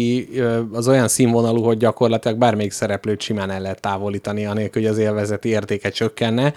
[0.73, 5.49] az olyan színvonalú, hogy gyakorlatilag bármelyik szereplőt simán el lehet távolítani, anélkül, hogy az élvezeti
[5.49, 6.55] értéke csökkenne.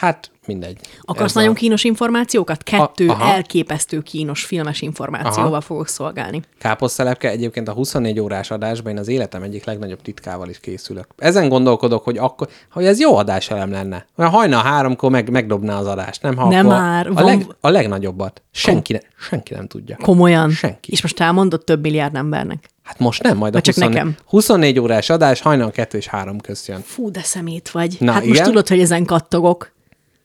[0.00, 0.78] Hát mindegy.
[1.02, 1.54] Akarsz Ez nagyon a...
[1.54, 2.62] kínos információkat?
[2.62, 3.32] Kettő A- aha.
[3.32, 5.60] elképesztő kínos filmes információval Aha.
[5.60, 6.42] fogok szolgálni.
[6.58, 11.06] Káposztelepke egyébként a 24 órás adásban én az életem egyik legnagyobb titkával is készülök.
[11.18, 14.06] Ezen gondolkodok, hogy akkor, hogy ez jó adáselem lenne.
[14.16, 16.36] Olyan hajnal háromkor meg, megdobná az adást, nem?
[16.36, 18.42] Ha Nem már, a, van- leg, a legnagyobbat.
[18.50, 18.98] Senki, ne,
[19.28, 19.96] senki nem tudja.
[20.02, 20.50] Komolyan.
[20.50, 20.92] Senki.
[20.92, 22.68] És most elmondott több milliárd embernek.
[22.82, 24.16] Hát most nem, majd a csak 24, nekem?
[24.26, 26.80] 24 órás adás hajnal 2 és 3 közt jön.
[26.84, 27.96] Fú, de szemét vagy.
[28.00, 28.44] Na, hát most igen?
[28.44, 29.72] tudod, hogy ezen kattogok.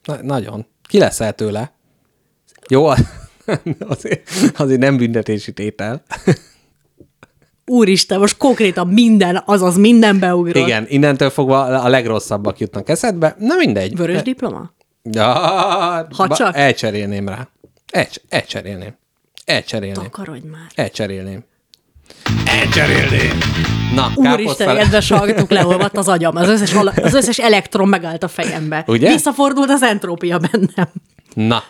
[0.06, 0.65] Na, nagyon.
[0.88, 1.73] Ki leszel tőle?
[2.69, 2.86] Jó,
[3.80, 6.03] azért, azért nem büntetési tétel.
[7.65, 10.65] Úristen, most konkrétan minden, azaz minden beugrott.
[10.65, 13.36] Igen, innentől fogva a legrosszabbak jutnak eszedbe.
[13.40, 13.95] Na mindegy.
[13.95, 14.72] Vörös diploma?
[15.03, 15.23] Ja,
[16.15, 16.56] Ha csak.
[16.57, 17.48] Elcserélném rá.
[17.91, 18.95] Elcs- elcserélném.
[19.45, 20.03] Elcserélném.
[20.03, 20.68] Takarodj már.
[20.76, 21.44] Elcserélném.
[22.45, 23.38] Elcserélném.
[23.94, 26.36] Na, Úristen, kedves hallgatók, leolvadt az agyam.
[26.36, 28.84] Az összes, az összes elektron megállt a fejembe.
[28.88, 29.10] Ugye?
[29.11, 30.88] Visszafordult az entrópia bennem.
[31.34, 31.64] Na,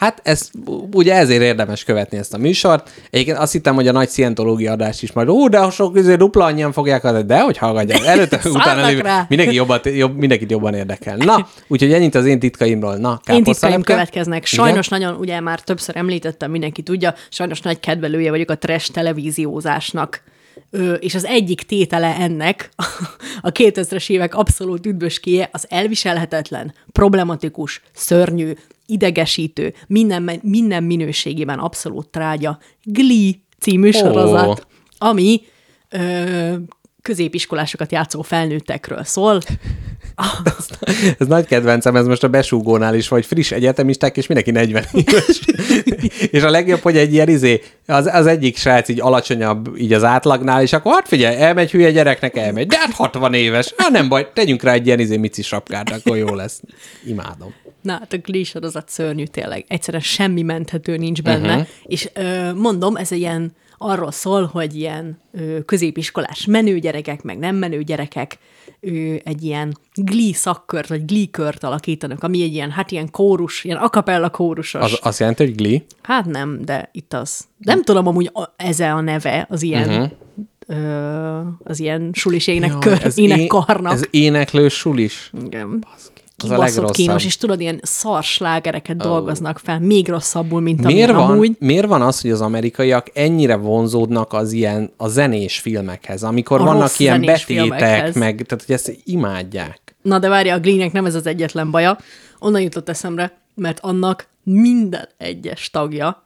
[0.00, 0.50] hát ez,
[0.92, 2.90] ugye ezért érdemes követni ezt a műsort.
[3.10, 6.14] Egyébként azt hittem, hogy a nagy szientológia adás is majd, ó, de a sok izé,
[6.14, 10.74] dupla annyian fogják adni, de hogy hallgatják, előtte, utána lévő, mindenki jobban, jobb, mindenkit jobban
[10.74, 11.16] érdekel.
[11.16, 12.96] Na, úgyhogy ennyit az én titkaimról.
[12.96, 14.44] Na, Én titkaim következnek.
[14.44, 20.22] Sajnos nagyon, ugye már többször említettem, mindenki tudja, sajnos nagy kedvelője vagyok a trash televíziózásnak.
[20.98, 22.70] És az egyik tétele ennek,
[23.40, 28.52] a 2000-es évek abszolút üdvöskéje, az elviselhetetlen, problematikus, szörnyű,
[28.90, 32.58] idegesítő, minden, minden minőségében abszolút trágya.
[32.82, 34.66] Glee című sorozat,
[34.98, 35.40] ami
[35.88, 36.54] ö,
[37.02, 39.40] középiskolásokat játszó felnőttekről szól.
[41.18, 45.40] Ez nagy kedvencem, ez most a besúgónál is, vagy friss egyetemisták, és mindenki 40 éves.
[46.36, 50.04] és a legjobb, hogy egy ilyen izé, az, az egyik srác így alacsonyabb így az
[50.04, 54.08] átlagnál, és akkor hát figyelj, elmegy hülye gyereknek, elmegy, de hát 60 éves, hát nem
[54.08, 56.60] baj, tegyünk rá egy ilyen izé mici sapkát, akkor jó lesz.
[57.04, 57.54] Imádom.
[57.82, 59.64] Na, hát a Glee sorozat szörnyű tényleg.
[59.68, 61.52] Egyszerűen semmi menthető nincs benne.
[61.52, 61.66] Uh-huh.
[61.82, 63.52] És ö, mondom, ez egy ilyen
[63.82, 68.38] arról szól, hogy ilyen ö, középiskolás menő gyerekek, meg nem menő gyerekek
[68.80, 73.64] ö, egy ilyen Glee szakkört, vagy Glee kört alakítanak, ami egy ilyen, hát ilyen kórus,
[73.64, 74.82] ilyen akapella kórusos.
[74.82, 75.82] Az azt jelenti, hogy Glee?
[76.02, 77.44] Hát nem, de itt az.
[77.58, 80.10] Nem tudom amúgy a, ez a neve az ilyen,
[80.68, 81.46] uh-huh.
[81.64, 83.92] az ilyen suliségnek, kör, ez, énekkarnak.
[83.92, 85.32] ez éneklős sulis.
[85.44, 85.84] Igen.
[85.86, 89.02] A Kibaszott kínos, és tudod, ilyen szarslágereket oh.
[89.02, 91.56] dolgoznak fel, még rosszabbul, mint Miért van, amúgy.
[91.58, 96.64] miért van az, hogy az amerikaiak ennyire vonzódnak az ilyen a zenés filmekhez, amikor A
[96.64, 98.14] vannak ilyen betétek, filmekhez.
[98.14, 99.96] meg, tehát hogy ezt imádják.
[100.02, 101.98] Na de várja, a Glee-nek nem ez az egyetlen baja.
[102.38, 106.24] Onnan jutott eszemre, mert annak minden egyes tagja,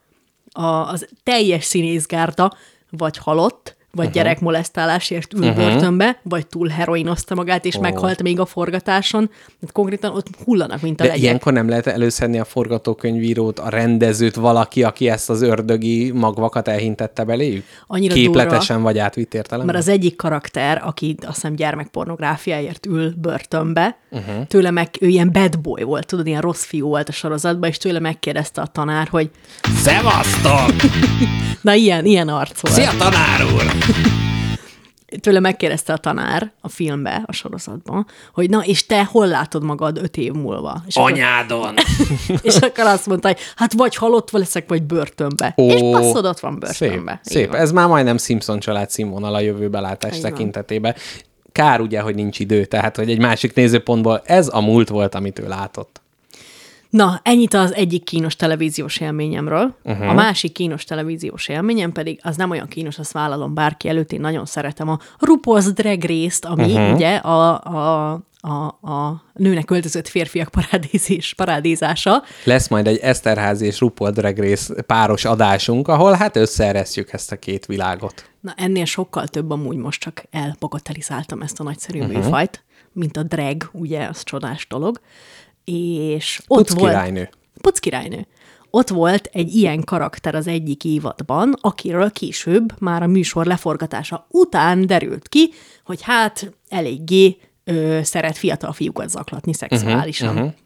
[0.51, 2.53] a, az teljes színészgárda,
[2.89, 4.21] vagy halott, vagy uh-huh.
[4.21, 5.55] gyerekmolesztálásért ül uh-huh.
[5.55, 7.81] börtönbe, vagy túl heroinozta magát, és oh.
[7.81, 9.29] meghalt még a forgatáson.
[9.61, 11.23] Hát konkrétan ott hullanak, mint a De legyek.
[11.23, 17.23] ilyenkor nem lehet előszedni a forgatókönyvírót, a rendezőt, valaki, aki ezt az ördögi magvakat elhintette
[17.23, 17.63] beléjük?
[17.87, 19.75] Annyira Képletesen vagy átvitt értelemben?
[19.75, 24.47] Mert az egyik karakter, aki azt hiszem gyermekpornográfiáért ül börtönbe, uh-huh.
[24.47, 27.77] tőle meg, ő ilyen bad boy volt, tudod, ilyen rossz fiú volt a sorozatban, és
[27.77, 29.29] tőle megkérdezte a tanár, hogy
[29.75, 30.75] Szevasztok!
[31.61, 32.75] na ilyen, ilyen arc volt.
[32.75, 33.84] Szia, tanár úr!
[35.21, 39.97] Tőle megkérdezte a tanár a filmbe, a sorozatban, hogy na, és te hol látod magad
[39.97, 40.83] öt év múlva?
[40.87, 41.73] És akkor, Anyádon!
[42.41, 45.53] és akkor azt mondta, hogy hát vagy halott leszek, vagy börtönbe.
[45.57, 47.11] Ó, és passzod, ott van Szép, börtönbe.
[47.11, 47.49] Így szép.
[47.49, 47.59] van.
[47.59, 50.95] Ez már majdnem Simpson család színvonal a jövőbelátás tekintetében.
[51.51, 55.39] Kár ugye, hogy nincs idő, tehát hogy egy másik nézőpontból ez a múlt volt, amit
[55.39, 56.01] ő látott.
[56.95, 59.75] Na, ennyit az egyik kínos televíziós élményemről.
[59.83, 60.09] Uh-huh.
[60.09, 64.19] A másik kínos televíziós élményem pedig, az nem olyan kínos, azt vállalom bárki előtt, én
[64.19, 66.95] nagyon szeretem a RuPaul's Drag Race-t, ami uh-huh.
[66.95, 72.23] ugye a, a, a, a nőnek öltözött férfiak parádézés, parádézása.
[72.43, 77.35] Lesz majd egy Eszterházi és RuPaul Drag Race páros adásunk, ahol hát összeeresztjük ezt a
[77.35, 78.29] két világot.
[78.39, 82.15] Na, ennél sokkal több amúgy most csak elbagatelizáltam ezt a nagyszerű uh-huh.
[82.15, 84.99] műfajt, mint a drag, ugye, az csodás dolog.
[85.65, 86.91] És ott Puc volt...
[86.91, 87.29] királynő.
[87.61, 88.27] Puc királynő.
[88.69, 94.85] Ott volt egy ilyen karakter az egyik évadban, akiről később, már a műsor leforgatása után
[94.85, 95.49] derült ki,
[95.85, 100.27] hogy hát eléggé ö, szeret fiatal fiúkat zaklatni szexuálisan.
[100.27, 100.59] Uh-huh, uh-huh.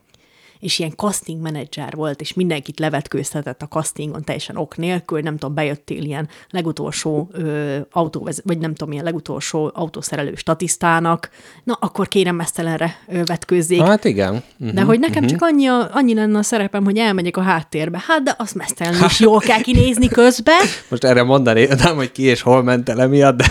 [0.59, 5.55] És ilyen casting menedzser volt, és mindenkit levetkőztetett a castingon teljesen ok nélkül, nem tudom,
[5.55, 11.29] bejöttél ilyen legutolsó ö, autóvez, vagy nem tudom, ilyen legutolsó autószerelő statisztának,
[11.63, 13.81] na akkor kérem mesztelenre ö, vetkőzzék.
[13.81, 14.43] Hát igen.
[14.59, 14.75] Uh-huh.
[14.75, 18.03] De hogy nekem csak annyi, a, annyi lenne a szerepem, hogy elmegyek a háttérbe.
[18.07, 20.61] Hát, de azt mesztelenül is jól kell kinézni közben.
[20.87, 23.45] Most erre mondani, nem, hogy ki és hol ment el emiatt, de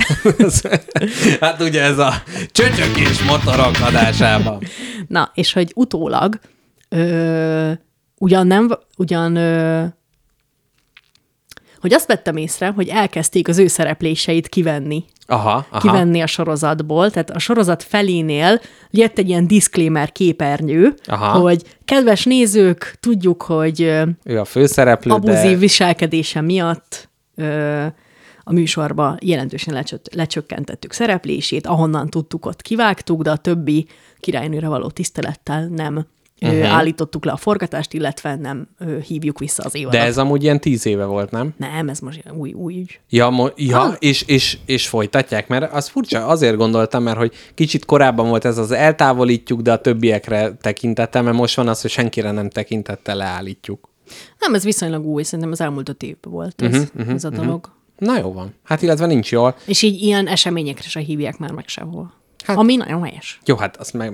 [1.40, 2.12] hát ugye ez a
[2.52, 4.62] csöcsökés motorok adásában.
[5.09, 6.39] Na, és hogy utólag
[6.89, 7.73] ö,
[8.19, 9.85] ugyan nem, ugyan ö,
[11.81, 15.05] hogy azt vettem észre, hogy elkezdték az ő szerepléseit kivenni.
[15.27, 15.78] Aha, aha.
[15.78, 17.10] kivenni a sorozatból.
[17.10, 18.60] Tehát a sorozat felénél
[18.90, 21.39] jött egy ilyen disclaimer képernyő, Aha.
[21.39, 23.81] hogy kedves nézők, tudjuk, hogy
[24.24, 25.56] Ő a főszereplő, abuzív de...
[25.56, 27.86] viselkedése miatt ö,
[28.44, 33.86] a műsorba jelentősen lecsö- lecsökkentettük szereplését, ahonnan tudtuk, ott kivágtuk, de a többi
[34.20, 36.06] királynőre való tisztelettel nem
[36.40, 36.73] uh-huh.
[36.73, 40.01] állítottuk le a forgatást, illetve nem ö, hívjuk vissza az évadot.
[40.01, 41.55] De ez amúgy ilyen tíz éve volt, nem?
[41.56, 43.01] Nem, ez most új, új ügy.
[43.09, 43.94] Ja, mo- ja Ah.
[43.98, 48.59] és, és, és folytatják, mert az furcsa, azért gondoltam, mert hogy kicsit korábban volt ez
[48.59, 53.89] az eltávolítjuk, de a többiekre tekintettel, mert most van az, hogy senkire nem tekintette, leállítjuk.
[54.39, 57.31] Nem, ez viszonylag új, szerintem az elmúlt öt évben volt ez, uh-huh, uh-huh, ez a
[57.31, 57.70] dolog.
[57.98, 58.15] Uh-huh.
[58.15, 58.55] Na jó van.
[58.65, 59.56] Hát illetve nincs jól.
[59.66, 62.12] És így ilyen eseményekre se hívják már meg sehol.
[62.44, 63.40] Hát- Ami nagyon helyes.
[63.44, 64.12] Jó, hát azt meg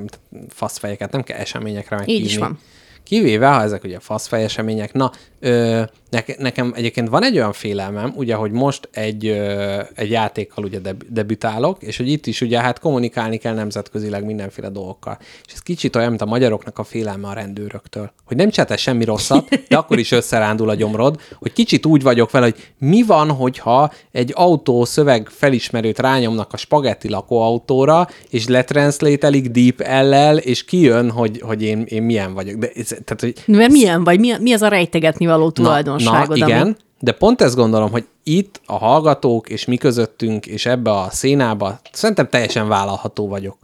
[0.49, 2.21] faszfejeket nem kell eseményekre meghívni.
[2.23, 2.59] Így is van.
[3.05, 4.93] Kivéve, ha ezek ugye faszfej események.
[4.93, 5.11] Na,
[5.41, 10.65] ö, neke, nekem egyébként van egy olyan félelmem, ugye, hogy most egy, ö, egy játékkal
[10.65, 15.19] ugye deb- debütálok, és hogy itt is ugye hát kommunikálni kell nemzetközileg mindenféle dolgokkal.
[15.47, 18.13] És ez kicsit olyan, mint a magyaroknak a félelme a rendőröktől.
[18.25, 22.31] Hogy nem csináltál semmi rosszat, de akkor is összerándul a gyomrod, hogy kicsit úgy vagyok
[22.31, 29.49] vele, hogy mi van, hogyha egy autó szöveg felismerőt rányomnak a spagetti lakóautóra, és letranslatelik
[29.49, 32.59] deep ellel, és kijön, hogy, hogy én, én milyen vagyok.
[32.59, 34.19] De ez, tehát, hogy Mert milyen vagy?
[34.19, 36.39] Mi, mi az a rejtegetni való tulajdonságod?
[36.39, 36.75] Na, igen, Ami...
[37.01, 41.81] de pont ezt gondolom, hogy itt a hallgatók és mi közöttünk, és ebbe a szénába
[41.93, 43.57] szerintem teljesen vállalható vagyok.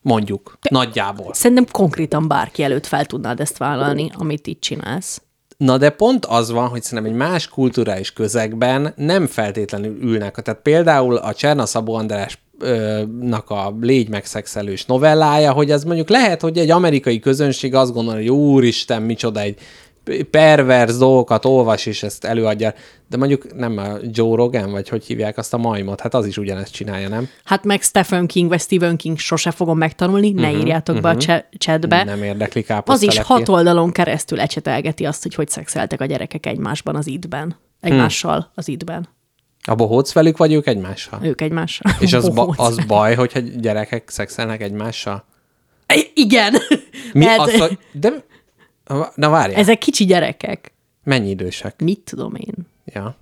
[0.00, 1.34] Mondjuk, nagyjából.
[1.34, 5.22] Szerintem konkrétan bárki előtt fel tudnád ezt vállalni, amit itt csinálsz.
[5.56, 10.34] Na de pont az van, hogy szerintem egy más kulturális közegben nem feltétlenül ülnek.
[10.34, 12.43] Tehát például a Cserna Szabó András
[13.20, 18.20] nak a légy megszexelős novellája, hogy az mondjuk lehet, hogy egy amerikai közönség azt gondolja,
[18.20, 19.58] hogy úristen, micsoda egy
[20.30, 22.74] perverz dolgokat olvas, és ezt előadja.
[23.08, 26.36] De mondjuk nem a Joe Rogan, vagy hogy hívják azt a majmot, hát az is
[26.36, 27.28] ugyanezt csinálja, nem?
[27.44, 31.48] Hát meg Stephen King vagy Stephen King sose fogom megtanulni, ne írjátok be a cse-
[31.58, 32.04] chatbe.
[32.04, 36.46] Nem érdekli Az káposzta is hat oldalon keresztül ecsetelgeti azt, hogy hogy szexeltek a gyerekek
[36.46, 37.56] egymásban az idben.
[37.80, 39.08] Egymással az idben.
[39.66, 41.18] A bohóc velük, vagy ők egymással?
[41.22, 41.92] Ők egymással.
[42.00, 45.24] És az, ba- az baj, hogyha gyerekek szexelnek egymással?
[45.94, 46.54] I- Igen.
[47.12, 47.78] Mi Mert azt, hogy...
[47.92, 48.12] De...
[49.14, 49.66] Na várjál, Ez...
[49.66, 50.72] Ezek kicsi gyerekek.
[51.02, 51.80] mennyi idősek?
[51.82, 52.54] Mit tudom én?
[52.84, 53.16] Ja.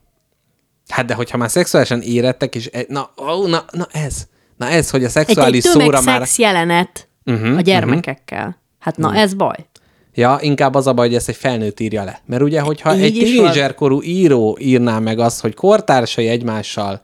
[0.88, 2.68] Hát de hogyha már szexuálisan érettek, és...
[2.72, 4.26] e- Na, ó, na, na ez.
[4.56, 6.18] Na ez, hogy a Egy, szexuális egy szóra tömegszex már...
[6.18, 6.28] már...
[6.38, 8.60] jelenet uh-huh, a gyermekekkel.
[8.78, 9.56] Hát na, ez baj.
[10.14, 12.20] Ja, inkább az a baj, hogy ezt egy felnőtt írja le.
[12.26, 17.00] Mert ugye, hogyha Így egy tínézserkorú író írná meg azt, hogy kortársai egymással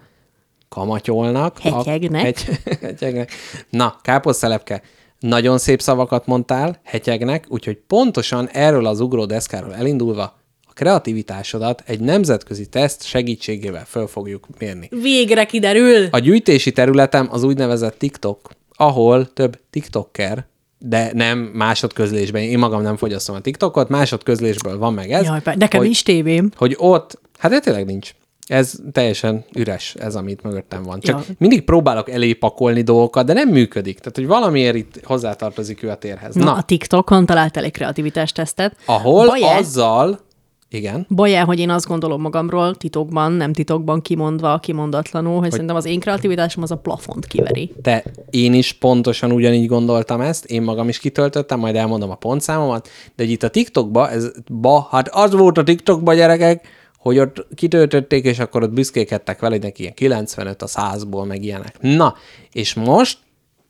[0.69, 1.59] kamatyolnak.
[1.63, 2.23] ak- Hetyegnek.
[2.23, 2.45] Hegy,
[2.81, 3.33] hetyegnek.
[3.71, 4.83] Na, káposztelepke,
[5.19, 10.23] nagyon szép szavakat mondtál, hetyegnek, úgyhogy pontosan erről az ugródeszkáról elindulva
[10.69, 14.89] a kreativitásodat egy nemzetközi teszt segítségével föl fogjuk mérni.
[15.03, 16.07] Végre kiderül!
[16.11, 20.47] A gyűjtési területem az úgynevezett TikTok, ahol több TikToker,
[20.79, 25.25] de nem másodközlésben, én magam nem fogyasztom a TikTokot, másodközlésből van meg ez.
[25.25, 26.51] Jaj, nekem hogy, is tévém.
[26.57, 28.11] Hogy ott, hát de tényleg nincs.
[28.47, 31.01] Ez teljesen üres, ez, amit mögöttem van.
[31.01, 31.35] Csak Ja.
[31.39, 33.99] mindig próbálok elé pakolni dolgokat, de nem működik.
[33.99, 36.35] Tehát, hogy valamiért itt hozzátartozik ő a térhez.
[36.35, 38.77] Na, Na, a TikTokon találtál egy kreativitástesztet.
[38.85, 40.21] ahol Baj azzal,
[40.71, 45.77] igen, Baj el, hogy én azt gondolom magamról, titokban, nem titokban, kimondva, kimondatlanul, hogy, szerintem
[45.77, 47.73] az én kreativitásom az a plafont kiveri.
[47.83, 52.89] De én is pontosan ugyanígy gondoltam ezt, én magam is kitöltöttem, majd elmondom a pontszámomat,
[53.17, 56.67] de hogy itt a TikTokba, ez, ba, hát az volt a TikTokba gyerekek,
[56.99, 61.45] hogy ott kitöltötték, és akkor ott büszkékedtek vele, hogy neki ilyen 95 a 100-ból, meg
[61.45, 61.77] ilyenek.
[61.81, 62.15] Na,
[62.53, 63.19] és most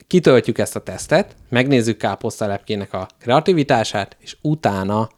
[0.07, 5.09] kitöltjük ezt a tesztet, megnézzük káposztalepkének a kreativitását, és utána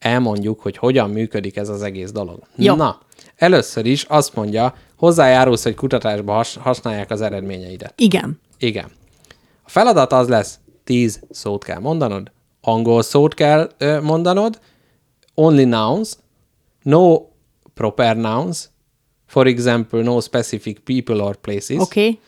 [0.00, 2.38] elmondjuk, hogy hogyan működik ez az egész dolog.
[2.56, 2.74] Jó.
[2.74, 3.00] Na,
[3.36, 7.92] először is azt mondja, hozzájárulsz, hogy kutatásba has- használják az eredményeidet.
[7.96, 8.40] Igen.
[8.58, 8.90] Igen.
[9.62, 14.60] A feladat az lesz, 10 szót kell mondanod, angol szót kell ö, mondanod,
[15.34, 16.10] only nouns,
[16.82, 17.18] no
[17.74, 18.68] proper nouns,
[19.26, 21.78] for example, no specific people or places.
[21.78, 22.00] Oké.
[22.00, 22.18] Okay.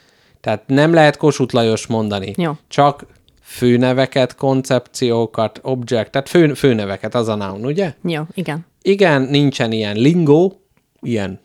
[0.40, 2.32] Tehát nem lehet Kossuth Lajos mondani.
[2.36, 2.52] Jó.
[2.68, 3.06] Csak
[3.52, 7.94] főneveket, koncepciókat, object, tehát fő, főneveket, az a noun, ugye?
[8.02, 8.66] Jó, igen.
[8.82, 10.52] Igen, nincsen ilyen lingo,
[11.00, 11.40] ilyen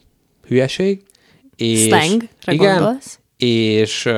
[0.48, 1.04] hülyeség.
[1.56, 3.20] És, Slangre igen, gondolsz?
[3.38, 4.14] és uh,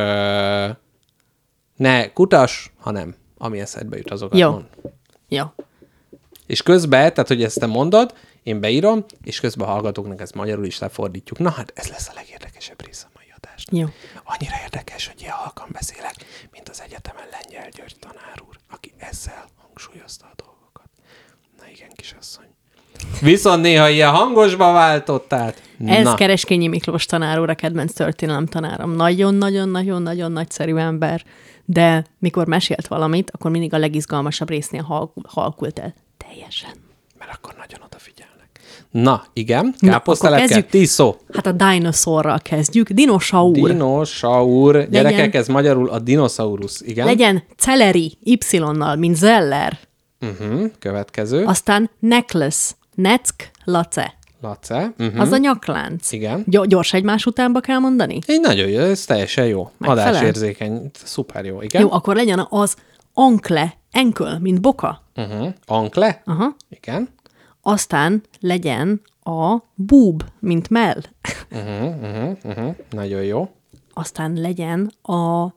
[1.75, 4.51] ne kutas, hanem ami eszedbe jut, azokat Jó.
[4.51, 4.65] mond.
[5.27, 5.43] Jó.
[6.45, 8.13] És közben, tehát hogy ezt te mondod,
[8.43, 11.39] én beírom, és közben a hallgatóknak ezt magyarul is lefordítjuk.
[11.39, 13.09] Na hát ez lesz a legérdekesebb része
[13.68, 13.80] adásnak.
[13.80, 14.22] Jó.
[14.23, 16.15] Annyira érdekes, hogy ilyen halkan beszélek,
[16.52, 20.90] mint az egyetemen Lengyel György tanár úr, aki ezzel hangsúlyozta a dolgokat.
[21.57, 22.45] Na igen, kisasszony.
[23.22, 25.53] Viszont néha ilyen hangosba váltottál.
[25.86, 28.91] Ez Na, Kereskényi Miklós tanár úr, a kedvenc történelem tanárom.
[28.91, 31.23] Nagyon-nagyon-nagyon-nagyon nagyszerű ember,
[31.65, 35.94] de mikor mesélt valamit, akkor mindig a legizgalmasabb résznél halk- halkult el.
[36.18, 36.72] Teljesen.
[37.18, 38.28] mert akkor nagyon odafigyelnek.
[38.91, 40.69] Na, igen, káposztelepke, kezdjük.
[40.69, 41.15] tíz szó.
[41.33, 42.89] Hát a dinoszorral kezdjük.
[42.89, 43.51] Dinosaur.
[43.53, 44.87] Dinosaur.
[44.89, 47.05] Gyerekek, ez magyarul a dinosaurus, igen.
[47.05, 49.79] Legyen celeri, Y-nal, mint zeller.
[50.21, 50.71] Uh-huh.
[50.79, 51.43] Következő.
[51.45, 54.13] Aztán necklace, neck, lace.
[54.41, 54.93] Lace.
[54.99, 55.21] Uh-huh.
[55.21, 56.11] Az a nyaklánc.
[56.11, 56.43] Igen.
[56.47, 58.19] Gy- gyors egymás utánba kell mondani?
[58.27, 59.71] Így nagyon jó, ez teljesen jó.
[59.77, 60.07] Megfelel?
[60.07, 61.81] Adásérzékeny, szuper jó, igen.
[61.81, 62.75] Jó, akkor legyen az
[63.13, 65.03] ankle, enköl, mint boka.
[65.15, 65.47] Uh-huh.
[65.65, 66.21] Ankle.
[66.25, 66.55] Aha.
[66.69, 67.09] Igen.
[67.61, 71.02] Aztán legyen a búb, mint mell.
[71.52, 72.76] Uh-huh, uh-huh, uh-huh.
[72.91, 73.49] Nagyon jó.
[73.94, 75.53] Aztán legyen a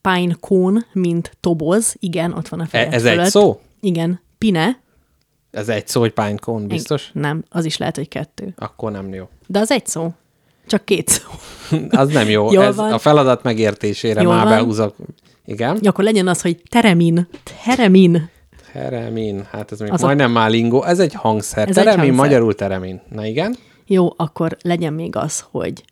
[0.00, 1.96] pinecone, mint toboz.
[1.98, 3.30] Igen, ott van a fejed E- ez egy fölött.
[3.30, 3.60] szó?
[3.80, 4.20] Igen.
[4.38, 4.80] Pine.
[5.50, 7.10] Ez egy szó, hogy pinecone, biztos?
[7.12, 8.54] Nem, az is lehet, hogy kettő.
[8.56, 9.28] Akkor nem jó.
[9.46, 10.12] De az egy szó.
[10.66, 11.28] Csak két szó.
[11.90, 12.52] Az nem jó.
[12.52, 12.92] Jól ez van.
[12.92, 14.52] a feladat megértésére Jól már van.
[14.56, 14.96] behúzok.
[15.44, 15.78] Igen.
[15.82, 17.28] Ja, akkor legyen az, hogy teremin.
[17.64, 18.28] Teremin.
[18.76, 19.44] Teremin.
[19.50, 20.82] Hát ez még Az a- majdnem már lingó.
[20.84, 21.68] Ez egy hangszer.
[21.68, 22.24] Ez egy teremin, hangszer.
[22.26, 23.00] magyarul teremin.
[23.08, 23.56] Na igen.
[23.86, 25.84] Jó, akkor legyen még az, hogy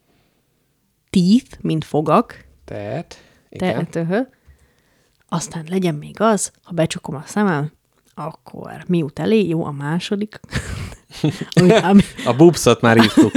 [1.11, 2.45] teeth, mint fogak.
[2.65, 3.17] Tehát.
[3.49, 3.75] Igen.
[3.75, 4.21] Te, töhö.
[5.29, 7.73] Aztán legyen még az, ha becsukom a szemem,
[8.15, 9.47] akkor mi jut elé?
[9.49, 10.41] Jó, a második.
[11.61, 13.33] Ami- ami- A bubszot már írtuk.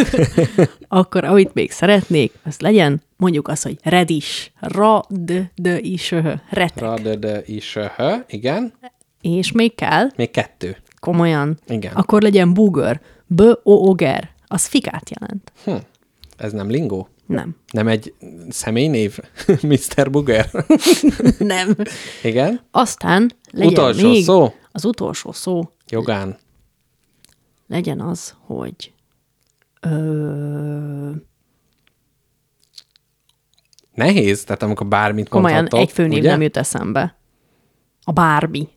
[0.87, 6.33] akkor amit még szeretnék, az legyen mondjuk az, hogy redis, ra, d, d, is, ö,
[6.49, 6.79] retek.
[6.83, 7.73] Radöd is.
[7.73, 8.13] Hö.
[8.27, 8.73] Igen.
[9.21, 10.77] És még kell, Még kettő.
[10.99, 11.93] komolyan, Igen.
[11.93, 13.57] akkor legyen booger, b, o,
[13.89, 14.29] oger.
[14.47, 15.51] Az fikát jelent.
[15.63, 15.75] Hm.
[16.37, 17.07] Ez nem lingó?
[17.25, 17.55] Nem.
[17.71, 18.13] Nem egy
[18.49, 19.17] személynév?
[19.61, 20.09] Mr.
[20.11, 20.49] Booger?
[21.39, 21.75] Nem.
[22.23, 22.61] Igen.
[22.71, 24.53] Aztán legyen Utolsó még szó?
[24.71, 26.37] az utolsó szó Jogán.
[27.67, 28.93] legyen az, hogy
[29.81, 31.11] ö,
[33.93, 36.29] Nehéz, tehát amikor bármit komolyan mondhatok, egy főnév ugye?
[36.29, 37.17] nem jut eszembe.
[38.03, 38.67] A bármi.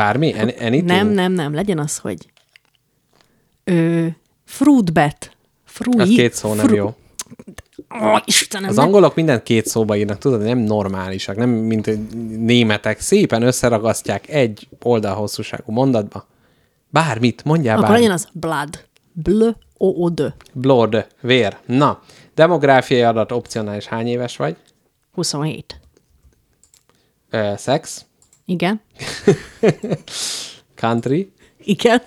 [0.00, 0.32] Bármi?
[0.32, 0.84] Any- anything?
[0.84, 1.54] Nem, nem, nem.
[1.54, 2.26] Legyen az, hogy
[3.64, 4.06] ö,
[4.44, 5.36] fruitbet.
[5.64, 6.00] Fruit.
[6.00, 6.86] Az két szó nem jó.
[8.02, 11.86] Ó, Istenem, Az nem- angolok mindent két szóba írnak, tudod, nem normálisak, nem mint
[12.46, 13.00] németek.
[13.00, 16.26] Szépen összeragasztják egy oldal hosszúságú mondatba.
[16.88, 18.08] Bármit, mondjál Akkor bármit.
[18.08, 18.84] legyen az blood.
[19.12, 20.34] Bl, o, o, d.
[20.52, 21.56] Blood, vér.
[21.66, 22.02] Na,
[22.34, 23.86] demográfiai adat opcionális.
[23.86, 24.56] Hány éves vagy?
[25.12, 25.80] 27.
[27.30, 28.04] Ö, szex,
[28.50, 28.80] Igen.
[30.80, 31.32] country.
[31.58, 32.02] Igen.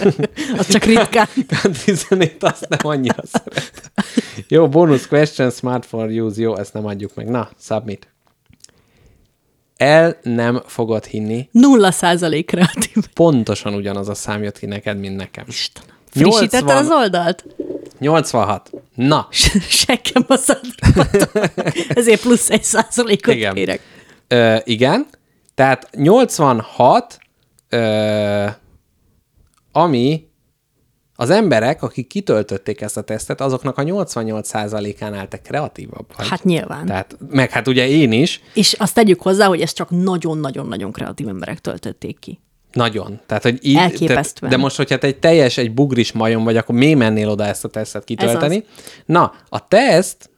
[0.58, 1.26] az csak ritkán.
[1.60, 4.04] Country zenét azt nem annyira szeretem.
[4.48, 6.40] Jó, bonus question, smart for use.
[6.40, 7.28] Jó, ezt nem adjuk meg.
[7.28, 8.06] Na, submit.
[9.76, 13.06] El nem fogod hinni, Nulla százalék kreatív.
[13.14, 15.44] pontosan ugyanaz a szám jött ki neked, mint nekem.
[15.48, 15.96] Istenem.
[16.10, 16.76] Frissítetted 80.
[16.76, 17.44] az oldalt?
[17.98, 18.70] 86.
[18.94, 19.28] Na,
[19.68, 21.30] Sekkem a százalékot.
[21.88, 23.54] Ezért plusz egy százalékot Igen.
[23.54, 23.80] kérek.
[24.28, 25.06] Ö, igen,
[25.54, 27.18] tehát 86,
[27.68, 28.46] ö,
[29.72, 30.30] ami
[31.16, 36.28] az emberek, akik kitöltötték ezt a tesztet, azoknak a 88%-ánál te kreatívabb vagy.
[36.28, 36.86] Hát nyilván.
[36.86, 41.28] Tehát, meg hát ugye én is, És azt tegyük hozzá, hogy ezt csak nagyon-nagyon-nagyon kreatív
[41.28, 42.40] emberek töltötték ki.
[42.72, 43.20] nagyon.
[43.26, 44.52] Tehát, hogy így, Elképesztően.
[44.52, 47.64] de most, hogyha te egy teljes, egy bugris majom vagy, akkor mi mennél oda ezt
[47.64, 48.64] a tesztet kitölteni?
[49.06, 50.30] Na, a teszt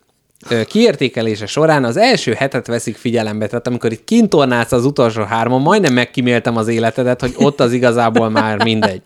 [0.66, 5.92] kiértékelése során az első hetet veszik figyelembe, tehát amikor itt kintornálsz az utolsó hárman, majdnem
[5.92, 9.02] megkíméltem az életedet, hogy ott az igazából már mindegy.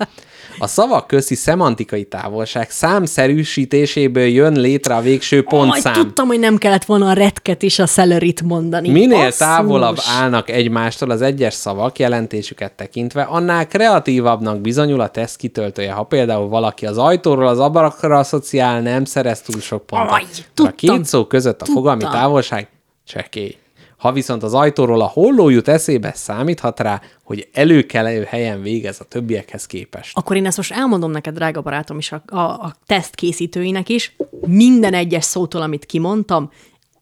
[0.59, 5.93] A szavak közti szemantikai távolság számszerűsítéséből jön létre a végső pontszám.
[5.93, 8.91] tudtam, hogy nem kellett volna a retket és a celerit mondani.
[8.91, 9.37] Minél Basszus!
[9.37, 15.93] távolabb állnak egymástól az egyes szavak jelentésüket tekintve, annál kreatívabbnak bizonyul a teszt kitöltője.
[15.93, 20.11] Ha például valaki az ajtóról az ablakra asszociál, nem szerez túl sok pontot.
[20.11, 20.25] Aj,
[20.55, 22.21] a két szó között a fogalmi Tudtam.
[22.21, 22.69] távolság
[23.05, 23.57] csekély.
[23.99, 29.05] Ha viszont az ajtóról a holló jut eszébe, számíthat rá, hogy előkelő helyen végez a
[29.05, 30.17] többiekhez képest.
[30.17, 34.17] Akkor én ezt most elmondom neked, drága barátom, és a, a, a teszt készítőinek is,
[34.47, 36.51] minden egyes szótól, amit kimondtam,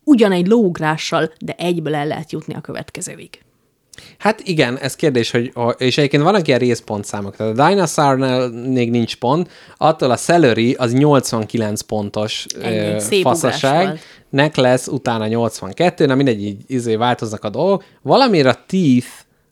[0.05, 3.41] ugyanegy lóugrással, de egyből el lehet jutni a következőig.
[4.19, 7.37] Hát igen, ez kérdés, hogy, és egyébként vannak ilyen részpontszámok.
[7.37, 13.23] Tehát a Dinosaur-nál még nincs pont, attól a Celery az 89 pontos Ennyi, ö, szép
[13.23, 14.01] faszaság,
[14.37, 14.55] volt.
[14.55, 17.85] Necklace utána 82, na mindegy, így izé változnak a dolgok.
[18.03, 19.07] Valamiért a Teeth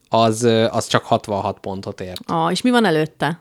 [0.08, 2.20] az, az csak 66 pontot ért.
[2.26, 3.40] Ah, és mi van előtte?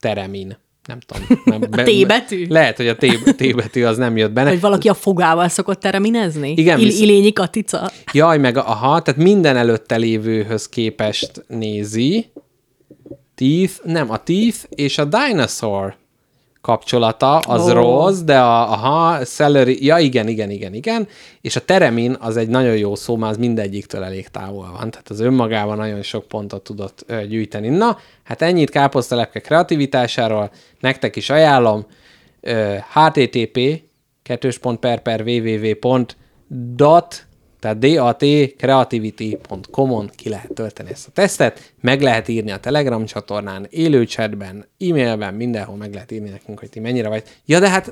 [0.00, 0.56] Teremin.
[0.86, 1.40] Nem tudom.
[1.44, 2.46] Nem, A T betű?
[2.48, 3.06] Lehet, hogy a T,
[3.36, 4.48] T betű az nem jött benne.
[4.48, 6.50] Hogy valaki a fogával szokott tereminezni?
[6.56, 7.90] Igen, Il- visz- Ilényi Katica.
[8.12, 12.30] Jaj, meg a- aha, tehát minden előtte lévőhöz képest nézi.
[13.34, 15.96] Teeth, nem, a Teeth és a Dinosaur
[16.66, 17.72] kapcsolata az oh.
[17.72, 21.08] rossz, de a, aha, celery, ja igen, igen, igen, igen,
[21.40, 25.08] és a teremin az egy nagyon jó szó, már az mindegyiktől elég távol van, tehát
[25.08, 27.68] az önmagában nagyon sok pontot tudott ö, gyűjteni.
[27.68, 31.86] Na, hát ennyit káposztelepke kreativitásáról, nektek is ajánlom,
[32.40, 33.82] ö, http
[34.22, 34.58] kettős
[37.60, 44.04] tehát datcreativity.com-on ki lehet tölteni ezt a tesztet, meg lehet írni a Telegram csatornán, élő
[44.04, 47.22] chatben, e-mailben, mindenhol meg lehet írni nekünk, hogy ti mennyire vagy.
[47.44, 47.86] Ja, de hát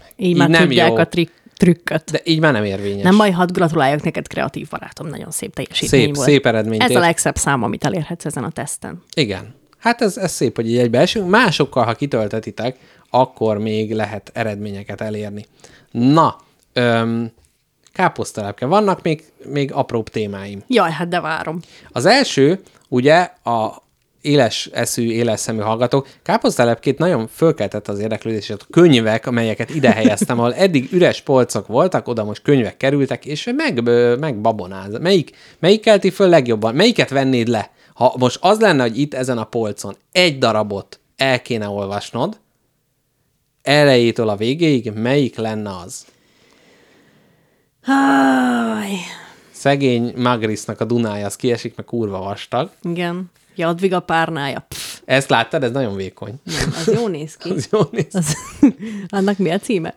[0.00, 0.96] meg, Így, már tudják jó.
[0.96, 2.10] a trik- trükköt.
[2.10, 3.02] De így már nem érvényes.
[3.02, 5.06] Nem baj, hadd gratuláljak neked, kreatív barátom.
[5.06, 6.28] Nagyon szép teljesítmény Szép, volt.
[6.28, 9.02] szép eredményt Ez a legszebb szám, amit elérhetsz ezen a teszten.
[9.14, 9.54] Igen.
[9.78, 11.28] Hát ez, ez szép, hogy így egybeesünk.
[11.30, 12.76] Másokkal, ha kitöltetitek,
[13.10, 15.44] akkor még lehet eredményeket elérni.
[15.90, 16.36] Na,
[16.72, 17.30] öm,
[17.98, 18.66] káposztelepke.
[18.66, 20.62] Vannak még, még apróbb témáim.
[20.66, 21.60] Jaj, hát de várom.
[21.92, 23.82] Az első, ugye a
[24.20, 30.38] éles eszű, éles szemű hallgatók, káposztelepkét nagyon fölkeltett az érdeklődését a könyvek, amelyeket ide helyeztem,
[30.38, 33.82] ahol eddig üres polcok voltak, oda most könyvek kerültek, és meg,
[34.18, 34.98] meg babonáz.
[34.98, 36.74] Melyik, melyik kelti föl legjobban?
[36.74, 37.70] Melyiket vennéd le?
[37.94, 42.40] Ha most az lenne, hogy itt ezen a polcon egy darabot el kéne olvasnod,
[43.62, 46.06] elejétől a végéig, melyik lenne az?
[47.88, 48.96] Háj.
[49.50, 52.70] Szegény Magrisnak a Dunája, az kiesik, meg kurva vastag.
[52.82, 53.30] Igen.
[53.54, 54.64] Jadviga párnája.
[54.68, 55.62] Pff, Ezt láttad?
[55.62, 56.34] Ez nagyon vékony.
[56.44, 57.50] nem, az jó néz ki.
[57.56, 58.14] Az jó néz.
[58.14, 58.36] Az,
[59.08, 59.94] annak mi a címe?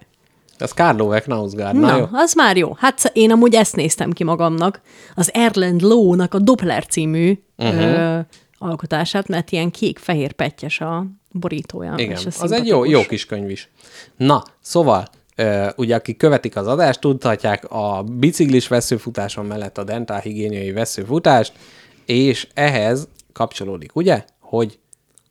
[0.60, 1.76] Az Karlovek Nausgard.
[1.76, 2.06] Na, Na, jó.
[2.12, 2.76] az már jó.
[2.78, 4.82] Hát én amúgy ezt néztem ki magamnak.
[5.16, 7.82] Az Erland Lowe-nak a Doppler című uh-huh.
[7.82, 8.20] ö,
[8.58, 11.94] alkotását, mert ilyen kék-fehér pettyes a borítója.
[11.98, 13.70] Igen, az egy jó, jó kis könyv is.
[14.18, 15.08] Na, szóval,
[15.76, 21.54] ugye akik követik az adást, tudhatják a biciklis veszőfutáson mellett a dentálhigiéniai veszőfutást,
[22.06, 24.80] és ehhez kapcsolódik, ugye, hogy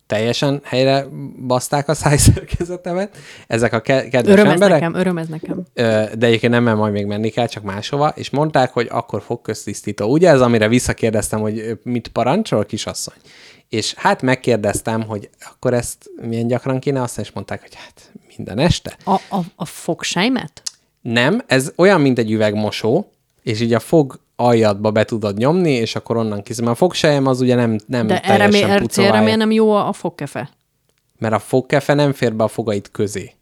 [0.07, 1.05] teljesen helyre
[1.47, 3.17] baszták a szájszerkezetemet,
[3.47, 4.79] ezek a ke- kedves Öröm ez emberek.
[4.79, 5.63] nekem, öröm ez nekem.
[6.17, 10.11] De egyébként nem, mert majd még menni kell, csak máshova, és mondták, hogy akkor fogköztisztító.
[10.11, 13.15] Ugye ez, amire visszakérdeztem, hogy mit parancsol, kisasszony?
[13.69, 18.59] És hát megkérdeztem, hogy akkor ezt milyen gyakran kéne, azt is mondták, hogy hát minden
[18.59, 18.97] este.
[19.05, 20.61] A, a, a fogsejmet?
[21.01, 25.95] Nem, ez olyan, mint egy üvegmosó, és így a fog aljadba be tudod nyomni, és
[25.95, 26.67] akkor onnan kiszem.
[26.67, 28.61] A fogsejem az ugye nem, nem De erre, mi,
[28.95, 30.49] erre miért nem jó a, a fogkefe?
[31.21, 33.33] mert a fogkefe nem fér be a fogaid közé.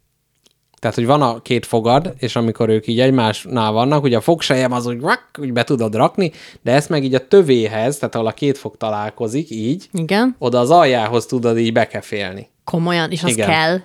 [0.78, 4.72] Tehát, hogy van a két fogad, és amikor ők így egymásnál vannak, ugye a fogsejem
[4.72, 8.26] az úgy, rak, úgy be tudod rakni, de ezt meg így a tövéhez, tehát ahol
[8.26, 10.36] a két fog találkozik, így, Igen?
[10.38, 12.48] oda az aljához tudod így bekefélni.
[12.64, 13.48] Komolyan, és az Igen.
[13.48, 13.80] kell.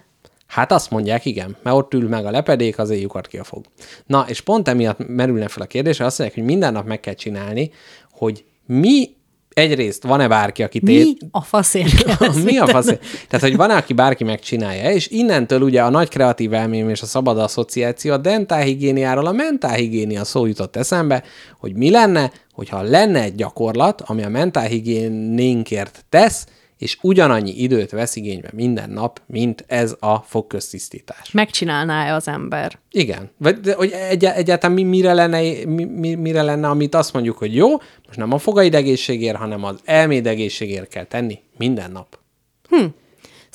[0.56, 3.66] Hát azt mondják, igen, mert ott ül meg a lepedék, az éjjukat ki a fog.
[4.06, 7.14] Na, és pont emiatt merülne fel a kérdés, azt mondják, hogy minden nap meg kell
[7.14, 7.72] csinálni,
[8.12, 9.10] hogy mi
[9.54, 11.18] egyrészt van-e bárki, aki Mi tét...
[11.32, 12.86] a faszért Mi a mit fasz?
[13.28, 17.06] Tehát, hogy van aki bárki megcsinálja, és innentől ugye a nagy kreatív elmém és a
[17.06, 21.24] szabad asszociáció a dentálhigiéniáról a mentálhigiénia szó jutott eszembe,
[21.60, 26.46] hogy mi lenne, hogyha lenne egy gyakorlat, ami a mentálhigiénénkért tesz,
[26.86, 31.32] és ugyanannyi időt vesz igénybe minden nap, mint ez a fogköztisztítás.
[31.32, 32.80] Megcsinálná-e az ember?
[32.92, 33.30] Igen.
[33.38, 37.38] Vagy de, hogy egy, egyáltalán mi, mire, lenne, mi, mi, mire lenne, amit azt mondjuk,
[37.38, 37.70] hogy jó,
[38.06, 42.20] most nem a fogaid egészségért, hanem az elméd egészségért kell tenni minden nap.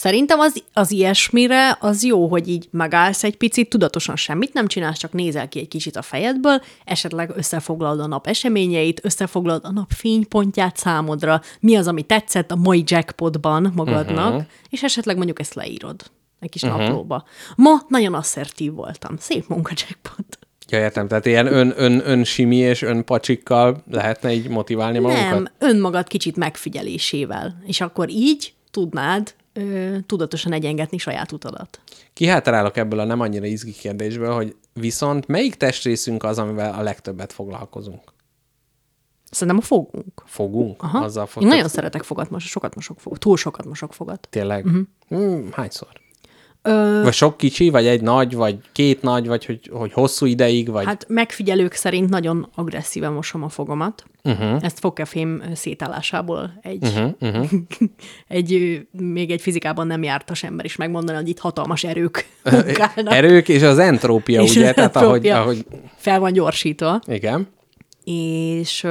[0.01, 4.99] Szerintem az, az ilyesmire az jó, hogy így megállsz egy picit, tudatosan semmit nem csinálsz,
[4.99, 9.91] csak nézel ki egy kicsit a fejedből, esetleg összefoglalod a nap eseményeit, összefoglalod a nap
[9.91, 14.47] fénypontját számodra, mi az, ami tetszett a mai jackpotban magadnak, uh-huh.
[14.69, 16.03] és esetleg mondjuk ezt leírod
[16.39, 16.81] egy kis uh-huh.
[16.81, 17.25] naplóba.
[17.57, 19.17] Ma nagyon asszertív voltam.
[19.19, 20.39] Szép munka, jackpot.
[20.69, 25.31] Ja, értem, tehát ilyen ön, ön, önsimi és önpacsikkal lehetne így motiválni magunkat?
[25.31, 27.63] Nem, önmagad kicsit megfigyelésével.
[27.67, 31.81] És akkor így tudnád ö, tudatosan egyengetni saját utadat.
[32.13, 37.33] Kihátrálok ebből a nem annyira izgi kérdésből, hogy viszont melyik testrészünk az, amivel a legtöbbet
[37.33, 38.13] foglalkozunk?
[39.31, 40.23] Szerintem a fogunk.
[40.27, 40.83] Fogunk?
[40.83, 41.05] Aha.
[41.05, 41.43] Azzal fog...
[41.43, 43.21] Én nagyon szeretek fogat mosok, sokat mosok fogat.
[43.21, 44.29] Túl sokat mosok fogat.
[44.31, 44.67] Tényleg?
[44.67, 44.87] Uh-huh.
[45.15, 46.00] Mm, hányszor?
[46.63, 50.69] Ö, Vagy sok kicsi, vagy egy nagy, vagy két nagy, vagy hogy, hogy hosszú ideig,
[50.71, 50.85] vagy...
[50.85, 54.05] hát megfigyelők szerint nagyon agresszíven mosom a fogamat.
[54.25, 54.65] Uh-huh.
[54.65, 57.51] Ezt fogkefém szétállásából egy, uh-huh, uh-huh.
[58.29, 63.13] egy még egy fizikában nem jártas ember is megmondani, hogy itt hatalmas erők munkálnak.
[63.13, 64.69] Erők és az entrópia, És ugye?
[64.69, 65.67] az Tehát ahogy, entrópia ahogy...
[65.97, 67.01] Fel van gyorsítva.
[67.07, 67.49] Igen.
[68.05, 68.87] és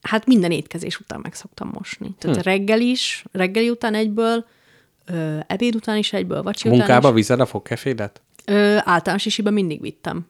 [0.00, 2.14] hát minden étkezés után meg szoktam mosni.
[2.18, 2.42] Tehát hm.
[2.42, 4.44] reggel is, reggeli után egyből,
[5.06, 7.14] ö, ebéd után is egyből, vacsi után Munkába is.
[7.14, 8.20] viszed a fogkefédet?
[8.44, 10.26] Ö, általános isiben mindig vittem.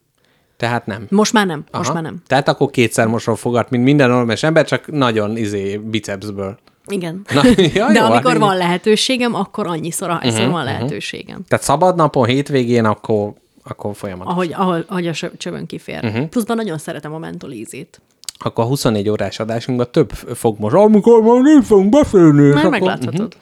[0.57, 1.07] Tehát nem.
[1.11, 2.23] Most már nem, most már nem.
[2.27, 6.59] Tehát akkor kétszer mosol fogat, mint minden normális ember, csak nagyon izé bicepsből.
[6.87, 7.23] Igen.
[7.35, 7.43] Na,
[7.75, 11.45] ja, De jó, amikor hát van lehetőségem, akkor annyiszor, ahányszor uh-huh, van lehetőségem.
[11.49, 13.33] Tehát szabad napon, hétvégén, akkor,
[13.65, 14.33] akkor folyamatos.
[14.33, 16.03] Ahogy, ahogy, ahogy a sö- csövön kifér.
[16.03, 16.07] Mhm.
[16.07, 16.29] Uh-huh.
[16.29, 18.01] Pluszban nagyon szeretem a mentolízét.
[18.39, 22.43] Akkor a 24 órás adásunkban több fog most, amikor már nem fogunk beszélni.
[22.43, 23.37] Majd akkor- megláthatod.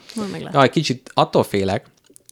[0.52, 1.86] Jaj, kicsit attól félek,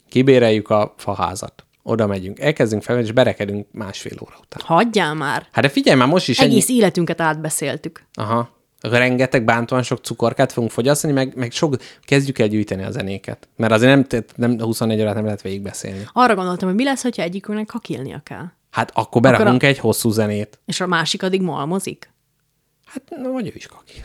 [0.08, 1.64] kibéreljük a faházat.
[1.82, 4.60] Oda megyünk, elkezdünk fel, és berekedünk másfél óra után.
[4.64, 5.46] Hagyjál már!
[5.52, 6.78] Hát de figyelj már, most is Egész ennyi...
[6.78, 8.04] életünket átbeszéltük.
[8.14, 8.50] Aha.
[8.80, 13.48] Rengeteg bántóan sok cukorkát fogunk fogyasztani, meg, meg sok, kezdjük el gyűjteni a zenéket.
[13.56, 16.04] Mert azért nem, nem 24 órát nem lehet végigbeszélni.
[16.12, 18.44] Arra gondoltam, hogy mi lesz, hogyha egyikünknek hakilnia kell.
[18.70, 20.58] Hát akkor berakunk Akkor a- egy hosszú zenét.
[20.64, 22.11] És a másik addig malmozik?
[22.92, 24.02] Hát, na, vagy ő is kaki.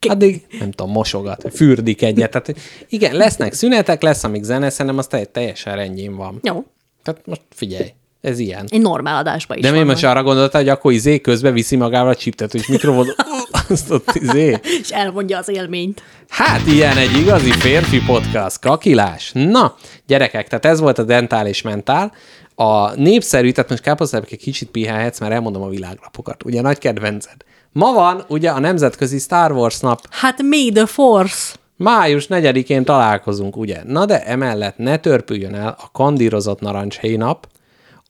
[0.12, 2.30] Addig, nem tudom, mosogat, fürdik egyet.
[2.30, 2.54] Tehát,
[2.88, 6.40] igen, lesznek szünetek, lesz, amíg zene, szerintem az te- teljesen rendjén van.
[6.42, 6.64] Jó.
[7.02, 8.66] Tehát most figyelj, ez ilyen.
[8.68, 12.08] Egy normál adásba is De mi most arra gondoltál, hogy akkor izé közbe viszi magával
[12.10, 13.06] a csiptet, hogy mikrofon,
[13.68, 14.58] azt ott izé.
[14.82, 16.02] És elmondja az élményt.
[16.28, 19.30] Hát ilyen egy igazi férfi podcast, kakilás.
[19.34, 19.76] Na,
[20.06, 22.12] gyerekek, tehát ez volt a dentál és mentál.
[22.58, 26.44] A népszerű, tehát most káposztábbak egy kicsit pihelhetsz, mert elmondom a világlapokat.
[26.44, 27.36] Ugye nagy kedvenced.
[27.72, 30.00] Ma van ugye a Nemzetközi Star Wars nap.
[30.10, 31.54] Hát may the force.
[31.76, 33.80] Május 4-én találkozunk, ugye?
[33.84, 37.48] Na de emellett ne törpüljön el a kandírozott narancshéj nap,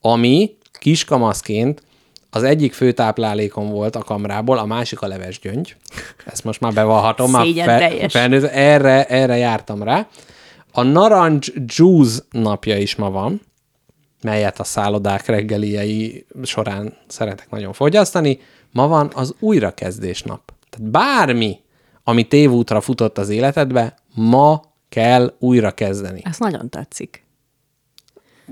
[0.01, 1.83] ami kiskamaszként
[2.31, 5.77] az egyik főtáplálékom volt a kamrából, a másik a leves gyöngy.
[6.27, 7.31] Ezt most már bevallhatom.
[7.31, 8.13] már Szégyenteljes.
[8.13, 10.07] felnőtt- erre, erre jártam rá.
[10.73, 13.41] A narancs juice napja is ma van,
[14.23, 18.39] melyet a szállodák reggeliei során szeretek nagyon fogyasztani.
[18.73, 20.53] Ma van az újrakezdés nap.
[20.71, 21.59] Tehát bármi,
[22.05, 26.21] ami tévútra futott az életedbe, ma kell újra kezdeni.
[26.25, 27.25] Ez nagyon tetszik.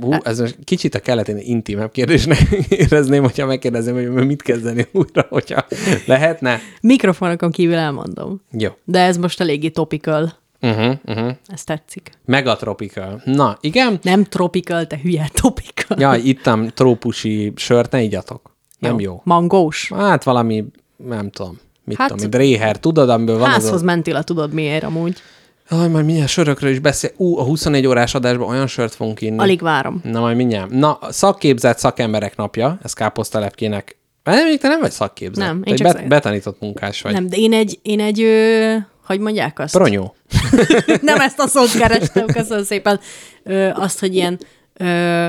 [0.00, 2.38] Hú, ez most kicsit a kelletén intimebb kérdésnek
[2.68, 5.66] érezném, hogyha megkérdezném, hogy mit kezdeni újra, hogyha
[6.06, 6.60] lehetne.
[6.80, 8.42] Mikrofonokon kívül elmondom.
[8.50, 8.70] Jó.
[8.84, 10.42] De ez most eléggé topical.
[10.70, 11.36] Uh-huh, uh-huh.
[11.46, 12.10] Ez tetszik.
[12.24, 13.22] Megatropical.
[13.24, 13.98] Na, igen.
[14.02, 16.00] Nem tropical, te hülye, topical.
[16.00, 18.54] Jaj, ittam trópusi sört, ne igyatok.
[18.78, 19.20] Nem jó.
[19.24, 19.92] Mangós.
[19.96, 20.64] Hát valami,
[20.96, 23.84] nem tudom, mit Hát- tudom, dréher, tudod, amiből van Házhoz az a...
[23.84, 25.22] mentél, tudod miért amúgy.
[25.70, 27.10] Jaj, majd milyen sörökről is beszél.
[27.16, 29.38] Ú, a 24 órás adásban olyan sört fogunk inni.
[29.38, 30.00] Alig várom.
[30.04, 30.70] Na, majd mindjárt.
[30.70, 33.96] Na, szakképzett szakemberek napja, ez káposztalepkének.
[34.24, 35.46] Nem, még te nem vagy szakképzett.
[35.46, 37.12] Nem, én csak szak- betanított munkás vagy.
[37.12, 39.76] Nem, de én egy, én egy ö, hogy mondják azt?
[39.76, 40.14] Pronyó.
[41.00, 43.00] nem ezt a szót kerestem, köszönöm szépen.
[43.42, 44.38] Ö, azt, hogy ilyen
[44.72, 45.28] ö,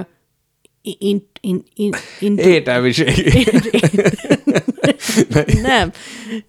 [0.81, 3.45] in, in, in, in, Értelmiség.
[5.61, 5.91] nem.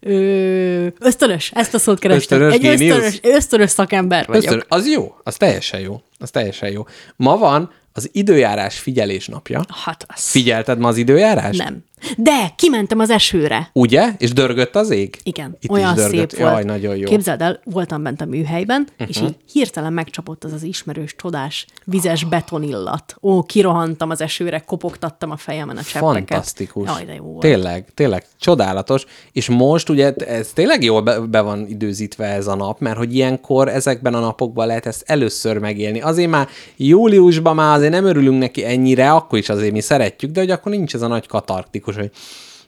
[0.01, 2.41] Ö, ösztönös, ezt a szót kerestem.
[2.41, 2.97] Ösztönös Egy géniusz?
[2.97, 4.43] ösztönös, ösztönös szakember vagyok.
[4.43, 6.01] Ösztön, az jó, az teljesen jó.
[6.19, 6.87] Az teljesen jó.
[7.17, 9.65] Ma van az időjárás figyelés napja.
[9.85, 10.31] Hát az.
[10.31, 11.59] Figyelted ma az időjárást?
[11.59, 11.85] Nem.
[12.17, 13.71] De kimentem az esőre.
[13.73, 14.13] Ugye?
[14.19, 15.17] És dörgött az ég?
[15.23, 16.31] Igen, Itt olyan is dörgött.
[16.31, 16.53] szép volt.
[16.53, 17.05] Jaj, nagyon jó.
[17.09, 19.09] Képzeld el, voltam bent a műhelyben, uh-huh.
[19.09, 23.17] és így hirtelen megcsapott az az ismerős, csodás, vizes betonillat.
[23.23, 26.29] Ó, kirohantam az esőre, kopogtattam a fejemen a cseppeket.
[26.29, 26.89] Fantasztikus.
[26.89, 27.41] Jaj, de jó volt.
[27.41, 29.05] Tényleg, tényleg, csodálatos.
[29.33, 33.15] És most ugye ez tényleg jól be, be van időzítve ez a nap, mert hogy
[33.15, 36.01] ilyenkor ezekben a napokban lehet ezt először megélni.
[36.01, 40.41] Azért már júliusban már azért nem örülünk neki ennyire, akkor is azért mi szeretjük, de
[40.41, 42.11] hogy akkor nincs ez a nagy katartikus, hogy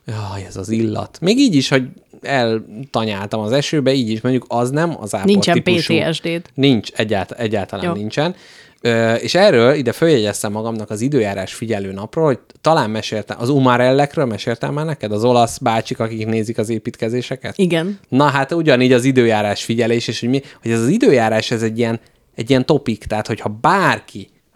[0.06, 1.18] jaj, ez az illat.
[1.20, 1.82] Még így is, hogy
[2.22, 5.94] eltanyáltam az esőbe, így is mondjuk az nem az ápor Nincsen típusú.
[5.94, 6.42] PTSD-d.
[6.54, 7.92] Nincs, egyált, egyáltalán Jó.
[7.92, 8.34] nincsen.
[8.80, 14.24] Ö, és erről ide följegyeztem magamnak az időjárás figyelő napról, hogy talán meséltem, az Umarellekről
[14.24, 17.58] meséltem már neked, az olasz bácsik, akik nézik az építkezéseket?
[17.58, 17.98] Igen.
[18.08, 21.78] Na hát ugyanígy az időjárás figyelés, és hogy, mi, hogy ez az időjárás, ez egy
[21.78, 22.00] ilyen,
[22.34, 23.48] egy ilyen topik, tehát hogyha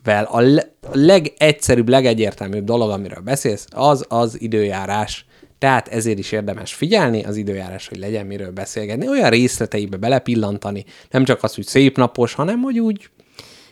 [0.03, 5.27] bárkivel a, le, a legegyszerűbb, legegyértelműbb dolog, amiről beszélsz, az az időjárás.
[5.59, 11.25] Tehát ezért is érdemes figyelni az időjárás, hogy legyen miről beszélgetni, olyan részleteibe belepillantani, nem
[11.25, 13.11] csak az, hogy szép napos, hanem hogy úgy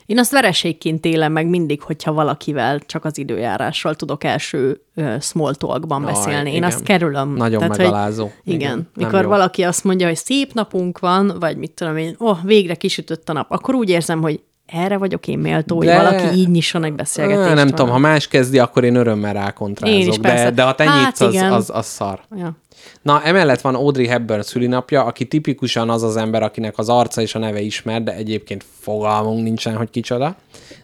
[0.07, 5.55] Én azt vereségként élem meg mindig, hogyha valakivel csak az időjárásról tudok első uh, small
[5.55, 6.51] talkban Aj, beszélni.
[6.51, 6.69] Én igen.
[6.69, 7.35] azt kerülöm.
[7.35, 8.25] Nagyon hogy- megalázó.
[8.25, 8.61] Igen.
[8.61, 8.91] Igen, igen.
[8.95, 9.29] Mikor jó.
[9.29, 13.33] valaki azt mondja, hogy szép napunk van, vagy mit tudom én, oh, végre kisütött a
[13.33, 14.41] nap, akkor úgy érzem, hogy
[14.73, 17.41] erre vagyok én méltó, hogy De- valaki így nyisson egy beszélgetést.
[17.47, 17.69] Nem velem.
[17.69, 20.51] tudom, ha más kezdi, akkor én örömmel Én rákontrázok, is, de, persze.
[20.51, 22.21] de ha te Hát nyitsz, az, az, az szar.
[22.37, 22.57] Ja.
[23.03, 27.35] Na, emellett van Audrey Hepburn szülinapja, aki tipikusan az az ember, akinek az arca és
[27.35, 30.37] a neve ismer, de egyébként fogalmunk nincsen, hogy kicsoda.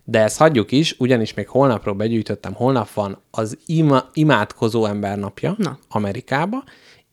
[0.04, 5.54] De ezt hagyjuk is, ugyanis még holnapról begyűjtöttem, holnap van az ima, imádkozó ember napja
[5.58, 5.78] Na.
[5.88, 6.64] Amerikába,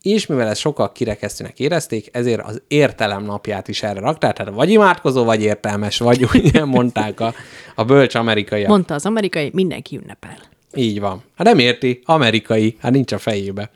[0.04, 4.70] és mivel ezt sokkal kirekesztőnek érezték, ezért az értelem napját is erre rakták, tehát vagy
[4.70, 7.34] imádkozó, vagy értelmes, vagy ugye mondták a,
[7.74, 8.68] a bölcs amerikaiak.
[8.68, 10.36] Mondta az amerikai, mindenki ünnepel.
[10.74, 11.22] Így van.
[11.36, 13.70] Hát nem érti, amerikai, hát nincs a fejébe.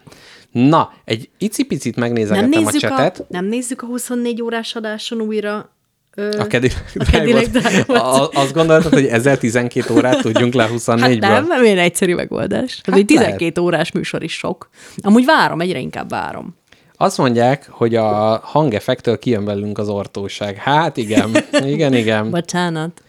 [0.50, 3.24] Na, egy icipicit Nem megnézegettem a nézzük a, csetet.
[3.28, 5.70] nem nézzük a 24 órás adáson újra
[6.18, 7.96] A Cadillac Drive-ot.
[7.96, 11.18] A- Azt gondoltad, hogy ezzel 12 órát tudjunk le 24-ből?
[11.20, 12.80] Hát nem, nem ilyen egyszerű megoldás.
[12.84, 14.68] Hát egy 12 órás műsor is sok.
[14.96, 16.56] Amúgy várom, egyre inkább várom.
[16.96, 20.56] Azt mondják, hogy a hangeffektől kijön belünk az ortóság.
[20.56, 21.30] Hát igen,
[21.66, 22.30] igen, igen.
[22.30, 23.02] Bocsánat.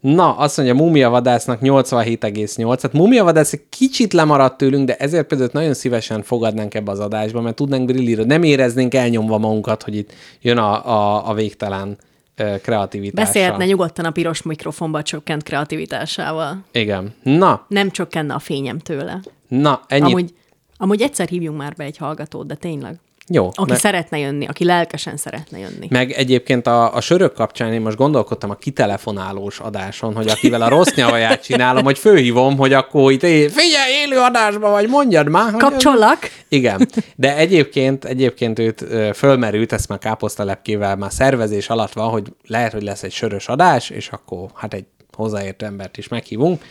[0.00, 2.78] Na, azt mondja, Mumia vadásznak 87,8.
[2.82, 7.00] Hát Mumia vadász egy kicsit lemaradt tőlünk, de ezért például nagyon szívesen fogadnánk ebbe az
[7.00, 8.32] adásba, mert tudnánk brillírozni.
[8.32, 11.96] Nem éreznénk elnyomva magunkat, hogy itt jön a, a, a végtelen
[12.36, 13.24] ö, kreativitással.
[13.24, 16.64] Beszélhetne nyugodtan a piros mikrofonba csökkent kreativitásával.
[16.72, 17.14] Igen.
[17.22, 19.20] Na, Nem csökkenne a fényem tőle.
[19.48, 20.04] na, ennyi.
[20.12, 20.34] Amúgy,
[20.76, 22.98] amúgy egyszer hívjunk már be egy hallgatót, de tényleg.
[23.32, 23.46] Jó.
[23.54, 25.86] Aki mert- szeretne jönni, aki lelkesen szeretne jönni.
[25.90, 30.68] Meg egyébként a, a sörök kapcsán én most gondolkodtam a kitelefonálós adáson, hogy akivel a
[30.68, 35.50] rossz nyavaját csinálom, hogy főhívom, hogy akkor itt é- figyelj, élő adásban vagy, mondjad már.
[35.50, 36.18] hogy- Kapcsollak?
[36.48, 38.84] Igen, de egyébként, egyébként őt
[39.14, 43.90] fölmerült, ezt már káposztalepkével már szervezés alatt van, hogy lehet, hogy lesz egy sörös adás,
[43.90, 44.84] és akkor hát egy
[45.16, 46.62] hozzáértő embert is meghívunk.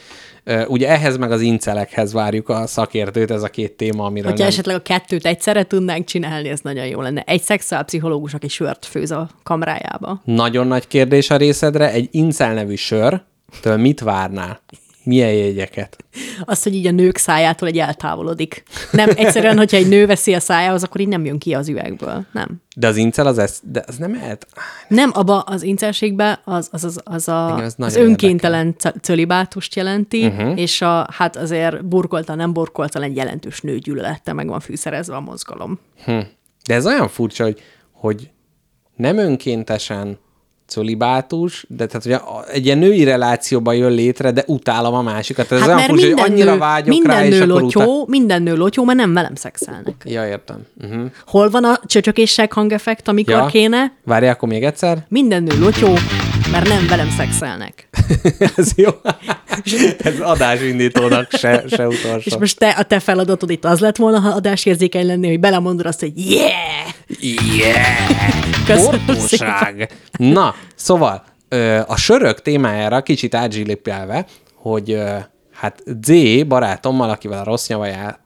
[0.67, 4.53] Ugye ehhez meg az incelekhez várjuk a szakértőt, ez a két téma, amiről Hogyha nem...
[4.53, 7.23] esetleg a kettőt egyszerre tudnánk csinálni, ez nagyon jó lenne.
[7.25, 10.21] Egy szexuálpszichológus, aki sört főz a kamrájába.
[10.25, 13.21] Nagyon nagy kérdés a részedre, egy incel nevű sör,
[13.61, 14.59] től mit várnál?
[15.03, 15.97] Milyen jegyeket?
[16.45, 18.63] Azt, hogy így a nők szájától egy eltávolodik.
[18.91, 22.25] Nem, egyszerűen, hogyha egy nő veszi a szájához, akkor így nem jön ki az üvegből.
[22.31, 22.61] Nem.
[22.75, 24.37] De az incel az ez, de az nem el...
[24.87, 30.25] Nem, abba az incelségbe az, az, az, az, a, Igen, az az önkéntelen cölibátust jelenti,
[30.25, 30.59] uh-huh.
[30.59, 35.79] és a, hát azért burkolta, nem burkolta, egy jelentős nőgyűlölette meg van fűszerezve a mozgalom.
[36.05, 36.19] Hm.
[36.65, 37.61] De ez olyan furcsa, hogy,
[37.91, 38.29] hogy
[38.95, 40.17] nem önkéntesen
[40.71, 45.47] cölibátus, de tehát a- egy ilyen női relációban jön létre, de utálom a másikat.
[45.47, 48.05] Tehát ez olyan furcsa, hogy annyira vágyok minden rá, és nő akkor lotyó, utál...
[48.07, 49.95] minden nő lotyó, mert nem velem szexelnek.
[50.05, 50.61] Ja, értem.
[50.83, 51.01] Uh-huh.
[51.25, 53.45] Hol van a csöcsökésség hangeffekt, amikor Ja.
[53.45, 53.93] kéne?
[54.03, 55.05] Várj, akkor még egyszer.
[55.09, 55.93] Minden nő lotyó,
[56.51, 57.89] mert nem velem szexelnek.
[58.55, 58.89] ez jó.
[59.97, 62.39] ez adásindítónak se, se És utolsó.
[62.39, 65.99] most te, a te feladatod itt az lett volna, ha adásérzékeny lennél, hogy belemondod azt,
[65.99, 66.51] hogy yeah!
[67.57, 68.65] Yeah!
[68.65, 69.91] Köszönöm Ortóság!
[70.17, 71.23] Na, szóval
[71.85, 74.25] a sörök témájára kicsit átzsilipelve,
[74.55, 74.97] hogy
[75.61, 76.11] hát Z
[76.47, 78.19] barátommal, akivel a Rossz Nyavaját,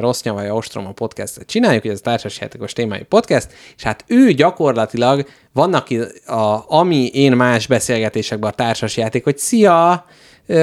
[0.00, 5.26] Rossz Nyavaja Ostroma podcastet csináljuk, hogy ez a társasjátékos témájú podcast, és hát ő gyakorlatilag
[5.52, 5.86] vannak
[6.26, 10.04] a, ami én más beszélgetésekben a társasjáték, hogy szia,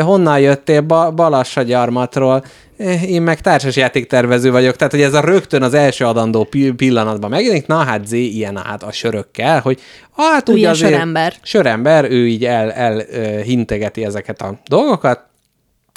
[0.02, 0.82] honnan jöttél?
[0.82, 2.44] Ba- Balassagyarmatról.
[2.78, 7.30] Ö, Én meg társasjátéktervező vagyok, tehát hogy ez a rögtön az első adandó pi- pillanatban
[7.30, 9.80] megjelenik, na hát Z ilyen hát a sörökkel, hogy
[10.16, 11.34] hát ugye azért, sörember.
[11.42, 12.98] sörember, ő így el, el
[13.42, 15.27] hintegeti ezeket a dolgokat,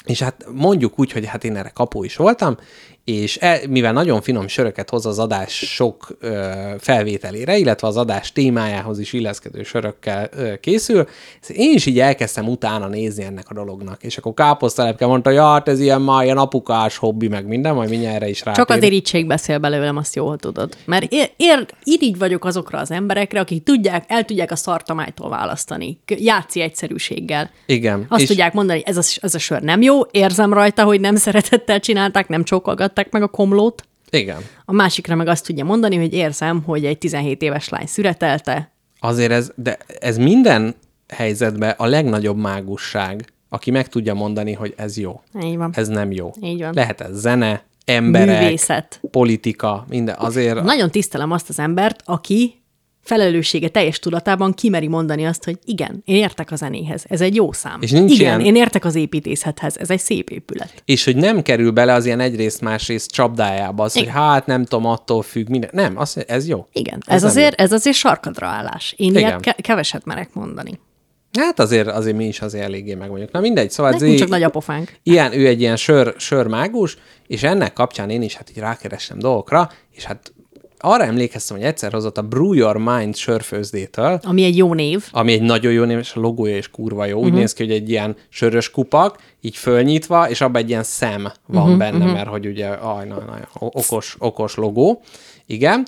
[0.05, 2.57] és hát mondjuk úgy, hogy hát én erre kapó is voltam,
[3.03, 6.49] és el, mivel nagyon finom söröket hoz az adás sok ö,
[6.79, 11.07] felvételére, illetve az adás témájához is illeszkedő sörökkel ö, készül,
[11.47, 14.03] én is így elkezdtem utána nézni ennek a dolognak.
[14.03, 17.89] És akkor káposztalepke mondta, hogy hát ez ilyen már ilyen apukás hobbi, meg minden, majd
[17.89, 18.51] mindjárt erre is rá.
[18.51, 20.77] Csak az irítség beszél belőlem, azt jól tudod.
[20.85, 25.99] Mert ér, ér, irigy vagyok azokra az emberekre, akik tudják, el tudják a szartamájtól választani.
[26.07, 27.49] Játszi egyszerűséggel.
[27.65, 28.05] Igen.
[28.09, 31.15] Azt és- tudják mondani, ez a, ez a sör nem jó, érzem rajta, hogy nem
[31.15, 32.43] szeretettel csinálták, nem
[32.91, 33.83] csókolgatták meg a komlót.
[34.09, 34.41] Igen.
[34.65, 38.71] A másikra meg azt tudja mondani, hogy érzem, hogy egy 17 éves lány szüretelte.
[38.99, 40.75] Azért ez, de ez minden
[41.07, 45.21] helyzetben a legnagyobb mágusság, aki meg tudja mondani, hogy ez jó.
[45.43, 45.71] Így van.
[45.73, 46.31] Ez nem jó.
[46.41, 46.73] Így van.
[46.73, 48.99] Lehet ez zene, emberek, Művészet.
[49.11, 50.15] politika, minden.
[50.17, 52.60] Azért Nagyon tisztelem azt az embert, aki
[53.01, 57.51] felelőssége teljes tudatában kimeri mondani azt, hogy igen, én értek a zenéhez, ez egy jó
[57.51, 57.81] szám.
[57.81, 60.81] És nincs igen, ilyen- én értek az építészethez, ez egy szép épület.
[60.85, 64.13] és hogy nem kerül bele az ilyen egyrészt másrészt csapdájába, az, hogy Igen.
[64.13, 65.69] hát nem tudom, attól függ, minden.
[65.73, 66.67] Nem, az, ez jó.
[66.73, 68.93] Igen, Ez ez, azért, ez azért sarkadra állás.
[68.97, 69.21] Én Igen.
[69.21, 70.79] ilyet ke- keveset merek mondani.
[71.39, 73.31] Hát azért, azért mi is azért eléggé meg vagyunk.
[73.31, 74.93] Na mindegy, szóval Nekünk Zé- csak nagy apofánk.
[75.03, 76.97] Ilyen, ő egy ilyen sör, sörmágus,
[77.27, 80.33] és ennek kapcsán én is hát így rákerestem dolgokra, és hát
[80.81, 85.05] arra emlékeztem, hogy egyszer hozott a Brew Your Mind sörfőzdétől, Ami egy jó név.
[85.11, 87.17] ami egy nagyon jó név, és a logója is kurva jó.
[87.17, 87.39] Úgy uh-huh.
[87.39, 91.63] néz ki, hogy egy ilyen sörös kupak, így fölnyitva, és abban egy ilyen szem van
[91.63, 92.13] uh-huh, benne, uh-huh.
[92.13, 95.01] mert hogy ugye, aj, na, na, okos, okos logó.
[95.45, 95.87] Igen.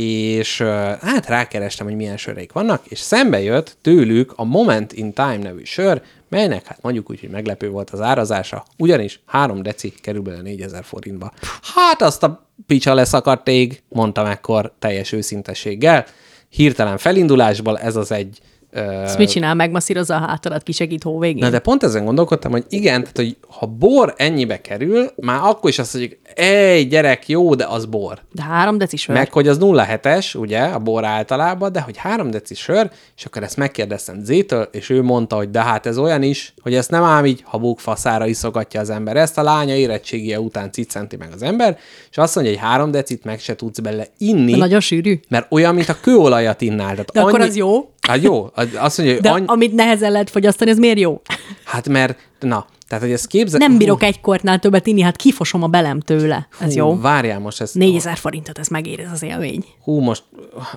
[0.00, 0.60] És
[1.00, 5.64] hát rákerestem, hogy milyen söreik vannak, és szembe jött tőlük a Moment in Time nevű
[5.64, 10.40] sör, melynek hát mondjuk úgy, hogy meglepő volt az árazása, ugyanis 3 deci kerül bele
[10.40, 11.32] 4000 forintba.
[11.74, 16.06] Hát azt a picsa leszakadt ég, mondtam ekkor teljes őszintességgel.
[16.48, 18.38] Hirtelen felindulásból ez az egy
[18.72, 19.54] Ezt mit csinál?
[19.54, 21.44] Megmasszírozza a hátadat, kisegít hóvégén?
[21.44, 25.70] Na de pont ezen gondolkodtam, hogy igen, tehát hogy ha bor ennyibe kerül, már akkor
[25.70, 28.18] is azt mondjuk, ej, gyerek, jó, de az bor.
[28.32, 29.16] De három deci sör.
[29.16, 33.42] Meg, hogy az 0,7-es, ugye, a bor általában, de hogy 3 deci sör, és akkor
[33.42, 37.02] ezt megkérdeztem Zétől, és ő mondta, hogy de hát ez olyan is, hogy ezt nem
[37.02, 39.16] ám így habuk faszára iszogatja az ember.
[39.16, 41.78] Ezt a lánya érettségie után cicenti meg az ember,
[42.10, 45.20] és azt mondja, hogy 3 decit meg se tudsz bele inni, De nagyon sűrű.
[45.28, 46.90] mert olyan, mint a kőolajat innál.
[46.90, 47.90] Tehát De akkor az jó?
[48.08, 49.44] Hát jó, az- azt mondja, hogy De annyi...
[49.46, 51.20] amit nehezen lehet fogyasztani, az miért jó?
[51.64, 53.58] Hát mert, na, tehát hogy ezt képzel...
[53.58, 56.48] Nem bírok egy kortnál többet inni, hát kifosom a belem tőle.
[56.60, 57.00] Ez Hú, jó.
[57.00, 57.74] Várjál most ezt.
[57.74, 59.64] 4000 forintot ez megér, ez az élmény.
[59.82, 60.22] Hú, most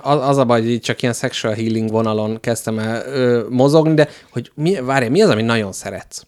[0.02, 4.08] az, az a baj, hogy csak ilyen sexual healing vonalon kezdtem el ö, mozogni, de
[4.30, 6.22] hogy mi, várjál, mi az, amit nagyon szeretsz?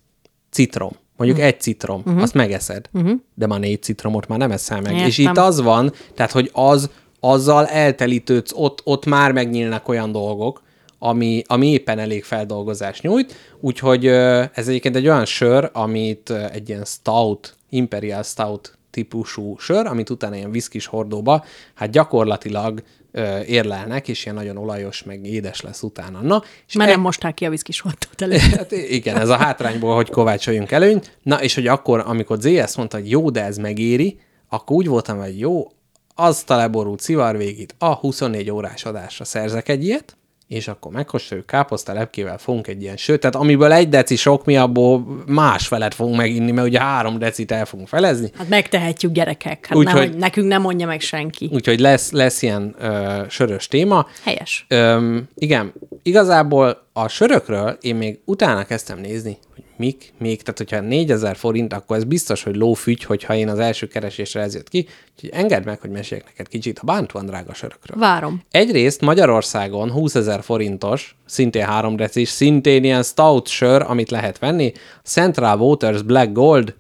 [0.51, 0.91] Citrom.
[1.17, 2.23] Mondjuk egy citrom, uh-huh.
[2.23, 3.13] azt megeszed, uh-huh.
[3.35, 4.93] de már négy citromot már nem eszel meg.
[4.93, 5.07] Értem.
[5.07, 10.63] És itt az van, tehát, hogy az, azzal eltelítődsz, ott, ott már megnyílnak olyan dolgok,
[10.99, 16.85] ami, ami éppen elég feldolgozást nyújt, úgyhogy ez egyébként egy olyan sör, amit egy ilyen
[16.85, 21.45] stout, imperial stout típusú sör, amit utána ilyen viszkis hordóba,
[21.75, 26.21] hát gyakorlatilag ö, érlelnek, és ilyen nagyon olajos, meg édes lesz utána.
[26.21, 28.37] Na, és Mert e- nem mosták ki a viszkis voltot elő.
[28.57, 31.19] Hát igen, ez a hátrányból, hogy kovácsoljunk előnyt.
[31.23, 35.19] Na, és hogy akkor, amikor ZS mondta, hogy jó, de ez megéri, akkor úgy voltam,
[35.19, 35.67] hogy jó,
[36.15, 40.17] azt a leborult szivar végét a 24 órás adásra szerzek egy ilyet,
[40.49, 44.57] és akkor megkóstoljuk káposzta lepkével fogunk egy ilyen sőt, tehát amiből egy deci sok, mi
[44.57, 48.31] abból más felet fogunk meginni, mert ugye három decit el fogunk felezni.
[48.37, 49.67] Hát megtehetjük gyerekek.
[49.67, 51.51] Hát Úgyhogy- nehogy, nekünk nem mondja meg senki.
[51.53, 54.07] Úgyhogy lesz, lesz ilyen ö, sörös téma.
[54.25, 54.65] Helyes.
[54.69, 55.73] Öm, igen,
[56.03, 61.73] igazából a sörökről én még utána kezdtem nézni, hogy mik még, tehát hogyha 4000 forint,
[61.73, 64.87] akkor ez biztos, hogy lófügy, hogyha én az első keresésre ez jött ki.
[65.15, 67.99] Úgyhogy engedd meg, hogy meséljek neked kicsit a bántóan drága sörökről.
[67.99, 68.43] Várom.
[68.51, 74.73] Egyrészt Magyarországon 20 ezer forintos, szintén 3 decis, szintén ilyen stout sör, amit lehet venni,
[75.05, 76.75] Central Waters Black Gold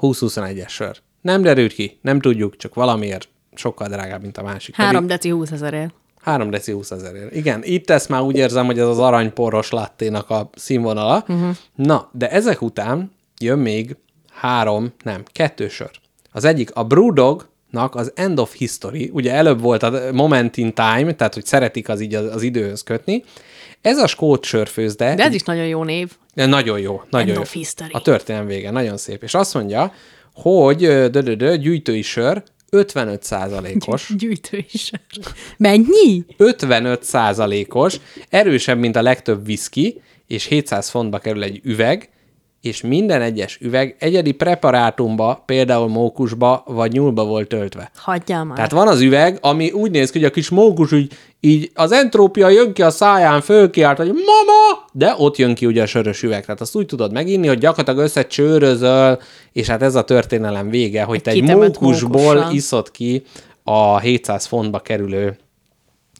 [0.00, 0.96] 20-21-es sör.
[1.20, 4.74] Nem derült ki, nem tudjuk, csak valamiért sokkal drágább, mint a másik.
[4.74, 5.92] Pedig- Három deci 20 ezerért.
[6.28, 7.34] 3 deci 20 ezerért.
[7.34, 11.24] Igen, itt ezt már úgy érzem, hogy ez az aranyporos latténak a színvonala.
[11.28, 11.56] Uh-huh.
[11.74, 13.96] Na, de ezek után jön még
[14.32, 15.90] három, nem, kettő sör.
[16.32, 21.14] Az egyik a Brewdognak az End of History, ugye előbb volt a Moment in Time,
[21.14, 23.24] tehát hogy szeretik az így az, az időhöz kötni.
[23.80, 25.14] Ez a skót sörfőzde.
[25.14, 26.12] De ez is nagyon jó név.
[26.34, 27.42] Nagyon jó, nagyon End jó.
[27.42, 27.90] of history.
[27.92, 29.22] A történelem vége, nagyon szép.
[29.22, 29.92] És azt mondja,
[30.34, 34.12] hogy dö, dö, dö, gyűjtői sör 55 százalékos.
[34.16, 34.90] Gyűjtő is.
[35.56, 36.24] Mennyi?
[36.36, 37.96] 55 százalékos,
[38.28, 42.08] erősebb, mint a legtöbb viszki, és 700 fontba kerül egy üveg,
[42.60, 47.90] és minden egyes üveg egyedi preparátumba, például mókusba vagy nyúlba volt töltve.
[47.96, 48.56] Hagyjál már.
[48.56, 51.92] Tehát van az üveg, ami úgy néz ki, hogy a kis mókus úgy, így az
[51.92, 56.22] entrópia jön ki a száján, fölkiált, hogy mama, de ott jön ki ugye a sörös
[56.22, 56.44] üveg.
[56.44, 59.18] Tehát azt úgy tudod meginni, hogy gyakorlatilag összecsőrözöl,
[59.52, 62.52] és hát ez a történelem vége, hogy Egy te egy mókusból mókussal.
[62.52, 63.22] iszod ki
[63.62, 65.36] a 700 fontba kerülő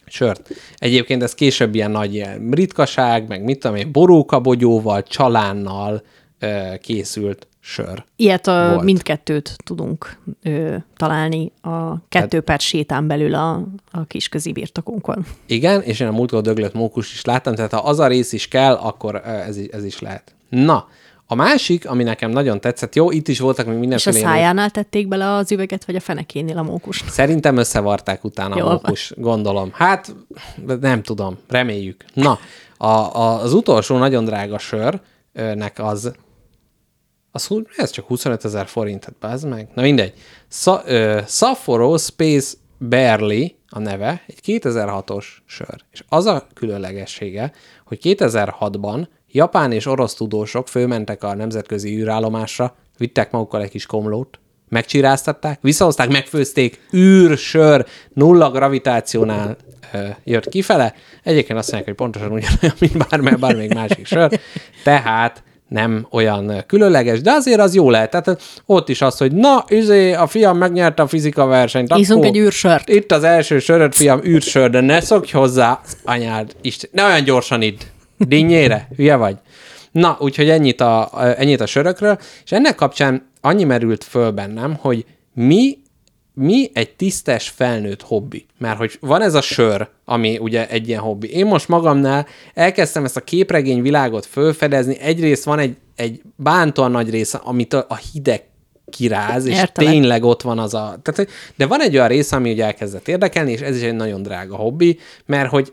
[0.06, 0.51] sört.
[0.77, 6.02] Egyébként ez később ilyen nagy ilyen ritkaság, meg mit tudom én, borókabogyóval, csalánnal
[6.81, 8.05] készült sör.
[8.16, 8.82] Ilyet a, Volt.
[8.85, 15.27] mindkettőt tudunk ö, találni a kettő perc sétán belül a, a kisközi birtokunkon.
[15.47, 18.48] Igen, és én a múltkor döglött mókus is láttam, tehát ha az a rész is
[18.48, 20.35] kell, akkor ez, is- ez is lehet.
[20.48, 20.89] Na,
[21.31, 24.19] a másik, ami nekem nagyon tetszett, jó, itt is voltak még És a mindenféle...
[24.19, 27.05] szájánál tették bele az üveget, vagy a fenekénél a mókus?
[27.09, 29.70] Szerintem összevarták utána Jól a mókus, gondolom.
[29.73, 30.15] Hát,
[30.81, 32.05] nem tudom, reméljük.
[32.15, 32.39] Na,
[32.77, 36.12] a, a, az utolsó nagyon drága sörnek az,
[37.30, 39.68] az hú- ez csak 25 ezer forint, hát bazd meg.
[39.74, 40.12] Na mindegy.
[40.50, 42.56] Sa, ö, Sapporo Space
[42.88, 45.84] Barley a neve, egy 2006-os sör.
[45.90, 47.52] És az a különlegessége,
[47.84, 54.40] hogy 2006-ban japán és orosz tudósok fölmentek a nemzetközi űrállomásra, vittek magukkal egy kis komlót,
[54.68, 59.56] megcsiráztatták, visszahozták, megfőzték, űrsör, nulla gravitációnál
[59.92, 60.94] ö, jött kifele.
[61.22, 64.40] Egyébként azt mondják, hogy pontosan ugyanolyan, mint bármely, bármelyik másik sör.
[64.84, 68.11] Tehát nem olyan különleges, de azért az jó lehet.
[68.11, 71.95] Tehát ott is az, hogy na, izé, a fiam megnyerte a fizika versenyt.
[71.97, 72.89] Iszunk egy űrsört.
[72.89, 77.62] Itt az első söröd, fiam, űrsör, de ne szokj hozzá, anyád, Isten, ne olyan gyorsan
[77.62, 77.81] idd.
[78.16, 79.36] Dinnyére, hülye vagy.
[79.93, 85.05] Na, úgyhogy ennyit a, ennyit a sörökről, és ennek kapcsán annyi merült föl bennem, hogy
[85.35, 85.78] mi,
[86.39, 88.47] mi egy tisztes felnőtt hobbi.
[88.59, 91.32] Mert hogy van ez a sör, ami ugye egy ilyen hobbi.
[91.32, 94.98] Én most magamnál elkezdtem ezt a képregény világot fölfedezni.
[94.98, 98.44] Egyrészt van egy, egy bántóan nagy része, amit a, a hideg
[98.90, 99.90] kiráz, és Értelek.
[99.90, 100.98] tényleg ott van az a...
[101.02, 104.23] Tehát, de van egy olyan része, ami ugye elkezdett érdekelni, és ez is egy nagyon
[104.23, 105.73] drága hobbi, mert hogy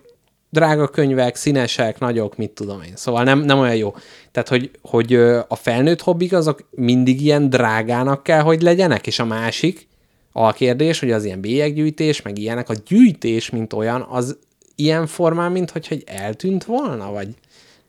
[0.49, 2.95] drága könyvek, színesek, nagyok, mit tudom én.
[2.95, 3.95] Szóval nem, nem olyan jó.
[4.31, 5.13] Tehát, hogy, hogy
[5.47, 9.87] a felnőtt hobbik azok mindig ilyen drágának kell, hogy legyenek, és a másik
[10.37, 14.37] a kérdés, hogy az ilyen bélyeggyűjtés, meg ilyenek, a gyűjtés, mint olyan, az
[14.75, 17.27] ilyen formán, mint hogy, hogy eltűnt volna, vagy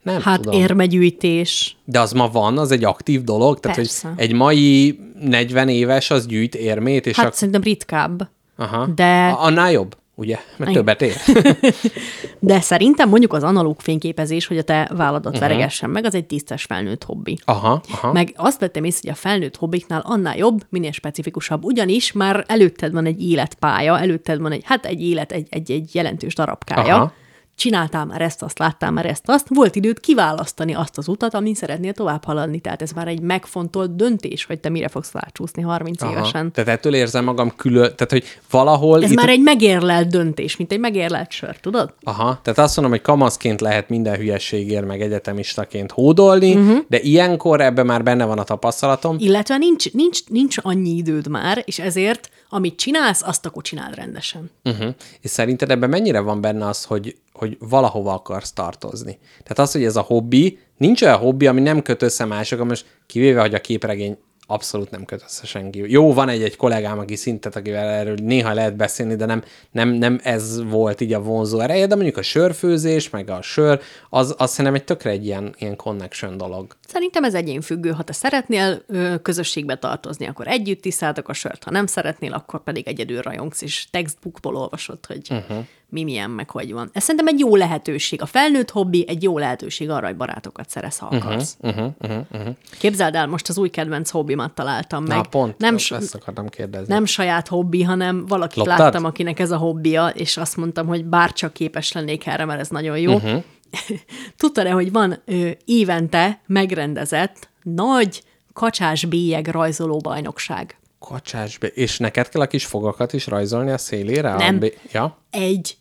[0.03, 0.61] nem Hát tudom.
[0.61, 1.77] érmegyűjtés.
[1.85, 3.61] De az ma van, az egy aktív dolog?
[3.61, 4.09] Tehát, Persze.
[4.09, 8.29] hogy egy mai 40 éves az gyűjt érmét, és Hát ak- szerintem ritkább.
[8.57, 8.87] Aha.
[8.95, 10.39] de- A- Annál jobb, ugye?
[10.57, 10.85] Mert Igen.
[10.85, 11.15] többet ér.
[12.39, 15.49] De szerintem mondjuk az analóg fényképezés, hogy a te válladat uh-huh.
[15.49, 17.39] veregessen meg, az egy tisztes felnőtt hobbi.
[17.45, 18.13] Aha, aha.
[18.13, 21.65] Meg azt vettem észre, hogy a felnőtt hobbiknál annál jobb, minél specifikusabb.
[21.65, 25.95] Ugyanis már előtted van egy életpálya, előtted van egy, hát egy élet, egy, egy, egy
[25.95, 26.95] jelentős darabkája.
[26.95, 27.13] Aha.
[27.57, 31.55] Csináltál már ezt, azt, láttál már ezt, azt, volt időd kiválasztani azt az utat, amin
[31.55, 32.59] szeretnél tovább haladni.
[32.59, 36.13] Tehát ez már egy megfontolt döntés, hogy te mire fogsz rácsúszni 30 Aha.
[36.13, 36.53] évesen.
[36.53, 39.03] Tehát ettől érzem magam külön, tehát hogy valahol...
[39.03, 41.95] Ez már egy megérlelt döntés, mint egy megérlelt sör, tudod?
[42.03, 46.79] Aha, tehát azt mondom, hogy kamaszként lehet minden hülyeségért, meg egyetemistaként hódolni, uh-huh.
[46.89, 49.17] de ilyenkor ebben már benne van a tapasztalatom.
[49.19, 54.51] Illetve nincs, nincs, nincs annyi időd már, és ezért, amit csinálsz, azt akkor csináld rendesen.
[54.65, 54.95] Uh-huh.
[55.21, 59.19] És szerinted ebben mennyire van benne az, hogy, hogy valahova akarsz tartozni?
[59.43, 62.87] Tehát az, hogy ez a hobbi, nincs olyan hobbi, ami nem köt össze másokkal, most
[63.07, 65.91] kivéve, hogy a képregény abszolút nem köt össze senki.
[65.91, 70.21] Jó, van egy-egy kollégám, aki szintet, akivel erről néha lehet beszélni, de nem, nem, nem
[70.23, 74.51] ez volt így a vonzó ereje, de mondjuk a sörfőzés, meg a sör, az, az
[74.51, 76.77] szerintem egy tökre egy ilyen, ilyen connection dolog.
[76.87, 77.91] Szerintem ez egyénfüggő.
[77.91, 82.63] Ha te szeretnél ö, közösségbe tartozni, akkor együtt tisztátok a sört, ha nem szeretnél, akkor
[82.63, 85.65] pedig egyedül rajongsz, és textbookból olvasod, hogy uh-huh.
[85.89, 86.91] Mi milyen, meg hogy van.
[86.93, 88.23] Ez szerintem egy jó lehetőség.
[88.23, 91.57] A felnőtt hobbi egy jó lehetőség arra, hogy barátokat szerez, ha akarsz.
[91.61, 92.55] Uh-huh, uh-huh, uh-huh.
[92.79, 95.17] Képzeld el, most az új kedvenc hobbimat találtam meg.
[95.17, 96.95] Na, pont, nem, nem s- ezt akartam kérdezni.
[96.95, 98.79] nem saját hobbi, hanem valakit Loptad?
[98.79, 102.69] láttam, akinek ez a hobbija, és azt mondtam, hogy bárcsak képes lennék erre, mert ez
[102.69, 103.15] nagyon jó.
[103.15, 103.43] Uh-huh.
[104.37, 108.23] Tudtad-e, hogy van ö, évente megrendezett nagy
[108.53, 110.77] kacsás bélyeg rajzoló bajnokság?
[110.99, 111.67] Kacsásbe.
[111.67, 114.33] És neked kell a kis fogakat is rajzolni a szélére?
[114.33, 114.59] A Nem.
[114.59, 115.19] bé- Ja?
[115.31, 115.77] Egy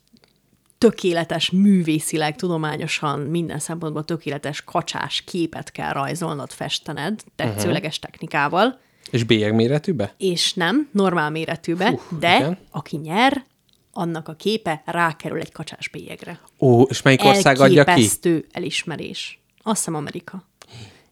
[0.77, 8.11] tökéletes, művészileg, tudományosan, minden szempontból tökéletes kacsás képet kell rajzolnod, festened, tetszőleges uh-huh.
[8.11, 8.79] technikával,
[9.11, 10.13] És bélyegméretűbe?
[10.17, 12.57] és nem normál méretűbe, Hú, de igen.
[12.71, 13.45] aki nyer,
[13.93, 16.39] annak a képe rákerül egy kacsás bélyegre.
[16.59, 17.89] Ó, és melyik ország adja ki?
[17.89, 19.39] Elképesztő elismerés.
[19.63, 20.43] Azt hiszem Amerika.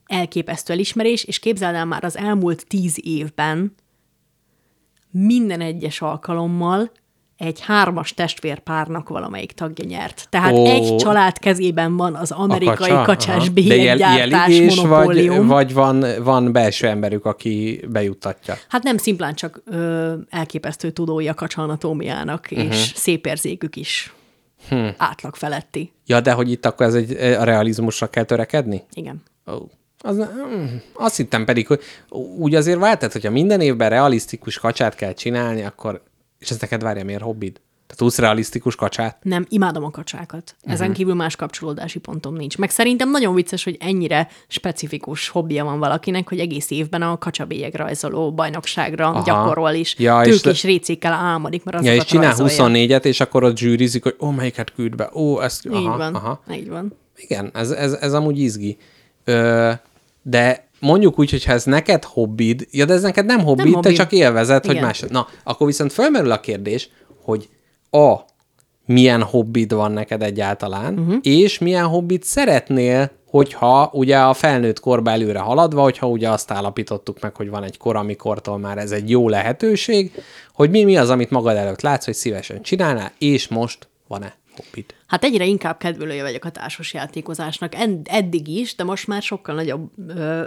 [0.05, 3.75] Elképesztő elismerés, és képzeld el már az elmúlt tíz évben
[5.14, 6.91] minden egyes alkalommal
[7.38, 10.27] egy hármas testvérpárnak valamelyik tagja nyert.
[10.30, 10.53] Tehát.
[10.53, 10.65] Ó.
[10.68, 13.03] egy család kezében van az amerikai A kacsa?
[13.03, 18.56] kacsás bélyeggyártás vagy, vagy van, van belső emberük, aki bejuttatja?
[18.69, 22.60] Hát nem szimplán csak ö, elképesztő tudói a kacsa anatómiának, Mhm.
[22.60, 22.76] uh-huh.
[22.76, 24.14] és szép érzékük is
[24.69, 24.88] hm.
[24.98, 25.91] átlag feletti.
[26.06, 28.84] Ja, de hogy itt akkor ez egy a realizmusra kell törekedni?
[28.94, 29.23] Igen.
[29.52, 29.53] Ó.
[30.05, 31.81] Az, mm, azt hittem pedig, hogy
[32.38, 36.01] úgy azért vált, tehát hogyha minden évben realisztikus kacsát kell csinálni, akkor,
[36.39, 37.53] és ez neked várja, miért hobbid?
[37.88, 39.17] Tehát tudsz realisztikus kacsát?
[39.21, 40.55] Nem, imádom a kacsákat.
[40.61, 40.95] Ezen uh-huh.
[40.95, 42.57] kívül más kapcsolódási pontom nincs.
[42.57, 47.73] Meg szerintem nagyon vicces, hogy ennyire specifikus hobbija van valakinek, hogy egész évben a kacsabélyeg
[47.73, 49.13] rajzoló bajnokságra Aha.
[49.13, 49.25] Aha.
[49.25, 49.95] gyakorol is.
[49.99, 52.99] Ja, Ja, és Tők le- récékkel álmodik, mert Ja, azokat és csinál rajzolja.
[52.99, 55.65] 24-et, és akkor ott zsűrizik, hogy ó, melyiket küld be, ó, ezt...
[55.65, 56.43] Így van, Aha.
[56.51, 56.97] így van.
[57.15, 58.77] Igen, ez, ez, ez amúgy izgi.
[59.23, 59.71] Ö,
[60.23, 63.73] de mondjuk úgy, hogy ha ez neked hobbid, ja, de ez neked nem hobbid, nem
[63.73, 63.87] hobbi.
[63.87, 64.85] te csak élvezed, hogy Igen.
[64.85, 65.03] más.
[65.09, 66.89] Na, akkor viszont felmerül a kérdés,
[67.23, 67.49] hogy
[67.89, 68.15] a,
[68.85, 71.15] milyen hobbid van neked egyáltalán, uh-huh.
[71.21, 77.21] és milyen hobbit szeretnél, hogyha ugye a felnőtt korba előre haladva, hogyha ugye azt állapítottuk
[77.21, 80.11] meg, hogy van egy kor, amikortól már ez egy jó lehetőség,
[80.53, 84.85] hogy mi, mi az, amit magad előtt látsz, hogy szívesen csinálnál, és most van-e hobbid.
[85.07, 87.75] Hát egyre inkább kedvelője vagyok a társas játékozásnak.
[87.75, 89.89] Ed- eddig is, de most már sokkal nagyobb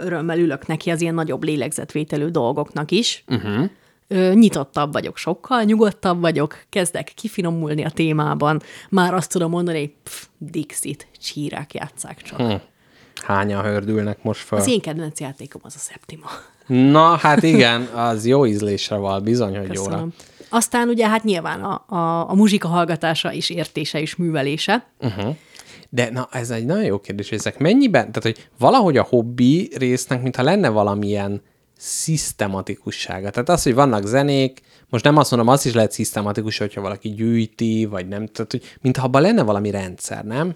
[0.01, 3.23] örömmel ülök neki az ilyen nagyobb lélegzetvételű dolgoknak is.
[3.27, 3.69] Uh-huh.
[4.07, 8.61] Ö, nyitottabb vagyok sokkal, nyugodtabb vagyok, kezdek kifinomulni a témában.
[8.89, 12.39] Már azt tudom mondani, hogy pff, Dixit, csírák játszák csak.
[12.39, 12.53] Hm.
[13.23, 14.59] Hányan hördülnek most fel?
[14.59, 16.27] Az én kedvenc játékom az a Septima.
[16.67, 20.07] Na, hát igen, az jó ízlésre val, bizony, hogy jóra.
[20.49, 24.87] Aztán ugye hát nyilván a, a, a muzsika hallgatása is értése és művelése.
[25.89, 29.71] De na, ez egy nagyon jó kérdés, hogy ezek mennyiben, tehát hogy valahogy a hobbi
[29.77, 31.41] résznek, mintha lenne valamilyen
[31.77, 33.29] szisztematikussága.
[33.29, 37.09] Tehát az, hogy vannak zenék, most nem azt mondom, az is lehet szisztematikus, hogyha valaki
[37.09, 40.55] gyűjti, vagy nem, tehát hogy mintha abban lenne valami rendszer, nem?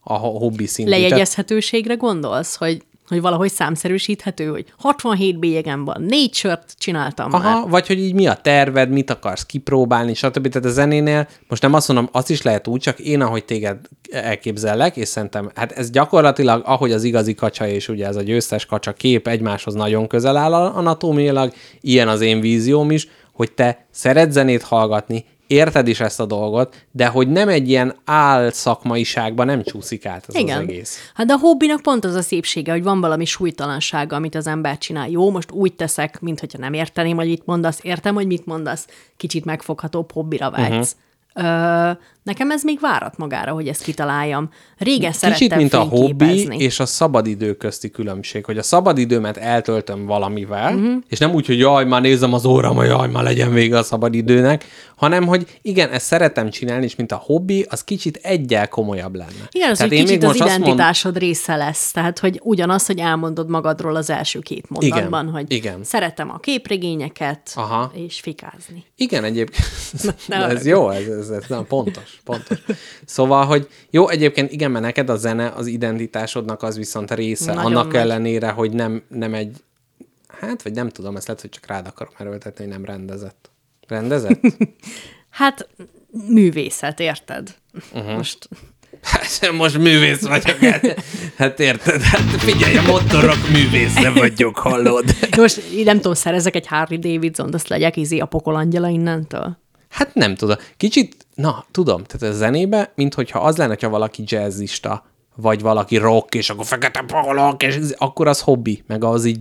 [0.00, 0.90] A ho- hobbi szintű.
[0.90, 7.68] Lejegyezhetőségre gondolsz, hogy, hogy valahogy számszerűsíthető, hogy 67 bélyegem van, négy sört csináltam Aha, már.
[7.68, 10.48] vagy hogy így mi a terved, mit akarsz kipróbálni, stb.
[10.48, 13.78] Tehát a zenénél most nem azt mondom, azt is lehet úgy, csak én, ahogy téged
[14.10, 18.66] elképzellek, és szerintem, hát ez gyakorlatilag, ahogy az igazi kacsa és ugye ez a győztes
[18.66, 24.32] kacsa kép egymáshoz nagyon közel áll anatómiailag, ilyen az én vízióm is, hogy te szeret
[24.32, 30.06] zenét hallgatni, érted is ezt a dolgot, de hogy nem egy ilyen álszakmaiságban nem csúszik
[30.06, 30.56] át ez Igen.
[30.56, 31.10] az egész.
[31.14, 34.78] Hát de a hobbinak pont az a szépsége, hogy van valami súlytalansága, amit az ember
[34.78, 35.08] csinál.
[35.08, 37.78] Jó, most úgy teszek, mint hogyha nem érteném, hogy mit mondasz.
[37.82, 38.86] Értem, hogy mit mondasz.
[39.16, 40.96] Kicsit megfoghatóbb hobbira vágysz.
[41.34, 41.50] Uh-huh.
[41.88, 41.90] Ö,
[42.22, 44.50] nekem ez még várat magára, hogy ezt kitaláljam.
[44.78, 50.06] Régen szerettem Kicsit, mint a hobbi és a szabadidő közti különbség, hogy a szabadidőmet eltöltöm
[50.06, 50.94] valamivel, uh-huh.
[51.08, 53.82] és nem úgy, hogy jaj, már nézem az óram, hogy jaj, már legyen vége a
[53.82, 54.64] szabadidőnek,
[54.96, 59.48] hanem, hogy igen, ezt szeretem csinálni, és mint a hobbi, az kicsit egyel komolyabb lenne.
[59.50, 61.90] Igen, az, Tehát hogy kicsit az azt mond- identitásod része lesz.
[61.90, 65.84] Tehát, hogy ugyanaz, hogy elmondod magadról az első két mondatban, Igen, hogy igen.
[65.84, 67.92] szeretem a képregényeket, Aha.
[67.94, 68.84] és fikázni.
[68.96, 69.66] Igen, egyébként.
[70.28, 72.58] ez jó, ez, ez, ez nem, pontos, pontos.
[73.04, 77.54] Szóval, hogy jó, egyébként igen, mert neked a zene az identitásodnak az viszont a része,
[77.54, 78.00] Nagyon annak nagy.
[78.00, 79.56] ellenére, hogy nem, nem egy,
[80.26, 83.50] hát, vagy nem tudom, ezt lehet, hogy csak rád akarom erőltetni, hogy nem rendezett.
[83.88, 84.40] Rendezett?
[85.30, 85.68] Hát
[86.28, 87.54] művészet, érted?
[87.92, 88.16] Uh-huh.
[88.16, 88.48] Most
[89.02, 90.58] Hát, most művész vagyok.
[90.58, 91.02] Hát,
[91.36, 92.02] hát érted?
[92.02, 95.04] Hát figyelj, a motorok művésze vagyok, hallod?
[95.36, 99.58] Most nem tudom, szerezek egy Harley Davidson, azt legyek izé a pokolangyala innentől.
[99.92, 100.56] Hát nem tudom.
[100.76, 105.04] Kicsit, na, tudom, tehát a zenébe, mint hogyha az lenne, hogyha valaki jazzista,
[105.36, 109.40] vagy valaki rock, és akkor fekete pólók, és akkor az hobbi, meg az így,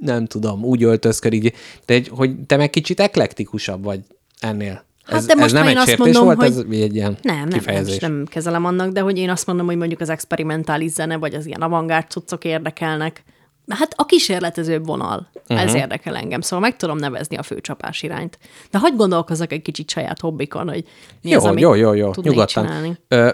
[0.00, 1.56] nem tudom, úgy öltözködik,
[1.86, 4.00] de hogy te meg kicsit eklektikusabb vagy
[4.40, 4.84] ennél.
[5.04, 7.36] Hát ez, de most ez nem egy sértés mondom, volt, hogy- ez egy ilyen Nem,
[7.36, 7.98] nem, kifejezés.
[7.98, 11.34] nem, nem kezelem annak, de hogy én azt mondom, hogy mondjuk az experimentális zene, vagy
[11.34, 13.24] az ilyen avantgárd cuccok érdekelnek.
[13.68, 15.60] Hát a kísérletezőbb vonal, uh-huh.
[15.60, 18.38] ez érdekel engem, szóval meg tudom nevezni a főcsapás irányt.
[18.70, 20.84] De hagyd gondolkozzak egy kicsit saját hobbikon, hogy
[21.22, 22.64] mi jó, az, amit jó, jó, jó, tudnék nyugodtan.
[22.64, 22.98] csinálni.
[23.08, 23.28] Ö,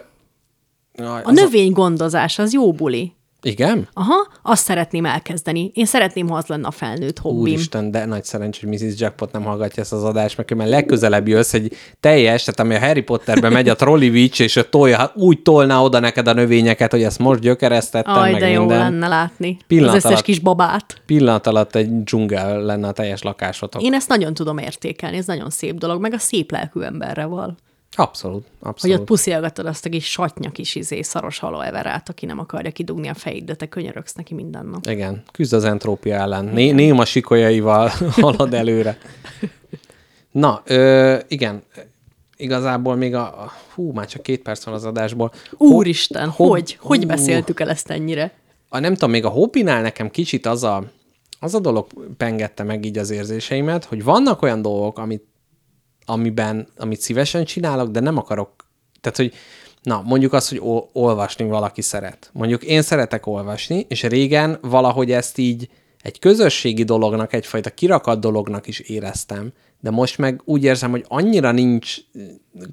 [0.93, 3.15] A az növénygondozás, az jó buli.
[3.45, 3.89] Igen?
[3.93, 5.71] Aha, azt szeretném elkezdeni.
[5.75, 7.41] Én szeretném, ha az lenne a felnőtt hobbim.
[7.41, 9.01] Úristen, de nagy szerencsé, hogy Mrs.
[9.01, 12.87] Jackpot nem hallgatja ezt az adást, mert mert legközelebb jössz egy teljes, tehát ami a
[12.87, 16.33] Harry Potterben megy a Trolli Witch, és a tolja, hát úgy tolná oda neked a
[16.33, 18.79] növényeket, hogy ezt most gyökeresztettem, Aj, meg de jó minden.
[18.79, 20.25] lenne látni Pillanat az összes alatt.
[20.25, 21.03] kis babát.
[21.07, 23.83] Pillanat alatt egy dzsungel lenne a teljes lakásotok.
[23.83, 27.57] Én ezt nagyon tudom értékelni, ez nagyon szép dolog, meg a szép lelkű emberre val.
[27.97, 28.99] Abszolút, Hogy abszolút.
[28.99, 33.15] ott puszilgatod azt a kis satnya kis izé, szaros haloeverát, aki nem akarja kidugni a
[33.15, 34.87] fejét, de te könyörögsz neki minden nap.
[34.87, 36.45] Igen, küzd az entrópia ellen.
[36.45, 37.89] Né- néma sikolyaival
[38.21, 38.99] halad előre.
[40.31, 41.63] Na, ö, igen,
[42.37, 45.33] igazából még a, hú, már csak két perc van az adásból.
[45.59, 46.77] Úristen, Ho- hogy?
[46.81, 47.07] Hogy hú.
[47.07, 48.33] beszéltük el ezt ennyire?
[48.69, 50.85] a, nem tudom, még a hobbinál nekem kicsit az a,
[51.41, 55.25] az a dolog pengette meg így az érzéseimet, hogy vannak olyan dolgok, amit,
[56.05, 58.51] amiben, amit szívesen csinálok, de nem akarok,
[59.01, 59.35] tehát, hogy
[59.83, 62.31] na, mondjuk azt, hogy ol- olvasni valaki szeret.
[62.33, 65.69] Mondjuk én szeretek olvasni, és régen valahogy ezt így
[66.03, 69.53] egy közösségi dolognak, egyfajta kirakat dolognak is éreztem,
[69.85, 71.97] de most meg úgy érzem, hogy annyira nincs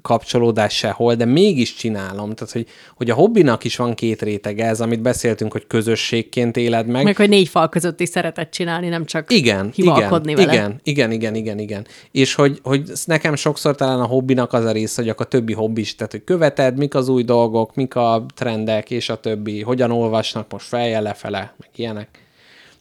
[0.02, 2.34] kapcsolódás sehol, de mégis csinálom.
[2.34, 2.66] Tehát, hogy,
[2.96, 7.04] hogy a hobbinak is van két rétege, ez, amit beszéltünk, hogy közösségként éled meg.
[7.04, 10.58] Meg, hogy négy fal között is szeretett csinálni, nem csak Igen, hivalkodni igen, vele.
[10.58, 11.86] igen, igen, igen, igen, igen.
[12.10, 15.52] És hogy, hogy nekem sokszor talán a hobbinak az a része, hogy akkor a többi
[15.52, 19.90] hobbis, tehát hogy követed, mik az új dolgok, mik a trendek, és a többi, hogyan
[19.90, 22.22] olvasnak most feljel lefele, meg ilyenek.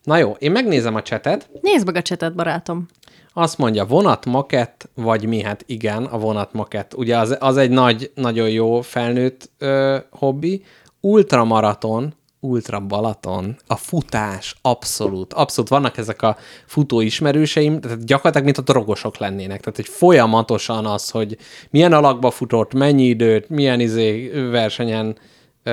[0.03, 2.87] Na jó, én megnézem a csetet, Nézd meg a csetet, barátom.
[3.33, 5.41] Azt mondja, vonat makett, vagy mi?
[5.41, 6.93] Hát igen, a vonat makett.
[6.93, 10.63] Ugye az, az egy nagy, nagyon jó felnőtt ö, hobbi.
[10.99, 12.13] Ultramaraton,
[12.43, 18.71] Ultra Balaton, a futás, abszolút, abszolút vannak ezek a futó ismerőseim, tehát gyakorlatilag, mint a
[18.71, 21.37] drogosok lennének, tehát hogy folyamatosan az, hogy
[21.69, 25.17] milyen alakba futott, mennyi időt, milyen izé versenyen
[25.63, 25.71] ö,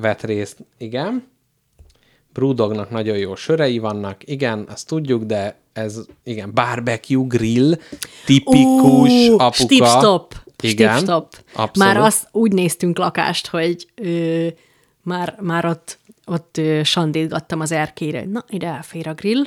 [0.00, 1.28] vett részt, igen.
[2.32, 7.74] Brewdognak nagyon jó sörei vannak, igen, azt tudjuk, de ez, igen, barbecue grill,
[8.24, 9.52] tipikus Ó, apuka.
[9.52, 10.34] Stip-stop.
[10.60, 11.76] Igen, abszolút.
[11.76, 14.46] Már azt úgy néztünk lakást, hogy ö,
[15.02, 19.42] már, már ott, ott ö, sandítgattam az erkére, na, ide elfér a grill.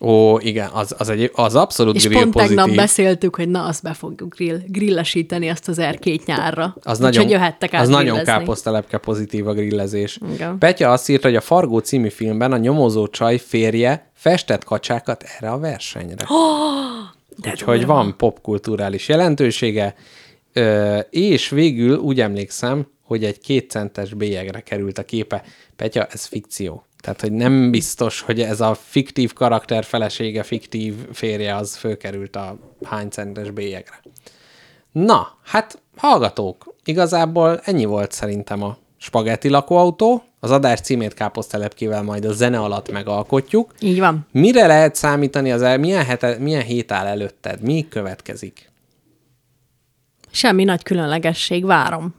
[0.00, 2.76] Ó, igen, az, az, egy, az abszolút És grill pont tegnap pozitív.
[2.76, 6.76] beszéltük, hogy na, azt be fogjuk grill, grillesíteni azt az erkét nyárra.
[6.82, 10.18] Az nagyon, jöhettek át az nagyon káposztelepke pozitív a grillezés.
[10.34, 10.58] Igen.
[10.58, 15.50] Petya azt írta, hogy a Fargó című filmben a nyomozó csaj férje festett kacsákat erre
[15.50, 16.26] a versenyre.
[17.36, 19.94] De Úgyhogy van popkulturális jelentősége,
[20.52, 25.42] ö, és végül úgy emlékszem, hogy egy kétcentes bélyegre került a képe.
[25.76, 26.87] Petya, ez fikció.
[27.00, 32.56] Tehát, hogy nem biztos, hogy ez a fiktív karakter felesége, fiktív férje, az fölkerült a
[32.84, 34.00] hány centes bélyegre.
[34.92, 40.22] Na, hát hallgatók, igazából ennyi volt szerintem a spagetti lakóautó.
[40.40, 43.74] Az adás címét káposztelepkével majd a zene alatt megalkotjuk.
[43.80, 44.26] Így van.
[44.30, 47.60] Mire lehet számítani az el, milyen, hete, milyen hét áll előtted?
[47.60, 48.70] Mi következik?
[50.30, 52.14] Semmi nagy különlegesség, várom.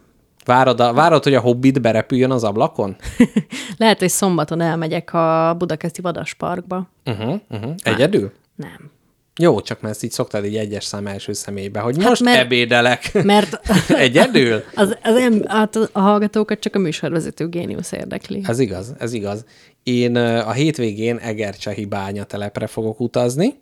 [0.50, 2.96] Várod, a, várod, hogy a hobbit berepüljön az ablakon?
[3.78, 6.90] Lehet, hogy szombaton elmegyek a Budakeszi Vadasparkba.
[7.06, 7.74] Uh-huh, uh-huh.
[7.84, 8.32] Egyedül?
[8.56, 8.92] Nem.
[9.40, 13.24] Jó, csak mert ezt így szoktad egy egyes szám első személybe, hogy most mert- ebédelek.
[13.24, 13.60] Mert
[13.90, 14.64] Egyedül?
[14.76, 18.42] az, az em, hát a hallgatókat csak a műsorvezető géniusz érdekli.
[18.46, 19.46] Ez igaz, ez igaz.
[19.84, 23.62] Én a hétvégén Egercsehi bányatelepre fogok utazni.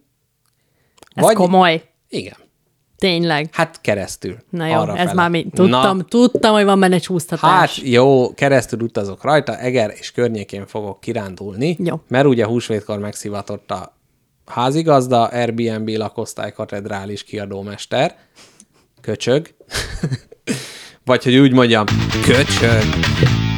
[1.15, 1.83] Ez komoly.
[2.09, 2.37] Igen.
[2.97, 3.49] Tényleg.
[3.51, 4.37] Hát keresztül.
[4.49, 5.13] Na jó, arra ez fele.
[5.13, 5.47] már mi.
[5.53, 7.75] Tudtam, Na, tudtam, hogy van benne csúsztatás.
[7.77, 12.01] Hát jó, keresztül utazok rajta, Eger és környékén fogok kirándulni, Jó.
[12.07, 13.97] mert ugye húsvétkor megszivatott a
[14.45, 18.15] házigazda, Airbnb lakosztály katedrális kiadómester,
[19.01, 19.53] köcsög,
[21.05, 21.85] vagy hogy úgy mondjam,
[22.23, 22.83] köcsög,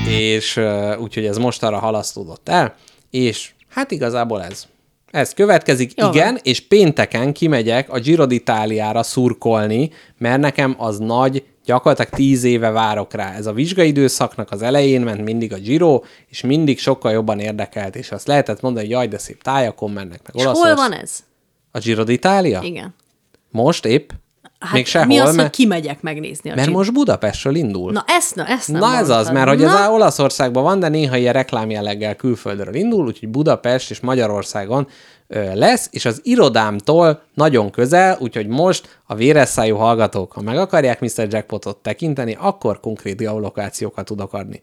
[0.07, 0.59] és
[0.99, 2.75] úgyhogy ez mostanra halasztódott el,
[3.09, 4.67] és hát igazából ez.
[5.11, 6.39] Ez következik, Jó igen, van.
[6.43, 13.13] és pénteken kimegyek a Giro d'Italiára szurkolni, mert nekem az nagy, gyakorlatilag tíz éve várok
[13.13, 13.33] rá.
[13.35, 18.11] Ez a vizsgaidőszaknak az elején ment mindig a Giro, és mindig sokkal jobban érdekelt, és
[18.11, 21.19] azt lehetett mondani, hogy jaj, de szép tájakon mennek, meg És hol van ez?
[21.71, 22.59] A Giro d'Italia?
[22.61, 22.95] Igen.
[23.51, 24.09] Most épp?
[24.59, 27.91] Hát Még sehol, mi az, mert, hogy kimegyek megnézni a mert Giro- most Budapestről indul.
[27.91, 29.33] Na ezt, na ezt nem Na ez az, mondtad.
[29.33, 33.99] mert hogy Na, ez Olaszországban van, de néha ilyen reklámjelleggel külföldről indul, úgyhogy Budapest és
[33.99, 34.87] Magyarországon
[35.27, 40.99] ö, lesz, és az irodámtól nagyon közel, úgyhogy most a véresszájú hallgatók, ha meg akarják
[40.99, 41.27] Mr.
[41.29, 44.61] Jackpotot tekinteni, akkor konkrét geolokációkat tudok adni.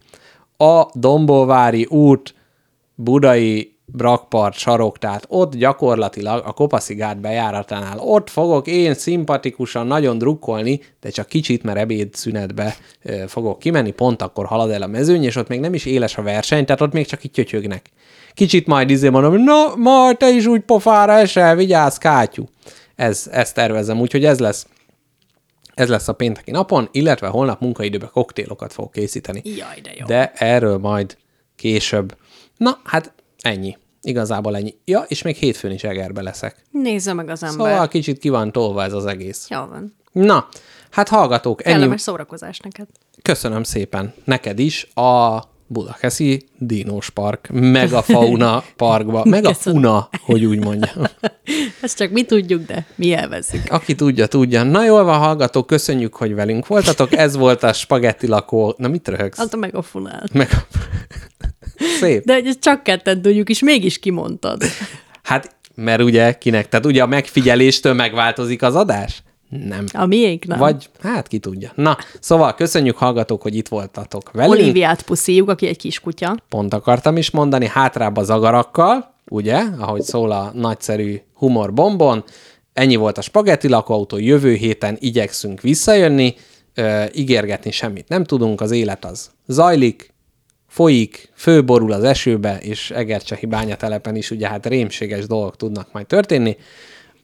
[0.56, 2.35] A Dombóvári út,
[2.94, 10.19] Budai Brakpart sarok, tehát ott gyakorlatilag a Kopaszi gát bejáratánál ott fogok én szimpatikusan nagyon
[10.19, 12.77] drukkolni, de csak kicsit, mert ebéd szünetbe
[13.27, 16.23] fogok kimenni, pont akkor halad el a mezőny, és ott még nem is éles a
[16.23, 17.91] verseny, tehát ott még csak így työtyögnek.
[18.35, 22.49] Kicsit majd izé mondom, na, ma te is úgy pofára esel, vigyázz, kátyú.
[22.97, 24.67] Ez, ezt tervezem, úgyhogy ez lesz
[25.77, 29.41] ez lesz a pénteki napon, illetve holnap munkaidőben koktélokat fogok készíteni.
[29.45, 30.07] Jaj, de jó.
[30.07, 31.17] De erről majd
[31.57, 32.17] később.
[32.57, 33.13] Na, hát
[33.47, 33.77] ennyi.
[34.02, 34.74] Igazából ennyi.
[34.85, 36.64] Ja, és még hétfőn is Egerbe leszek.
[36.70, 37.66] Nézze meg az ember.
[37.66, 39.47] Szóval kicsit ki van tolva ez az egész.
[39.51, 39.97] Jó van.
[40.12, 40.48] Na,
[40.90, 41.74] hát hallgatók, ennyi.
[41.74, 42.86] Kellemes szórakozás neked.
[43.23, 44.14] Köszönöm szépen.
[44.24, 49.82] Neked is a Budakeszi Dinós Park, meg a Fauna Parkba, meg a Köszönöm.
[49.82, 51.05] Funa, hogy úgy mondjam.
[51.82, 53.73] Ezt csak mi tudjuk, de mi elveszünk.
[53.73, 54.62] Aki tudja, tudja.
[54.62, 57.12] Na jól van, hallgatók, köszönjük, hogy velünk voltatok.
[57.12, 58.74] Ez volt a spagetti lakó...
[58.78, 59.39] Na mit röhögsz?
[59.39, 60.24] Az a megafonál.
[60.32, 60.48] Meg...
[62.01, 62.24] Szép.
[62.24, 64.62] De ezt csak ketten tudjuk, és mégis kimondtad.
[65.23, 66.69] Hát, mert ugye kinek?
[66.69, 69.23] Tehát ugye a megfigyeléstől megváltozik az adás?
[69.48, 69.85] Nem.
[69.93, 70.59] A miénk nem.
[70.59, 71.73] Vagy, hát ki tudja.
[71.74, 74.55] Na, szóval köszönjük hallgatók, hogy itt voltatok velünk.
[74.55, 76.36] Olíviát puszíjuk, aki egy kiskutya.
[76.48, 82.24] Pont akartam is mondani, hátrább az agarakkal, ugye, ahogy szól a nagyszerű humorbombon.
[82.73, 86.35] Ennyi volt a spagetti lakóautó, jövő héten igyekszünk visszajönni,
[86.74, 90.15] ö, ígérgetni semmit nem tudunk, az élet az zajlik,
[90.77, 96.57] folyik, főborul az esőbe, és Egercsehi bányatelepen is ugye hát rémséges dolgok tudnak majd történni,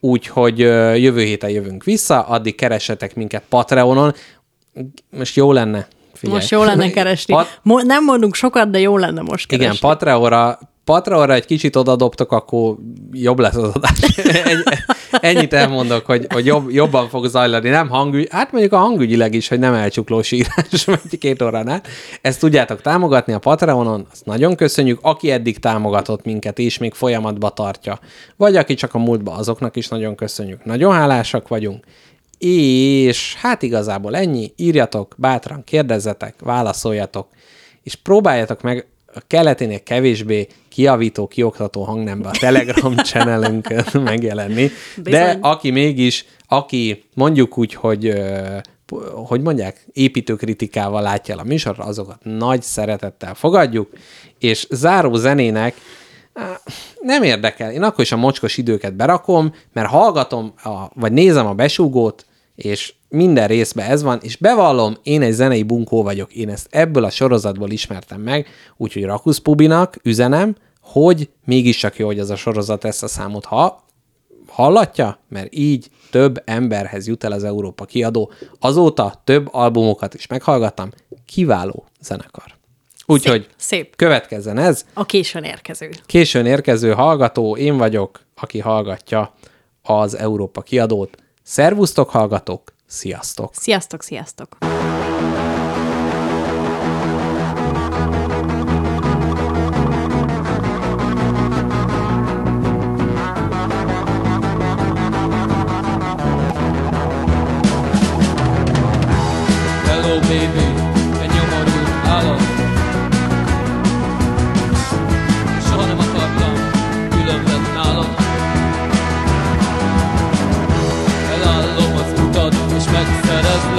[0.01, 0.59] úgyhogy
[1.03, 4.15] jövő héten jövünk vissza, addig keressetek minket Patreonon,
[5.19, 6.39] most jó lenne, figyelj.
[6.39, 7.35] Most jó lenne keresni.
[7.35, 9.71] Pat- Mo- nem mondunk sokat, de jó lenne most keresni.
[9.71, 12.77] igen, Patreonra, Patreonra egy kicsit odadobtok, akkor
[13.13, 14.01] jobb lesz az adás.
[14.45, 14.85] Ennyi-
[15.21, 17.69] Ennyit elmondok, hogy, hogy jobb, jobban fog zajlani.
[17.69, 21.83] Nem hangügy, hát mondjuk a hangügyileg is, hogy nem elcsuklós írás, vagy két óránál.
[22.21, 24.99] Ezt tudjátok támogatni a Patreonon, azt nagyon köszönjük.
[25.03, 27.99] Aki eddig támogatott minket, és még folyamatba tartja,
[28.37, 30.65] vagy aki csak a múltba, azoknak is nagyon köszönjük.
[30.65, 31.85] Nagyon hálásak vagyunk.
[32.39, 34.53] És hát igazából ennyi.
[34.57, 37.29] Írjatok, bátran kérdezzetek, válaszoljatok,
[37.83, 44.71] és próbáljatok meg a keleténél kevésbé kiavító, kioktató hangnembe a Telegram channelünkön megjelenni.
[44.97, 45.39] De Bizony.
[45.41, 48.15] aki mégis, aki mondjuk úgy, hogy
[49.27, 53.91] hogy mondják, építőkritikával látja el a műsorra, azokat nagy szeretettel fogadjuk,
[54.39, 55.75] és záró zenének
[57.01, 57.73] nem érdekel.
[57.73, 62.95] Én akkor is a mocskos időket berakom, mert hallgatom, a, vagy nézem a besúgót, és
[63.09, 67.11] minden részben ez van, és bevallom, én egy zenei bunkó vagyok, én ezt ebből a
[67.11, 68.47] sorozatból ismertem meg,
[68.77, 73.85] úgyhogy Rakusz Pubinak üzenem, hogy mégiscsak jó, hogy ez a sorozat ezt a számot ha
[74.49, 78.33] hallatja, mert így több emberhez jut el az Európa kiadó.
[78.59, 80.91] Azóta több albumokat is meghallgattam,
[81.27, 82.45] kiváló zenekar.
[83.07, 83.97] Úgyhogy Szép.
[83.97, 84.85] következzen ez.
[84.95, 85.91] A későn érkező.
[86.07, 89.35] Későn érkező hallgató, én vagyok, aki hallgatja
[89.83, 91.22] az Európa kiadót.
[91.43, 92.73] Szervusztok, hallgatók!
[92.87, 93.55] Sziasztok!
[93.55, 94.57] Sziasztok, sziasztok!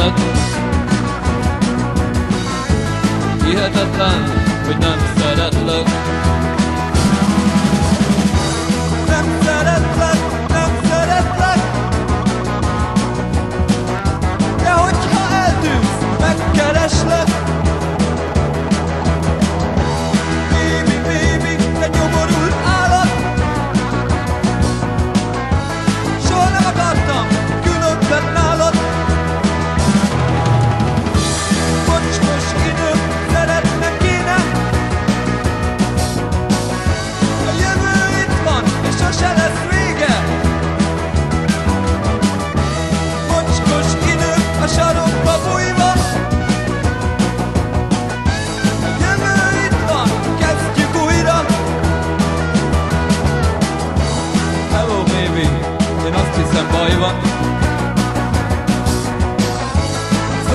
[0.03, 0.43] Nadus.
[3.49, 4.32] Ihr hat dann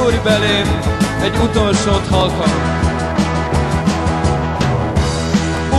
[0.09, 0.81] Szúri belém
[1.23, 2.51] egy utolsót halkan.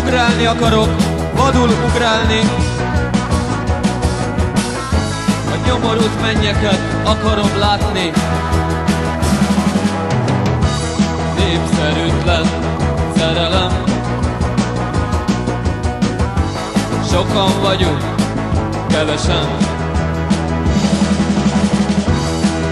[0.02, 0.90] Ugrálni akarok,
[1.36, 2.40] vadul ugrálni.
[5.52, 8.12] A nyomorult mennyeket akarom látni.
[11.38, 12.46] Népszerűtlen
[13.18, 13.84] szerelem.
[17.12, 18.04] Sokan vagyunk,
[18.88, 19.48] kevesen.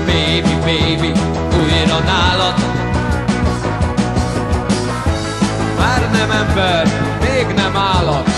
[0.06, 1.12] Baby, baby,
[1.58, 2.56] újra nálad.
[5.80, 6.88] Már nem ember,
[7.22, 8.30] még nem állat.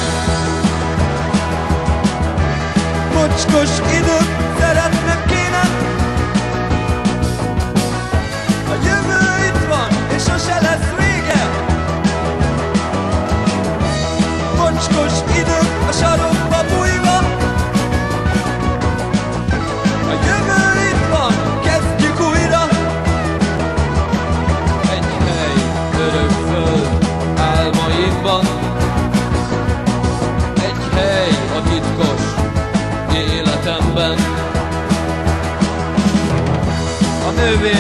[3.14, 4.29] Mocskos idők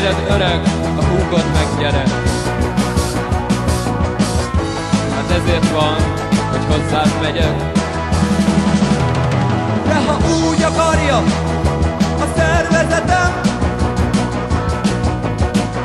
[0.09, 0.61] nővéred öreg,
[0.97, 2.09] a húgod meg gyerek.
[5.15, 5.97] Hát ezért van,
[6.51, 7.71] hogy hozzád megyek.
[9.87, 11.17] De ha úgy akarja
[12.19, 13.41] a szervezetem,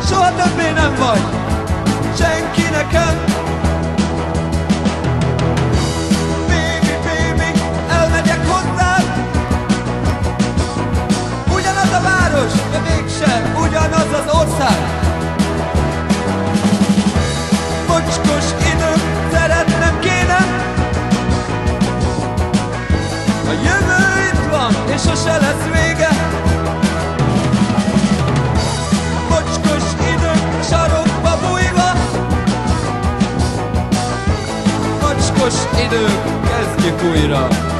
[0.08, 1.22] soha többé nem vagy
[2.18, 3.24] senki nekem.
[14.14, 14.78] Az ország.
[17.88, 19.00] Mocskos időm,
[19.32, 20.38] szeretnem kéne,
[23.48, 26.08] a jövő itt van, és sose lesz vége.
[29.28, 29.84] Mocskos
[30.14, 31.92] idők sarokba bújva,
[35.00, 35.54] Mocskos
[35.84, 37.73] idők, kezdjük újra.